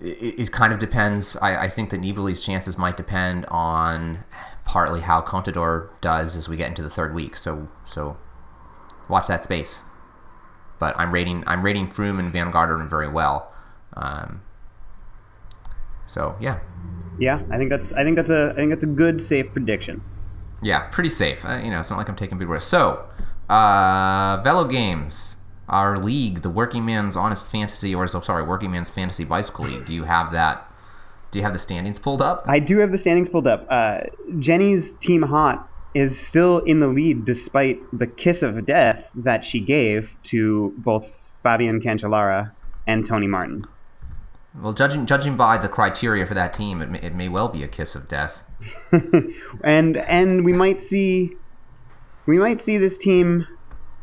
it, 0.00 0.40
it 0.40 0.52
kind 0.52 0.72
of 0.72 0.78
depends. 0.78 1.36
I, 1.36 1.64
I 1.64 1.68
think 1.68 1.90
that 1.90 2.00
Nibali's 2.00 2.42
chances 2.42 2.78
might 2.78 2.96
depend 2.96 3.46
on 3.46 4.24
partly 4.64 5.00
how 5.00 5.20
Contador 5.20 5.88
does 6.00 6.36
as 6.36 6.48
we 6.48 6.56
get 6.56 6.68
into 6.68 6.82
the 6.82 6.90
third 6.90 7.14
week. 7.14 7.36
So 7.36 7.68
so 7.84 8.16
watch 9.08 9.26
that 9.28 9.44
space. 9.44 9.78
But 10.78 10.98
I'm 10.98 11.12
rating 11.12 11.44
I'm 11.46 11.62
rating 11.62 11.88
Froome 11.88 12.18
and 12.18 12.32
Van 12.32 12.52
Garderen 12.52 12.88
very 12.88 13.08
well. 13.08 13.52
Um, 13.94 14.42
so 16.06 16.36
yeah, 16.40 16.60
yeah, 17.18 17.42
I 17.50 17.58
think 17.58 17.70
that's 17.70 17.92
I 17.92 18.04
think 18.04 18.16
that's 18.16 18.30
a 18.30 18.52
I 18.52 18.56
think 18.56 18.70
that's 18.70 18.84
a 18.84 18.88
good 18.88 19.20
safe 19.20 19.52
prediction. 19.52 20.02
Yeah, 20.66 20.80
pretty 20.88 21.10
safe. 21.10 21.44
Uh, 21.44 21.60
you 21.62 21.70
know, 21.70 21.80
it's 21.80 21.90
not 21.90 21.96
like 21.96 22.08
I'm 22.08 22.16
taking 22.16 22.38
big 22.38 22.48
risks. 22.48 22.68
So, 22.68 23.08
uh, 23.48 24.42
Velo 24.42 24.66
Games, 24.66 25.36
our 25.68 25.96
league, 25.96 26.42
the 26.42 26.50
Working 26.50 26.84
Man's 26.84 27.16
Honest 27.16 27.46
Fantasy, 27.46 27.94
or 27.94 28.06
so 28.08 28.20
sorry, 28.20 28.42
Working 28.42 28.72
Man's 28.72 28.90
Fantasy 28.90 29.24
Bicycle 29.24 29.66
League. 29.66 29.86
Do 29.86 29.92
you 29.92 30.04
have 30.04 30.32
that? 30.32 30.68
Do 31.30 31.38
you 31.38 31.44
have 31.44 31.52
the 31.52 31.60
standings 31.60 32.00
pulled 32.00 32.20
up? 32.20 32.44
I 32.48 32.58
do 32.58 32.78
have 32.78 32.90
the 32.90 32.98
standings 32.98 33.28
pulled 33.28 33.46
up. 33.46 33.66
Uh, 33.70 34.00
Jenny's 34.40 34.92
Team 34.94 35.22
Hot 35.22 35.68
is 35.94 36.18
still 36.18 36.58
in 36.60 36.80
the 36.80 36.88
lead 36.88 37.24
despite 37.24 37.80
the 37.96 38.06
kiss 38.06 38.42
of 38.42 38.66
death 38.66 39.10
that 39.14 39.44
she 39.44 39.60
gave 39.60 40.10
to 40.24 40.74
both 40.78 41.06
Fabian 41.42 41.80
Cancellara 41.80 42.50
and 42.88 43.06
Tony 43.06 43.28
Martin. 43.28 43.64
Well, 44.60 44.72
judging 44.72 45.06
judging 45.06 45.36
by 45.36 45.58
the 45.58 45.68
criteria 45.68 46.26
for 46.26 46.34
that 46.34 46.54
team, 46.54 46.80
it 46.80 46.90
may, 46.90 47.00
it 47.00 47.14
may 47.14 47.28
well 47.28 47.48
be 47.48 47.62
a 47.62 47.68
kiss 47.68 47.94
of 47.94 48.08
death. 48.08 48.42
and 49.64 49.96
and 49.96 50.44
we 50.44 50.52
might 50.52 50.80
see 50.80 51.36
we 52.26 52.38
might 52.38 52.62
see 52.62 52.78
this 52.78 52.96
team 52.96 53.46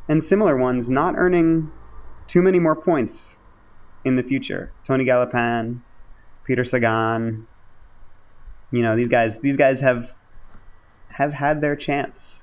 and 0.07 0.21
similar 0.23 0.57
ones 0.57 0.89
not 0.89 1.15
earning 1.17 1.71
too 2.27 2.41
many 2.41 2.59
more 2.59 2.75
points 2.75 3.35
in 4.05 4.15
the 4.15 4.23
future. 4.23 4.73
Tony 4.85 5.05
Gallopin, 5.05 5.81
Peter 6.45 6.63
Sagan, 6.63 7.47
you 8.71 8.81
know, 8.81 8.95
these 8.95 9.09
guys 9.09 9.39
these 9.39 9.57
guys 9.57 9.79
have 9.81 10.09
have 11.09 11.33
had 11.33 11.61
their 11.61 11.75
chance. 11.75 12.39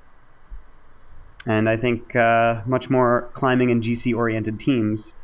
And 1.47 1.69
I 1.69 1.77
think 1.77 2.15
uh, 2.15 2.63
much 2.67 2.91
more 2.91 3.31
climbing 3.35 3.71
and 3.71 3.83
GC 3.83 4.15
oriented 4.15 4.61
teams 4.61 5.15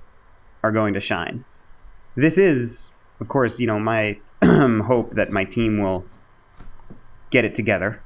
are 0.65 0.73
going 0.73 0.95
to 0.95 1.01
shine. 1.01 1.45
This 2.17 2.39
is, 2.39 2.91
of 3.21 3.29
course, 3.29 3.61
you 3.61 3.67
know, 3.67 3.79
my 3.79 4.19
hope 4.43 5.15
that 5.17 5.31
my 5.31 5.45
team 5.45 5.81
will 5.81 6.07
get 7.37 7.45
it 7.45 7.55
together 7.55 8.01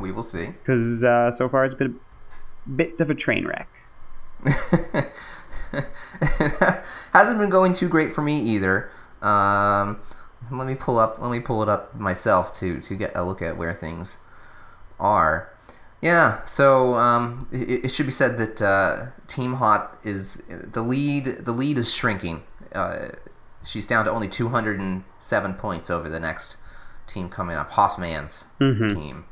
we 0.00 0.12
will 0.12 0.22
see. 0.22 0.46
because 0.46 1.02
uh, 1.04 1.30
so 1.30 1.48
far 1.48 1.64
it's 1.64 1.74
been 1.74 1.98
a 2.66 2.70
bit 2.70 3.00
of 3.00 3.10
a 3.10 3.14
train 3.14 3.46
wreck. 3.46 3.68
Hasn't 7.12 7.38
been 7.38 7.50
going 7.50 7.74
too 7.74 7.88
great 7.88 8.12
for 8.12 8.22
me 8.22 8.40
either. 8.40 8.90
Um, 9.20 10.00
let 10.50 10.66
me 10.66 10.74
pull 10.74 10.98
up. 10.98 11.18
Let 11.20 11.30
me 11.30 11.40
pull 11.40 11.62
it 11.62 11.68
up 11.68 11.94
myself 11.98 12.52
to 12.60 12.80
to 12.80 12.94
get 12.94 13.12
a 13.14 13.24
look 13.24 13.40
at 13.42 13.56
where 13.56 13.74
things 13.74 14.18
are. 14.98 15.48
Yeah, 16.00 16.44
so 16.46 16.94
um, 16.96 17.48
it, 17.52 17.84
it 17.84 17.88
should 17.88 18.06
be 18.06 18.12
said 18.12 18.36
that 18.38 18.60
uh, 18.60 19.06
Team 19.28 19.54
Hot 19.54 19.96
is 20.02 20.42
the 20.48 20.82
lead. 20.82 21.44
The 21.44 21.52
lead 21.52 21.78
is 21.78 21.92
shrinking. 21.92 22.42
Uh, 22.72 23.10
she's 23.64 23.86
down 23.86 24.04
to 24.06 24.10
only 24.10 24.28
207 24.28 25.54
points 25.54 25.90
over 25.90 26.08
the 26.08 26.18
next 26.18 26.56
team 27.12 27.28
coming 27.28 27.56
up, 27.56 27.70
Hossman's 27.72 28.46
Mhm. 28.60 28.94
team, 28.94 29.24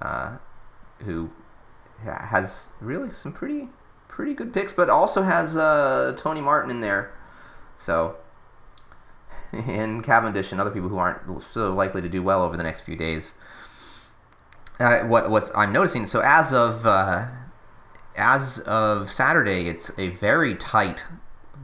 uh, 0.00 0.36
who 1.04 1.30
has 2.04 2.72
really 2.80 3.12
some 3.12 3.32
pretty 3.32 3.68
pretty 4.08 4.34
good 4.34 4.52
picks, 4.52 4.72
but 4.72 4.90
also 4.90 5.22
has 5.22 5.56
uh, 5.56 6.12
Tony 6.16 6.40
Martin 6.40 6.70
in 6.70 6.80
there. 6.80 7.10
So, 7.76 8.16
and 9.52 10.02
Cavendish 10.02 10.50
and 10.52 10.60
other 10.60 10.70
people 10.70 10.88
who 10.88 10.98
aren't 10.98 11.40
so 11.42 11.72
likely 11.72 12.02
to 12.02 12.08
do 12.08 12.22
well 12.22 12.42
over 12.42 12.56
the 12.56 12.62
next 12.64 12.80
few 12.82 12.96
days. 12.96 13.34
Uh, 14.80 15.00
what 15.00 15.28
what 15.30 15.50
I'm 15.56 15.72
noticing, 15.72 16.06
so 16.06 16.20
as 16.20 16.52
of 16.52 16.86
uh, 16.86 17.26
as 18.16 18.58
of 18.60 19.10
Saturday, 19.10 19.68
it's 19.68 19.96
a 19.98 20.08
very 20.10 20.54
tight 20.54 21.04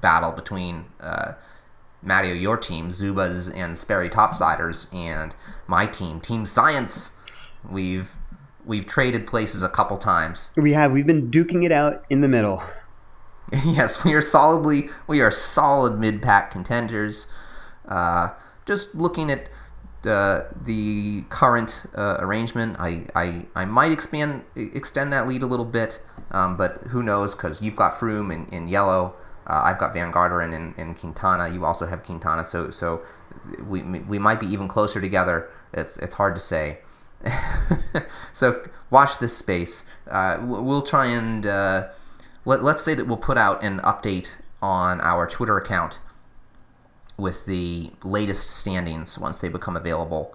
battle 0.00 0.32
between 0.32 0.86
uh, 1.00 1.32
Matteo, 2.04 2.34
your 2.34 2.56
team, 2.56 2.90
Zubaz 2.90 3.54
and 3.54 3.76
Sperry 3.76 4.08
Topsiders, 4.08 4.92
and 4.94 5.34
my 5.66 5.86
team, 5.86 6.20
Team 6.20 6.46
Science. 6.46 7.12
We've 7.68 8.10
we've 8.64 8.86
traded 8.86 9.26
places 9.26 9.62
a 9.62 9.68
couple 9.68 9.98
times. 9.98 10.50
We 10.56 10.72
have 10.72 10.92
we've 10.92 11.06
been 11.06 11.30
duking 11.30 11.64
it 11.64 11.72
out 11.72 12.04
in 12.10 12.20
the 12.20 12.28
middle. 12.28 12.62
yes, 13.64 14.04
we 14.04 14.14
are 14.14 14.22
solidly 14.22 14.90
we 15.06 15.20
are 15.20 15.30
solid 15.30 15.98
mid 15.98 16.22
pack 16.22 16.50
contenders. 16.50 17.28
Uh, 17.88 18.30
just 18.66 18.94
looking 18.94 19.30
at 19.30 19.48
the 20.02 20.46
the 20.64 21.22
current 21.30 21.82
uh, 21.94 22.18
arrangement, 22.20 22.76
I, 22.78 23.06
I 23.14 23.46
I 23.54 23.64
might 23.64 23.92
expand 23.92 24.44
extend 24.54 25.12
that 25.12 25.26
lead 25.26 25.42
a 25.42 25.46
little 25.46 25.64
bit, 25.64 26.00
um, 26.30 26.56
but 26.56 26.82
who 26.88 27.02
knows? 27.02 27.34
Because 27.34 27.60
you've 27.60 27.76
got 27.76 27.96
Froome 27.96 28.32
in, 28.32 28.46
in 28.54 28.68
yellow, 28.68 29.14
uh, 29.46 29.62
I've 29.64 29.78
got 29.78 29.92
Van 29.92 30.12
Garderen 30.12 30.54
and, 30.54 30.74
and 30.78 30.96
Quintana. 30.98 31.48
You 31.48 31.64
also 31.64 31.86
have 31.86 32.02
Quintana, 32.04 32.44
so 32.44 32.70
so 32.70 33.02
we 33.68 33.82
we 33.82 34.18
might 34.18 34.40
be 34.40 34.46
even 34.46 34.68
closer 34.68 35.00
together. 35.00 35.50
It's 35.72 35.96
it's 35.98 36.14
hard 36.14 36.34
to 36.34 36.40
say. 36.40 36.78
so 38.32 38.66
watch 38.90 39.18
this 39.18 39.36
space. 39.36 39.86
Uh, 40.10 40.38
we'll 40.42 40.82
try 40.82 41.06
and 41.06 41.46
uh, 41.46 41.88
let, 42.44 42.62
let's 42.62 42.82
say 42.82 42.94
that 42.94 43.06
we'll 43.06 43.16
put 43.16 43.38
out 43.38 43.62
an 43.62 43.80
update 43.80 44.30
on 44.60 45.00
our 45.00 45.26
Twitter 45.26 45.56
account 45.56 45.98
with 47.16 47.46
the 47.46 47.90
latest 48.02 48.50
standings 48.50 49.18
once 49.18 49.38
they 49.38 49.48
become 49.48 49.76
available, 49.76 50.34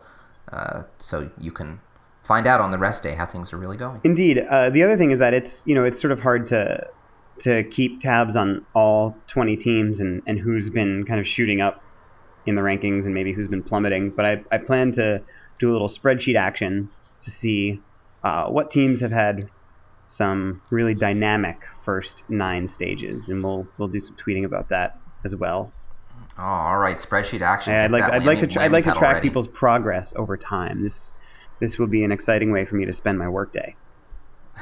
uh, 0.51 0.83
so 0.99 1.29
you 1.37 1.51
can 1.51 1.79
find 2.23 2.47
out 2.47 2.61
on 2.61 2.71
the 2.71 2.77
rest 2.77 3.03
day 3.03 3.15
how 3.15 3.25
things 3.25 3.51
are 3.53 3.57
really 3.57 3.77
going. 3.77 3.99
Indeed. 4.03 4.39
Uh, 4.39 4.69
the 4.69 4.83
other 4.83 4.95
thing 4.95 5.11
is 5.11 5.19
that 5.19 5.33
it's 5.33 5.63
you 5.65 5.73
know 5.73 5.83
it's 5.83 5.99
sort 5.99 6.11
of 6.11 6.19
hard 6.19 6.45
to 6.47 6.87
to 7.41 7.63
keep 7.63 8.01
tabs 8.01 8.35
on 8.35 8.65
all 8.73 9.15
20 9.27 9.57
teams 9.57 9.99
and, 9.99 10.21
and 10.27 10.39
who's 10.39 10.69
been 10.69 11.05
kind 11.05 11.19
of 11.19 11.27
shooting 11.27 11.61
up 11.61 11.83
in 12.45 12.55
the 12.55 12.61
rankings 12.61 13.05
and 13.05 13.13
maybe 13.13 13.33
who's 13.33 13.47
been 13.47 13.63
plummeting. 13.63 14.11
But 14.11 14.25
I, 14.25 14.43
I 14.51 14.57
plan 14.57 14.91
to 14.93 15.21
do 15.59 15.71
a 15.71 15.73
little 15.73 15.89
spreadsheet 15.89 16.35
action 16.35 16.89
to 17.21 17.29
see 17.29 17.81
uh, 18.23 18.47
what 18.47 18.71
teams 18.71 18.99
have 19.01 19.11
had 19.11 19.49
some 20.07 20.61
really 20.71 20.95
dynamic 20.95 21.57
first 21.85 22.23
nine 22.29 22.67
stages, 22.67 23.29
and 23.29 23.43
we'll 23.43 23.67
we'll 23.77 23.87
do 23.87 23.99
some 23.99 24.15
tweeting 24.15 24.45
about 24.45 24.69
that 24.69 24.99
as 25.23 25.35
well. 25.35 25.71
Oh, 26.37 26.43
all 26.43 26.77
right, 26.77 26.97
spreadsheet 26.97 27.41
action. 27.41 27.73
I'd 27.73 27.91
like 27.91 28.03
I'd 28.03 28.25
like 28.25 28.39
to 28.39 28.47
tra- 28.47 28.63
I'd 28.63 28.71
like 28.71 28.85
to 28.85 28.91
track 28.91 29.13
already. 29.13 29.27
people's 29.27 29.47
progress 29.47 30.13
over 30.15 30.35
time. 30.35 30.83
This 30.83 31.13
this 31.59 31.77
will 31.77 31.87
be 31.87 32.03
an 32.03 32.11
exciting 32.11 32.51
way 32.51 32.65
for 32.65 32.75
me 32.75 32.85
to 32.85 32.93
spend 32.93 33.19
my 33.19 33.29
workday. 33.29 33.75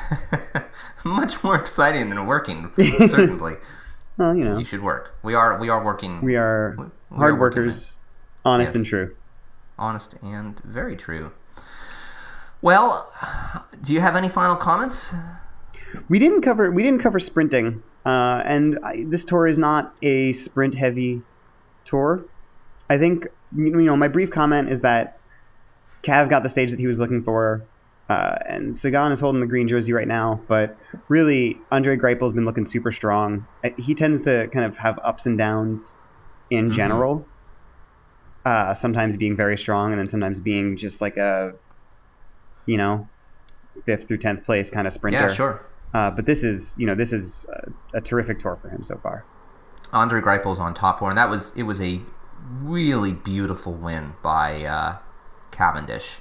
Much 1.03 1.43
more 1.43 1.55
exciting 1.55 2.09
than 2.09 2.25
working, 2.25 2.71
certainly. 2.77 3.55
Well, 4.17 4.35
you 4.35 4.43
know, 4.43 4.57
You 4.57 4.65
should 4.65 4.81
work. 4.83 5.15
We 5.23 5.33
are 5.35 5.59
we 5.59 5.69
are 5.69 5.83
working. 5.83 6.21
we 6.21 6.35
are 6.35 6.75
we 6.77 6.85
are 6.85 7.17
hard 7.17 7.39
working 7.39 7.59
workers, 7.63 7.95
honest 8.43 8.69
Yes. 8.71 8.75
and 8.75 8.85
true. 8.85 9.15
honest 9.77 10.15
and 10.21 10.59
very 10.61 10.95
true. 10.95 11.31
Well, 12.61 13.11
do 13.83 13.93
you 13.93 13.99
have 14.01 14.15
any 14.15 14.29
final 14.29 14.55
comments? 14.55 15.13
We 16.09 16.19
didn't 16.19 16.41
cover 16.41 16.71
we 16.71 16.83
didn't 16.83 16.99
cover 17.01 17.19
sprinting, 17.19 17.83
uh, 18.05 18.41
and 18.45 18.79
I, 18.83 19.05
this 19.07 19.23
tour 19.23 19.47
is 19.47 19.57
not 19.59 19.93
a 20.01 20.33
sprint 20.33 20.75
heavy 20.75 21.21
tour. 21.85 22.23
I 22.89 22.97
think 22.97 23.27
you 23.55 23.71
know 23.81 23.95
my 23.95 24.07
brief 24.07 24.31
comment 24.31 24.69
is 24.69 24.81
that 24.81 25.19
Cav 26.03 26.29
got 26.29 26.43
the 26.43 26.49
stage 26.49 26.71
that 26.71 26.79
he 26.79 26.87
was 26.87 26.97
looking 26.99 27.23
for, 27.23 27.63
uh, 28.09 28.35
and 28.47 28.75
Sagan 28.75 29.11
is 29.11 29.19
holding 29.19 29.41
the 29.41 29.47
green 29.47 29.67
jersey 29.67 29.93
right 29.93 30.07
now. 30.07 30.43
But 30.47 30.77
really, 31.09 31.61
Andre 31.71 31.97
Greipel's 31.97 32.33
been 32.33 32.45
looking 32.45 32.65
super 32.65 32.91
strong. 32.91 33.47
Uh, 33.63 33.69
He 33.77 33.95
tends 33.95 34.21
to 34.23 34.47
kind 34.53 34.65
of 34.65 34.77
have 34.77 34.99
ups 35.03 35.25
and 35.25 35.37
downs 35.37 35.93
in 36.49 36.69
Mhm. 36.69 36.73
general. 36.73 37.29
Uh, 38.45 38.73
sometimes 38.73 39.17
being 39.17 39.35
very 39.35 39.57
strong, 39.57 39.91
and 39.91 39.99
then 39.99 40.07
sometimes 40.07 40.39
being 40.39 40.77
just 40.77 41.01
like 41.01 41.17
a, 41.17 41.51
you 42.65 42.77
know, 42.77 43.09
fifth 43.85 44.07
through 44.07 44.17
tenth 44.19 44.45
place 44.45 44.69
kind 44.69 44.87
of 44.87 44.93
sprinter. 44.93 45.19
Yeah, 45.27 45.33
sure. 45.33 45.61
Uh, 45.93 46.11
but 46.11 46.25
this 46.25 46.43
is, 46.45 46.73
you 46.77 46.85
know, 46.87 46.95
this 46.95 47.11
is 47.11 47.45
a, 47.93 47.97
a 47.97 48.01
terrific 48.01 48.39
tour 48.39 48.57
for 48.61 48.69
him 48.69 48.83
so 48.83 48.97
far. 49.03 49.25
Andre 49.91 50.21
Greipel's 50.21 50.59
on 50.59 50.73
top 50.73 50.99
four, 50.99 51.09
and 51.09 51.17
that 51.17 51.29
was 51.29 51.55
it 51.57 51.63
was 51.63 51.81
a 51.81 52.01
really 52.61 53.11
beautiful 53.13 53.73
win 53.73 54.13
by 54.21 54.63
uh, 54.63 54.97
Cavendish. 55.51 56.19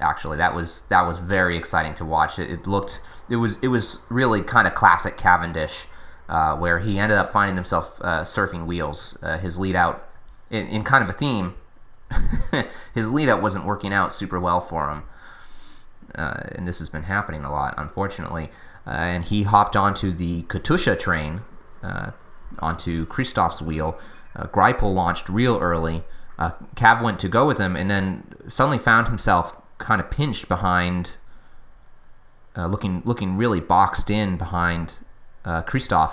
Actually, 0.00 0.38
that 0.38 0.54
was 0.54 0.82
that 0.88 1.06
was 1.06 1.18
very 1.18 1.56
exciting 1.56 1.94
to 1.94 2.04
watch. 2.04 2.38
It, 2.38 2.50
it 2.50 2.66
looked 2.66 3.00
it 3.28 3.36
was 3.36 3.58
it 3.62 3.68
was 3.68 4.00
really 4.08 4.42
kind 4.42 4.66
of 4.66 4.74
classic 4.74 5.16
Cavendish, 5.16 5.86
uh, 6.28 6.56
where 6.56 6.80
he 6.80 6.98
ended 6.98 7.18
up 7.18 7.32
finding 7.32 7.56
himself 7.56 8.00
uh, 8.00 8.22
surfing 8.22 8.66
wheels. 8.66 9.18
Uh, 9.22 9.38
his 9.38 9.58
lead 9.58 9.76
out 9.76 10.08
in, 10.50 10.66
in 10.66 10.84
kind 10.84 11.02
of 11.04 11.10
a 11.10 11.12
theme. 11.12 11.54
his 12.94 13.10
lead 13.10 13.28
out 13.28 13.40
wasn't 13.40 13.64
working 13.64 13.92
out 13.92 14.12
super 14.12 14.40
well 14.40 14.60
for 14.60 14.90
him, 14.90 15.02
uh, 16.16 16.42
and 16.52 16.66
this 16.66 16.80
has 16.80 16.88
been 16.88 17.04
happening 17.04 17.44
a 17.44 17.52
lot, 17.52 17.74
unfortunately. 17.76 18.50
Uh, 18.86 18.90
and 18.90 19.24
he 19.24 19.44
hopped 19.44 19.76
onto 19.76 20.10
the 20.10 20.42
Katusha 20.44 20.98
train, 20.98 21.42
uh, 21.82 22.10
onto 22.58 23.06
Kristoff's 23.06 23.62
wheel. 23.62 23.98
Uh, 24.34 24.46
Greipel 24.46 24.94
launched 24.94 25.28
real 25.28 25.58
early. 25.58 26.02
Uh, 26.38 26.52
Cav 26.74 27.02
went 27.02 27.20
to 27.20 27.28
go 27.28 27.46
with 27.46 27.58
him, 27.58 27.76
and 27.76 27.90
then 27.90 28.24
suddenly 28.48 28.78
found 28.78 29.06
himself 29.06 29.54
kind 29.80 30.00
of 30.00 30.10
pinched 30.10 30.48
behind, 30.48 31.16
uh, 32.56 32.66
looking 32.66 33.02
looking 33.04 33.36
really 33.36 33.60
boxed 33.60 34.10
in 34.10 34.36
behind 34.36 34.94
uh, 35.44 35.62
Kristoff, 35.62 36.12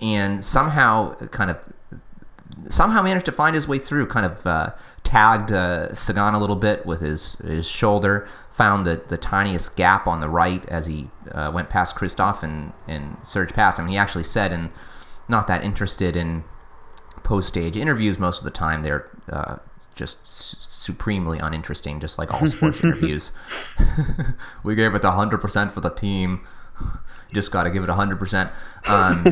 and 0.00 0.44
somehow 0.44 1.14
kind 1.32 1.50
of 1.50 1.58
somehow 2.68 3.02
managed 3.02 3.26
to 3.26 3.32
find 3.32 3.56
his 3.56 3.66
way 3.66 3.78
through. 3.78 4.06
Kind 4.06 4.26
of 4.26 4.46
uh, 4.46 4.70
tagged 5.02 5.50
uh, 5.50 5.94
Sagan 5.94 6.34
a 6.34 6.38
little 6.38 6.56
bit 6.56 6.86
with 6.86 7.00
his 7.00 7.34
his 7.38 7.66
shoulder. 7.66 8.28
Found 8.52 8.86
the, 8.86 9.00
the 9.08 9.16
tiniest 9.16 9.76
gap 9.76 10.08
on 10.08 10.20
the 10.20 10.28
right 10.28 10.68
as 10.68 10.86
he 10.86 11.08
uh, 11.30 11.50
went 11.54 11.70
past 11.70 11.96
Kristoff 11.96 12.42
and 12.42 12.72
and 12.86 13.16
surged 13.24 13.54
past 13.54 13.78
him. 13.78 13.88
He 13.88 13.96
actually 13.96 14.24
said, 14.24 14.52
and 14.52 14.70
not 15.28 15.46
that 15.46 15.62
interested 15.62 16.16
in 16.16 16.44
post 17.22 17.48
stage 17.48 17.76
interviews 17.76 18.18
most 18.18 18.38
of 18.38 18.44
the 18.44 18.50
time. 18.50 18.82
They're 18.82 19.08
uh, 19.30 19.56
just 19.98 20.26
su- 20.26 20.56
supremely 20.60 21.38
uninteresting, 21.38 22.00
just 22.00 22.18
like 22.18 22.32
all 22.32 22.46
sports 22.46 22.82
interviews. 22.82 23.32
we 24.62 24.74
gave 24.74 24.94
it 24.94 25.02
100% 25.02 25.72
for 25.72 25.80
the 25.80 25.90
team. 25.90 26.46
Just 27.30 27.50
got 27.50 27.64
to 27.64 27.70
give 27.70 27.84
it 27.84 27.90
100%. 27.90 28.50
Um, 28.86 29.22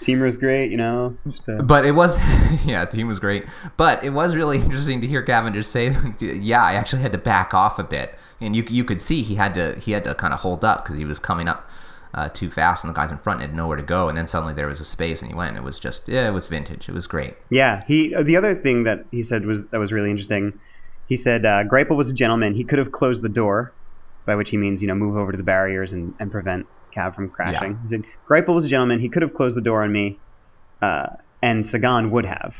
Teamer 0.00 0.26
is 0.26 0.36
great, 0.36 0.70
you 0.70 0.78
know. 0.78 1.14
Uh, 1.46 1.60
but 1.60 1.84
it 1.84 1.90
was, 1.90 2.16
yeah, 2.64 2.86
the 2.86 2.96
team 2.96 3.08
was 3.08 3.20
great. 3.20 3.44
But 3.76 4.02
it 4.02 4.08
was 4.08 4.34
really 4.34 4.56
interesting 4.56 5.02
to 5.02 5.06
hear 5.06 5.20
Gavin 5.20 5.52
just 5.52 5.70
say, 5.70 5.94
"Yeah, 6.18 6.64
I 6.64 6.72
actually 6.76 7.02
had 7.02 7.12
to 7.12 7.18
back 7.18 7.52
off 7.52 7.78
a 7.78 7.82
bit," 7.82 8.14
and 8.40 8.56
you 8.56 8.64
you 8.70 8.84
could 8.84 9.02
see 9.02 9.22
he 9.22 9.34
had 9.34 9.52
to 9.52 9.74
he 9.74 9.92
had 9.92 10.04
to 10.04 10.14
kind 10.14 10.32
of 10.32 10.40
hold 10.40 10.64
up 10.64 10.82
because 10.82 10.96
he 10.96 11.04
was 11.04 11.20
coming 11.20 11.46
up 11.46 11.68
uh, 12.14 12.28
too 12.28 12.50
fast, 12.50 12.84
and 12.84 12.92
the 12.94 12.96
guys 12.98 13.10
in 13.10 13.18
front 13.18 13.40
had 13.40 13.54
nowhere 13.54 13.76
to 13.76 13.82
go. 13.82 14.08
And 14.08 14.16
then 14.18 14.26
suddenly 14.26 14.54
there 14.54 14.66
was 14.66 14.80
a 14.80 14.84
space, 14.84 15.22
and 15.22 15.30
he 15.30 15.34
went. 15.36 15.50
And 15.50 15.58
it 15.58 15.64
was 15.64 15.78
just, 15.78 16.08
yeah, 16.08 16.28
it 16.28 16.32
was 16.32 16.46
vintage. 16.46 16.88
It 16.88 16.94
was 16.94 17.06
great. 17.06 17.34
yeah, 17.50 17.82
he. 17.86 18.14
uh, 18.14 18.22
The 18.22 18.36
other 18.36 18.54
thing 18.54 18.84
that 18.84 19.04
he 19.10 19.22
said 19.22 19.46
was 19.46 19.66
that 19.68 19.78
was 19.78 19.92
really 19.92 20.10
interesting. 20.10 20.58
He 21.08 21.16
said 21.16 21.44
uh, 21.44 21.64
Greipel 21.64 21.96
was 21.96 22.10
a 22.10 22.14
gentleman. 22.14 22.54
He 22.54 22.64
could 22.64 22.78
have 22.78 22.92
closed 22.92 23.22
the 23.22 23.28
door, 23.28 23.72
by 24.26 24.34
which 24.34 24.50
he 24.50 24.56
means 24.56 24.80
you 24.82 24.88
know 24.88 24.94
move 24.94 25.16
over 25.16 25.32
to 25.32 25.36
the 25.38 25.44
barriers 25.44 25.92
and, 25.92 26.14
and 26.20 26.30
prevent 26.30 26.66
Cav 26.94 27.14
from 27.14 27.28
crashing. 27.30 27.78
He 27.82 27.88
said 27.88 28.04
Greipel 28.28 28.54
was 28.54 28.64
a 28.64 28.68
gentleman. 28.68 29.00
He 29.00 29.08
could 29.08 29.22
have 29.22 29.34
closed 29.34 29.56
the 29.56 29.60
door 29.62 29.82
on 29.82 29.90
me, 29.92 30.18
uh, 30.80 31.06
and 31.42 31.66
Sagan 31.66 32.10
would 32.10 32.24
have. 32.26 32.54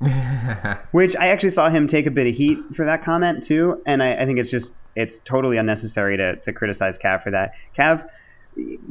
Which 0.92 1.16
I 1.16 1.28
actually 1.28 1.50
saw 1.50 1.68
him 1.70 1.88
take 1.88 2.06
a 2.06 2.10
bit 2.10 2.26
of 2.28 2.34
heat 2.34 2.58
for 2.76 2.84
that 2.84 3.02
comment 3.02 3.42
too, 3.42 3.82
and 3.84 4.02
I, 4.02 4.14
I 4.14 4.26
think 4.26 4.38
it's 4.38 4.50
just 4.50 4.72
it's 4.94 5.18
totally 5.24 5.56
unnecessary 5.58 6.16
to, 6.16 6.36
to 6.36 6.52
criticize 6.52 6.98
Cav 6.98 7.22
for 7.22 7.30
that. 7.32 7.52
Cav, 7.76 8.08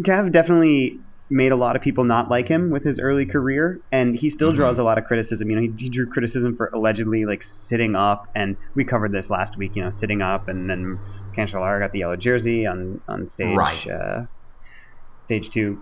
Cav 0.03 0.31
definitely 0.31 1.01
made 1.29 1.51
a 1.51 1.57
lot 1.57 1.75
of 1.75 1.81
people 1.81 2.05
not 2.05 2.29
like 2.29 2.47
him 2.47 2.69
with 2.71 2.85
his 2.85 2.99
early 2.99 3.25
career, 3.25 3.81
and 3.91 4.15
he 4.17 4.29
still 4.29 4.51
Mhm. 4.51 4.55
draws 4.55 4.77
a 4.77 4.83
lot 4.83 4.97
of 4.97 5.03
criticism. 5.03 5.49
You 5.49 5.55
know, 5.57 5.61
he, 5.61 5.73
he 5.77 5.89
drew 5.89 6.07
criticism 6.07 6.55
for 6.55 6.71
allegedly 6.73 7.25
like 7.25 7.43
sitting 7.43 7.95
up, 7.95 8.23
and 8.33 8.55
we 8.75 8.85
covered 8.85 9.11
this 9.11 9.29
last 9.29 9.57
week. 9.57 9.73
You 9.75 9.83
know, 9.83 9.89
sitting 9.89 10.21
up, 10.21 10.45
and 10.47 10.69
then 10.69 10.99
Cancellara 11.37 11.79
got 11.81 11.91
the 11.91 11.99
yellow 11.99 12.15
jersey 12.15 12.65
on 12.65 13.01
on 13.09 13.27
stage 13.27 13.57
Right. 13.57 13.87
uh, 13.87 14.21
stage 15.21 15.49
two. 15.53 15.77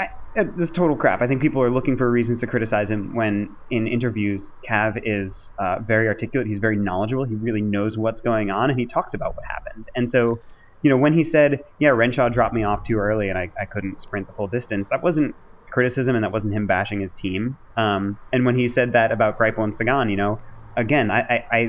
I, 0.00 0.08
uh, 0.38 0.44
this 0.56 0.70
total 0.70 0.96
crap. 0.96 1.20
I 1.20 1.26
think 1.26 1.42
people 1.42 1.62
are 1.62 1.70
looking 1.70 1.98
for 1.98 2.10
reasons 2.10 2.40
to 2.40 2.46
criticize 2.46 2.88
him 2.90 3.10
when 3.14 3.56
in 3.68 3.86
interviews, 3.86 4.52
Cav 4.68 5.00
is 5.02 5.50
uh, 5.58 5.80
very 5.86 6.08
articulate. 6.08 6.46
He's 6.46 6.58
very 6.58 6.78
knowledgeable. 6.78 7.24
He 7.24 7.36
really 7.42 7.62
knows 7.62 7.98
what's 7.98 8.20
going 8.20 8.50
on, 8.50 8.70
and 8.70 8.78
he 8.78 8.86
talks 8.86 9.12
about 9.14 9.34
what 9.34 9.44
happened. 9.50 9.86
And 9.94 10.08
so, 10.08 10.40
you 10.82 10.90
know, 10.90 10.96
when 10.96 11.12
he 11.12 11.24
said, 11.24 11.60
"Yeah, 11.78 11.90
Renshaw 11.90 12.28
dropped 12.28 12.54
me 12.54 12.64
off 12.64 12.80
too 12.86 12.96
early, 12.96 13.28
and 13.28 13.38
I, 13.38 13.50
I 13.60 13.66
couldn't 13.70 14.00
sprint 14.00 14.26
the 14.26 14.32
full 14.32 14.48
distance," 14.48 14.88
that 14.90 15.02
wasn't 15.02 15.34
criticism, 15.70 16.14
and 16.14 16.24
that 16.24 16.32
wasn't 16.32 16.54
him 16.54 16.66
bashing 16.66 17.00
his 17.00 17.14
team. 17.14 17.58
Um, 17.76 18.18
and 18.32 18.44
when 18.44 18.56
he 18.56 18.68
said 18.68 18.92
that 18.92 19.12
about 19.12 19.38
Greipel 19.38 19.64
and 19.64 19.74
Sagan, 19.74 20.08
you 20.08 20.16
know, 20.16 20.40
again, 20.76 21.10
I, 21.10 21.44
I, 21.50 21.64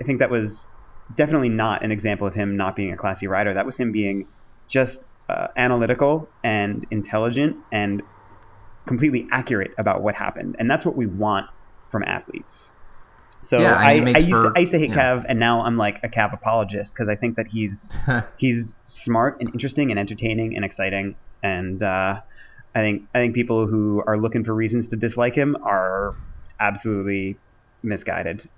I 0.00 0.04
think 0.04 0.20
that 0.20 0.30
was 0.30 0.68
definitely 1.14 1.48
not 1.48 1.84
an 1.84 1.90
example 1.90 2.26
of 2.26 2.34
him 2.34 2.56
not 2.56 2.76
being 2.76 2.92
a 2.92 2.96
classy 2.96 3.26
rider. 3.26 3.54
That 3.54 3.66
was 3.66 3.76
him 3.76 3.92
being 3.92 4.28
just 4.68 5.04
uh, 5.28 5.48
analytical 5.56 6.32
and 6.42 6.84
intelligent 6.90 7.56
and 7.72 8.02
completely 8.86 9.26
accurate 9.32 9.70
about 9.78 10.02
what 10.02 10.14
happened. 10.14 10.56
And 10.58 10.70
that's 10.70 10.84
what 10.84 10.96
we 10.96 11.06
want 11.06 11.46
from 11.90 12.02
athletes. 12.04 12.72
So 13.42 13.58
Yeah, 13.58 13.74
I 13.74 13.82
I, 13.82 13.86
I, 13.92 13.94
used 13.96 14.30
for- 14.30 14.42
to, 14.42 14.52
I 14.54 14.60
used 14.60 14.72
to 14.72 14.78
hate 14.78 14.90
yeah. 14.90 15.16
Cav, 15.16 15.24
and 15.28 15.38
now 15.38 15.62
I'm 15.62 15.76
like 15.76 16.02
a 16.02 16.08
Cav 16.08 16.32
apologist 16.32 16.92
because 16.92 17.08
I 17.08 17.16
think 17.16 17.36
that 17.36 17.46
he's 17.46 17.90
he's 18.36 18.74
smart 18.84 19.38
and 19.40 19.48
interesting 19.50 19.90
and 19.90 19.98
entertaining 19.98 20.56
and 20.56 20.64
exciting. 20.64 21.16
And 21.42 21.82
uh, 21.82 22.20
I 22.74 22.78
think 22.80 23.02
I 23.14 23.18
think 23.18 23.34
people 23.34 23.66
who 23.66 24.02
are 24.06 24.18
looking 24.18 24.44
for 24.44 24.54
reasons 24.54 24.88
to 24.88 24.96
dislike 24.96 25.34
him 25.34 25.56
are 25.62 26.14
absolutely 26.58 27.36
misguided. 27.82 28.48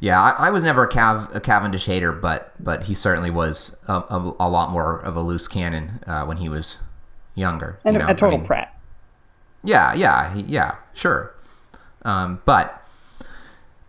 Yeah, 0.00 0.20
I, 0.20 0.48
I 0.48 0.50
was 0.50 0.62
never 0.62 0.84
a, 0.84 0.88
Cav, 0.88 1.34
a 1.34 1.40
Cavendish 1.40 1.86
hater, 1.86 2.12
but 2.12 2.52
but 2.62 2.82
he 2.84 2.92
certainly 2.94 3.30
was 3.30 3.76
a, 3.88 3.94
a, 3.94 4.34
a 4.40 4.48
lot 4.50 4.70
more 4.70 5.00
of 5.00 5.16
a 5.16 5.22
loose 5.22 5.48
cannon 5.48 6.00
uh, 6.06 6.24
when 6.26 6.36
he 6.36 6.48
was 6.50 6.78
younger. 7.34 7.78
And 7.84 7.94
you 7.96 8.02
a, 8.02 8.04
know? 8.04 8.10
a 8.10 8.14
total 8.14 8.34
I 8.34 8.38
mean, 8.38 8.46
prat. 8.46 8.78
Yeah, 9.62 9.94
yeah, 9.94 10.34
yeah, 10.34 10.76
sure. 10.92 11.34
Um, 12.02 12.42
but 12.44 12.83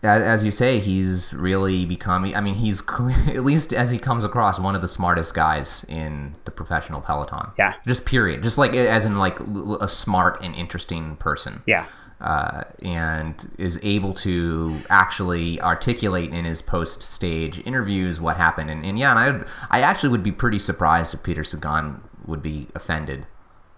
as 0.06 0.44
you 0.44 0.52
say, 0.52 0.80
he's 0.80 1.34
really 1.34 1.86
becoming. 1.86 2.36
I 2.36 2.42
mean, 2.42 2.56
he's 2.56 2.82
at 3.28 3.44
least 3.44 3.74
as 3.74 3.92
he 3.92 3.98
comes 3.98 4.24
across 4.24 4.60
one 4.60 4.76
of 4.76 4.82
the 4.82 4.88
smartest 4.88 5.34
guys 5.34 5.86
in 5.88 6.36
the 6.46 6.52
professional 6.52 7.02
peloton. 7.02 7.52
Yeah. 7.58 7.74
Just 7.86 8.06
period. 8.06 8.44
Just 8.44 8.58
like 8.58 8.74
as 8.74 9.06
in 9.06 9.18
like 9.18 9.40
a 9.40 9.88
smart 9.88 10.42
and 10.42 10.56
interesting 10.56 11.16
person. 11.18 11.64
Yeah. 11.66 11.86
Uh, 12.22 12.64
and 12.82 13.52
is 13.58 13.78
able 13.84 14.14
to 14.14 14.80
actually 14.90 15.60
articulate 15.60 16.34
in 16.34 16.46
his 16.46 16.62
post 16.62 17.04
stage 17.04 17.62
interviews 17.66 18.22
what 18.22 18.38
happened. 18.38 18.70
And, 18.70 18.86
and 18.86 18.98
yeah, 18.98 19.12
and 19.12 19.46
I 19.70 19.80
I 19.80 19.82
actually 19.82 20.10
would 20.10 20.24
be 20.24 20.32
pretty 20.32 20.60
surprised 20.60 21.14
if 21.14 21.24
Peter 21.24 21.44
Sagan 21.44 22.02
would 22.26 22.42
be 22.42 22.68
offended. 22.74 23.26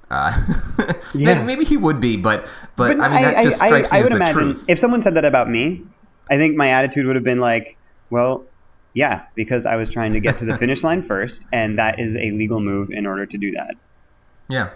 Uh, 0.09 0.93
yeah. 1.13 1.43
maybe 1.43 1.65
he 1.65 1.75
would 1.75 1.99
be, 1.99 2.15
but 2.15 2.47
but, 2.75 2.97
but 2.97 2.99
I 2.99 3.13
mean 3.13 3.21
that 3.23 3.37
I, 3.37 3.43
just 3.43 3.57
strikes 3.57 3.91
I, 3.91 3.95
me 3.95 3.97
I, 3.97 4.01
as 4.01 4.03
would 4.03 4.11
the 4.11 4.15
imagine 4.15 4.53
truth. 4.53 4.65
if 4.67 4.79
someone 4.79 5.01
said 5.01 5.15
that 5.15 5.25
about 5.25 5.49
me, 5.49 5.83
I 6.29 6.37
think 6.37 6.55
my 6.55 6.69
attitude 6.69 7.05
would 7.05 7.15
have 7.15 7.23
been 7.23 7.39
like, 7.39 7.77
well, 8.09 8.45
yeah, 8.93 9.23
because 9.35 9.65
I 9.65 9.75
was 9.75 9.89
trying 9.89 10.13
to 10.13 10.19
get 10.19 10.37
to 10.39 10.45
the 10.45 10.57
finish 10.59 10.83
line 10.83 11.03
first, 11.03 11.43
and 11.51 11.77
that 11.77 11.99
is 11.99 12.15
a 12.15 12.31
legal 12.31 12.59
move 12.59 12.89
in 12.89 13.05
order 13.05 13.25
to 13.25 13.37
do 13.37 13.51
that. 13.51 13.75
Yeah. 14.49 14.71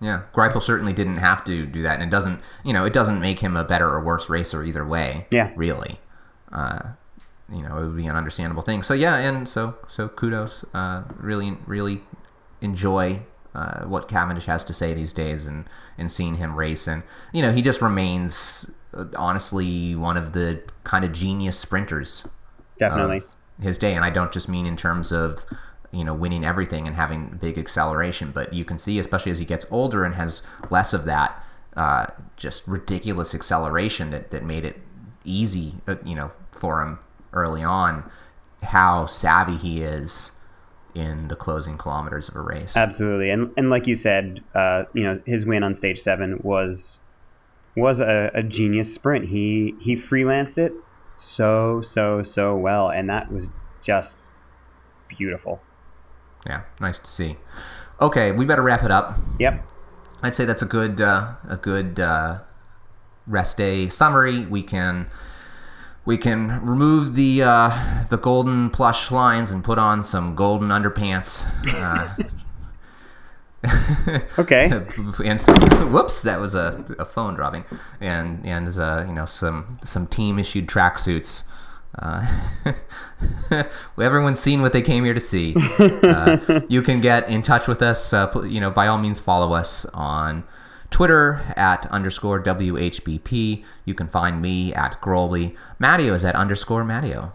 Yeah, 0.00 0.22
Greipel 0.34 0.62
certainly 0.62 0.92
didn't 0.92 1.18
have 1.18 1.42
to 1.44 1.64
do 1.64 1.82
that, 1.82 1.94
and 1.94 2.02
it 2.02 2.10
doesn't, 2.10 2.40
you 2.64 2.74
know, 2.74 2.84
it 2.84 2.92
doesn't 2.92 3.18
make 3.18 3.38
him 3.38 3.56
a 3.56 3.64
better 3.64 3.88
or 3.88 4.02
worse 4.02 4.28
racer 4.28 4.62
either 4.62 4.86
way. 4.86 5.26
Yeah, 5.30 5.52
really, 5.56 5.98
uh, 6.52 6.90
you 7.50 7.62
know, 7.62 7.78
it 7.78 7.86
would 7.86 7.96
be 7.96 8.06
an 8.06 8.14
understandable 8.14 8.62
thing. 8.62 8.82
So 8.82 8.92
yeah, 8.92 9.16
and 9.16 9.48
so 9.48 9.76
so 9.88 10.08
kudos, 10.08 10.66
uh, 10.74 11.04
really 11.16 11.56
really 11.64 12.02
enjoy 12.60 13.20
uh, 13.54 13.84
what 13.84 14.06
Cavendish 14.06 14.44
has 14.44 14.64
to 14.64 14.74
say 14.74 14.92
these 14.92 15.14
days, 15.14 15.46
and 15.46 15.64
and 15.96 16.12
seeing 16.12 16.36
him 16.36 16.56
race, 16.56 16.86
and 16.86 17.02
you 17.32 17.40
know, 17.40 17.52
he 17.52 17.62
just 17.62 17.80
remains 17.80 18.70
honestly 19.16 19.94
one 19.94 20.16
of 20.16 20.32
the 20.32 20.62
kind 20.84 21.04
of 21.04 21.12
genius 21.12 21.58
sprinters. 21.58 22.26
Definitely. 22.78 23.22
his 23.60 23.78
day, 23.78 23.94
and 23.94 24.04
I 24.04 24.10
don't 24.10 24.32
just 24.32 24.50
mean 24.50 24.66
in 24.66 24.76
terms 24.76 25.10
of 25.12 25.42
you 25.92 26.04
know 26.04 26.14
winning 26.14 26.44
everything 26.44 26.86
and 26.86 26.94
having 26.94 27.38
big 27.40 27.58
acceleration, 27.58 28.32
but 28.32 28.52
you 28.52 28.64
can 28.64 28.78
see, 28.78 28.98
especially 28.98 29.32
as 29.32 29.38
he 29.38 29.44
gets 29.44 29.64
older 29.70 30.04
and 30.04 30.14
has 30.14 30.42
less 30.70 30.92
of 30.92 31.04
that 31.06 31.42
uh, 31.76 32.06
just 32.36 32.66
ridiculous 32.66 33.34
acceleration 33.34 34.10
that 34.10 34.30
that 34.30 34.44
made 34.44 34.64
it 34.64 34.80
easy, 35.24 35.74
uh, 35.86 35.96
you 36.04 36.14
know, 36.14 36.30
for 36.52 36.80
him 36.80 36.98
early 37.32 37.62
on, 37.62 38.08
how 38.62 39.06
savvy 39.06 39.56
he 39.56 39.82
is 39.82 40.32
in 40.94 41.28
the 41.28 41.36
closing 41.36 41.76
kilometers 41.76 42.28
of 42.28 42.36
a 42.36 42.40
race. 42.40 42.74
Absolutely, 42.76 43.30
and 43.30 43.52
and 43.56 43.68
like 43.68 43.86
you 43.86 43.94
said, 43.94 44.42
uh, 44.54 44.84
you 44.94 45.02
know, 45.02 45.20
his 45.26 45.44
win 45.44 45.62
on 45.62 45.74
stage 45.74 46.00
seven 46.00 46.40
was 46.42 46.98
was 47.76 48.00
a, 48.00 48.30
a 48.34 48.42
genius 48.42 48.92
sprint. 48.92 49.26
He 49.26 49.74
he 49.80 49.96
freelanced 49.96 50.58
it 50.58 50.72
so 51.16 51.82
so 51.82 52.22
so 52.22 52.56
well, 52.56 52.90
and 52.90 53.08
that 53.10 53.30
was 53.32 53.50
just 53.82 54.16
beautiful. 55.08 55.60
Yeah, 56.46 56.62
nice 56.80 56.98
to 56.98 57.06
see. 57.06 57.36
Okay, 58.00 58.32
we 58.32 58.44
better 58.44 58.62
wrap 58.62 58.82
it 58.82 58.90
up. 58.90 59.18
Yep. 59.38 59.64
I'd 60.22 60.34
say 60.34 60.44
that's 60.44 60.62
a 60.62 60.66
good 60.66 61.00
uh, 61.00 61.34
a 61.48 61.56
good 61.56 62.00
uh, 62.00 62.38
rest 63.26 63.56
day 63.56 63.88
summary. 63.88 64.46
We 64.46 64.62
can 64.62 65.10
we 66.04 66.16
can 66.16 66.64
remove 66.64 67.14
the 67.14 67.42
uh, 67.42 68.04
the 68.10 68.16
golden 68.16 68.70
plush 68.70 69.10
lines 69.10 69.50
and 69.50 69.64
put 69.64 69.78
on 69.78 70.02
some 70.02 70.34
golden 70.34 70.68
underpants. 70.68 71.44
Uh, 73.66 74.20
okay. 74.38 74.70
and 75.24 75.40
so, 75.40 75.52
whoops, 75.88 76.20
that 76.22 76.40
was 76.40 76.54
a, 76.54 76.84
a 76.98 77.04
phone 77.04 77.34
dropping, 77.34 77.64
and 78.00 78.44
and 78.46 78.68
uh, 78.78 79.04
you 79.06 79.12
know 79.12 79.26
some 79.26 79.78
some 79.84 80.06
team 80.06 80.38
issued 80.38 80.66
tracksuits. 80.66 81.44
Uh, 81.98 82.26
everyone's 84.00 84.40
seen 84.40 84.60
what 84.60 84.72
they 84.72 84.82
came 84.82 85.04
here 85.04 85.14
to 85.14 85.20
see. 85.20 85.54
Uh, 85.78 86.60
you 86.68 86.82
can 86.82 87.00
get 87.00 87.28
in 87.28 87.42
touch 87.42 87.66
with 87.66 87.80
us. 87.80 88.12
Uh, 88.12 88.30
you 88.46 88.60
know, 88.60 88.70
by 88.70 88.86
all 88.86 88.98
means, 88.98 89.18
follow 89.18 89.54
us 89.54 89.86
on 89.86 90.44
Twitter 90.90 91.54
at 91.56 91.86
underscore 91.86 92.42
WHBP. 92.42 93.64
You 93.84 93.94
can 93.94 94.08
find 94.08 94.42
me 94.42 94.74
at 94.74 95.00
Grolby. 95.00 95.56
Matteo 95.78 96.14
is 96.14 96.24
at 96.24 96.34
underscore 96.34 96.84
Matteo. 96.84 97.32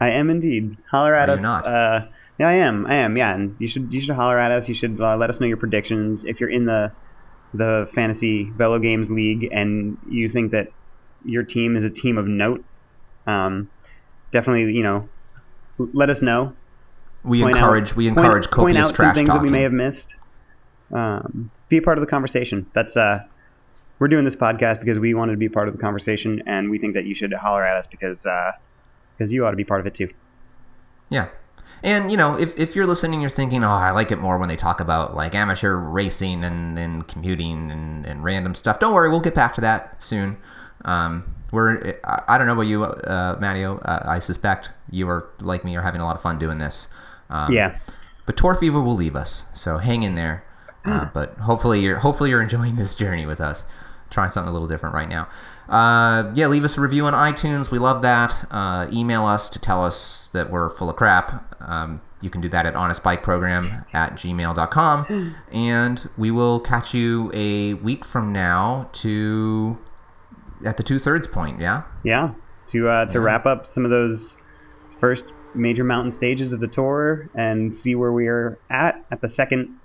I 0.00 0.10
am 0.10 0.30
indeed. 0.30 0.76
Holler 0.90 1.14
at 1.14 1.28
Are 1.28 1.34
us. 1.34 2.08
Uh, 2.40 2.44
yeah, 2.44 2.48
I 2.48 2.54
am. 2.54 2.86
I 2.86 2.94
am. 2.96 3.16
Yeah, 3.16 3.34
and 3.34 3.56
you 3.58 3.68
should 3.68 3.92
you 3.92 4.00
should 4.00 4.14
holler 4.14 4.38
at 4.38 4.50
us. 4.50 4.68
You 4.68 4.74
should 4.74 5.00
uh, 5.00 5.16
let 5.16 5.30
us 5.30 5.40
know 5.40 5.46
your 5.46 5.56
predictions 5.56 6.24
if 6.24 6.40
you're 6.40 6.50
in 6.50 6.64
the 6.64 6.92
the 7.52 7.88
fantasy 7.92 8.44
Velo 8.50 8.78
Games 8.78 9.10
League 9.10 9.48
and 9.50 9.98
you 10.08 10.28
think 10.28 10.52
that 10.52 10.68
your 11.24 11.42
team 11.42 11.76
is 11.76 11.84
a 11.84 11.90
team 11.90 12.16
of 12.16 12.26
note. 12.26 12.64
Um, 13.26 13.68
definitely, 14.30 14.72
you 14.72 14.82
know, 14.82 15.08
let 15.78 16.10
us 16.10 16.22
know. 16.22 16.54
We 17.22 17.42
point 17.42 17.56
encourage 17.56 17.90
out, 17.90 17.96
we 17.96 18.08
encourage 18.08 18.50
point, 18.50 18.66
point 18.66 18.78
out 18.78 18.96
some 18.96 19.14
things 19.14 19.28
talking. 19.28 19.42
that 19.42 19.42
we 19.42 19.50
may 19.50 19.62
have 19.62 19.72
missed. 19.72 20.14
Um, 20.92 21.50
be 21.68 21.76
a 21.76 21.82
part 21.82 21.98
of 21.98 22.02
the 22.02 22.06
conversation. 22.10 22.66
That's 22.72 22.96
uh, 22.96 23.24
we're 23.98 24.08
doing 24.08 24.24
this 24.24 24.36
podcast 24.36 24.80
because 24.80 24.98
we 24.98 25.12
wanted 25.12 25.32
to 25.32 25.38
be 25.38 25.48
part 25.48 25.68
of 25.68 25.74
the 25.74 25.80
conversation, 25.80 26.42
and 26.46 26.70
we 26.70 26.78
think 26.78 26.94
that 26.94 27.04
you 27.04 27.14
should 27.14 27.32
holler 27.32 27.64
at 27.64 27.76
us 27.76 27.86
because 27.86 28.24
uh, 28.24 28.52
because 29.16 29.32
you 29.32 29.44
ought 29.44 29.50
to 29.50 29.56
be 29.56 29.64
part 29.64 29.80
of 29.80 29.86
it 29.86 29.94
too. 29.94 30.08
Yeah, 31.10 31.28
and 31.82 32.10
you 32.10 32.16
know, 32.16 32.38
if, 32.38 32.58
if 32.58 32.76
you're 32.76 32.86
listening, 32.86 33.20
you're 33.20 33.30
thinking, 33.30 33.64
"Oh, 33.64 33.68
I 33.68 33.90
like 33.90 34.10
it 34.10 34.18
more 34.18 34.38
when 34.38 34.48
they 34.48 34.56
talk 34.56 34.80
about 34.80 35.16
like 35.16 35.34
amateur 35.34 35.76
racing 35.76 36.44
and, 36.44 36.78
and 36.78 37.08
commuting 37.08 37.70
and, 37.70 38.04
and 38.04 38.22
random 38.22 38.54
stuff." 38.54 38.80
Don't 38.80 38.94
worry, 38.94 39.08
we'll 39.08 39.20
get 39.20 39.34
back 39.34 39.54
to 39.54 39.60
that 39.62 40.02
soon. 40.02 40.36
Um, 40.84 41.34
we're 41.52 41.98
I, 42.04 42.38
don't 42.38 42.46
know 42.46 42.52
about 42.52 42.62
you, 42.62 42.84
uh, 42.84 43.36
Matteo. 43.40 43.78
Uh, 43.78 44.02
I 44.04 44.20
suspect 44.20 44.70
you 44.90 45.08
are 45.08 45.30
like 45.40 45.64
me, 45.64 45.76
are 45.76 45.82
having 45.82 46.00
a 46.00 46.04
lot 46.04 46.16
of 46.16 46.22
fun 46.22 46.38
doing 46.38 46.58
this. 46.58 46.88
Um, 47.28 47.52
yeah. 47.52 47.78
But 48.26 48.36
tour 48.36 48.54
fever 48.54 48.80
will 48.80 48.94
leave 48.94 49.16
us, 49.16 49.44
so 49.54 49.78
hang 49.78 50.02
in 50.02 50.14
there. 50.14 50.44
Uh, 50.84 51.08
but 51.14 51.34
hopefully 51.38 51.80
you're 51.80 51.98
hopefully 51.98 52.30
you're 52.30 52.42
enjoying 52.42 52.76
this 52.76 52.94
journey 52.94 53.26
with 53.26 53.40
us. 53.40 53.64
Trying 54.10 54.30
something 54.32 54.48
a 54.48 54.52
little 54.52 54.68
different 54.68 54.94
right 54.94 55.08
now. 55.08 55.28
Uh, 55.68 56.32
yeah, 56.34 56.48
leave 56.48 56.64
us 56.64 56.76
a 56.76 56.80
review 56.80 57.06
on 57.06 57.12
iTunes. 57.12 57.70
We 57.70 57.78
love 57.78 58.02
that. 58.02 58.46
Uh, 58.50 58.88
email 58.92 59.24
us 59.24 59.48
to 59.50 59.58
tell 59.58 59.84
us 59.84 60.28
that 60.32 60.50
we're 60.50 60.70
full 60.70 60.90
of 60.90 60.96
crap. 60.96 61.54
Um, 61.62 62.00
you 62.20 62.28
can 62.28 62.40
do 62.40 62.48
that 62.48 62.66
at 62.66 62.74
honestbikeprogram 62.74 63.84
at 63.94 64.14
gmail.com. 64.14 65.34
And 65.52 66.10
we 66.18 66.30
will 66.30 66.60
catch 66.60 66.92
you 66.92 67.30
a 67.32 67.74
week 67.74 68.04
from 68.04 68.32
now 68.32 68.90
to 68.94 69.78
at 70.64 70.76
the 70.76 70.82
two 70.82 70.98
thirds 70.98 71.26
point, 71.26 71.60
yeah? 71.60 71.82
Yeah. 72.02 72.34
To 72.68 72.88
uh, 72.88 73.06
to 73.06 73.18
yeah. 73.18 73.24
wrap 73.24 73.46
up 73.46 73.66
some 73.66 73.84
of 73.84 73.90
those 73.90 74.36
first 74.98 75.24
major 75.54 75.84
mountain 75.84 76.10
stages 76.10 76.52
of 76.52 76.60
the 76.60 76.68
tour 76.68 77.28
and 77.34 77.74
see 77.74 77.94
where 77.94 78.12
we 78.12 78.28
are 78.28 78.58
at 78.68 79.04
at 79.10 79.20
the 79.20 79.28
second 79.28 79.76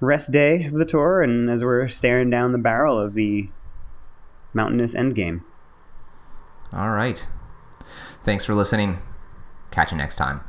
rest 0.00 0.30
day 0.30 0.64
of 0.66 0.74
the 0.74 0.84
tour 0.84 1.22
and 1.22 1.50
as 1.50 1.64
we're 1.64 1.88
staring 1.88 2.30
down 2.30 2.52
the 2.52 2.58
barrel 2.58 2.98
of 2.98 3.14
the 3.14 3.48
mountainous 4.52 4.94
endgame. 4.94 5.42
All 6.72 6.90
right. 6.90 7.26
Thanks 8.24 8.44
for 8.44 8.54
listening. 8.54 8.98
Catch 9.70 9.92
you 9.92 9.98
next 9.98 10.16
time. 10.16 10.40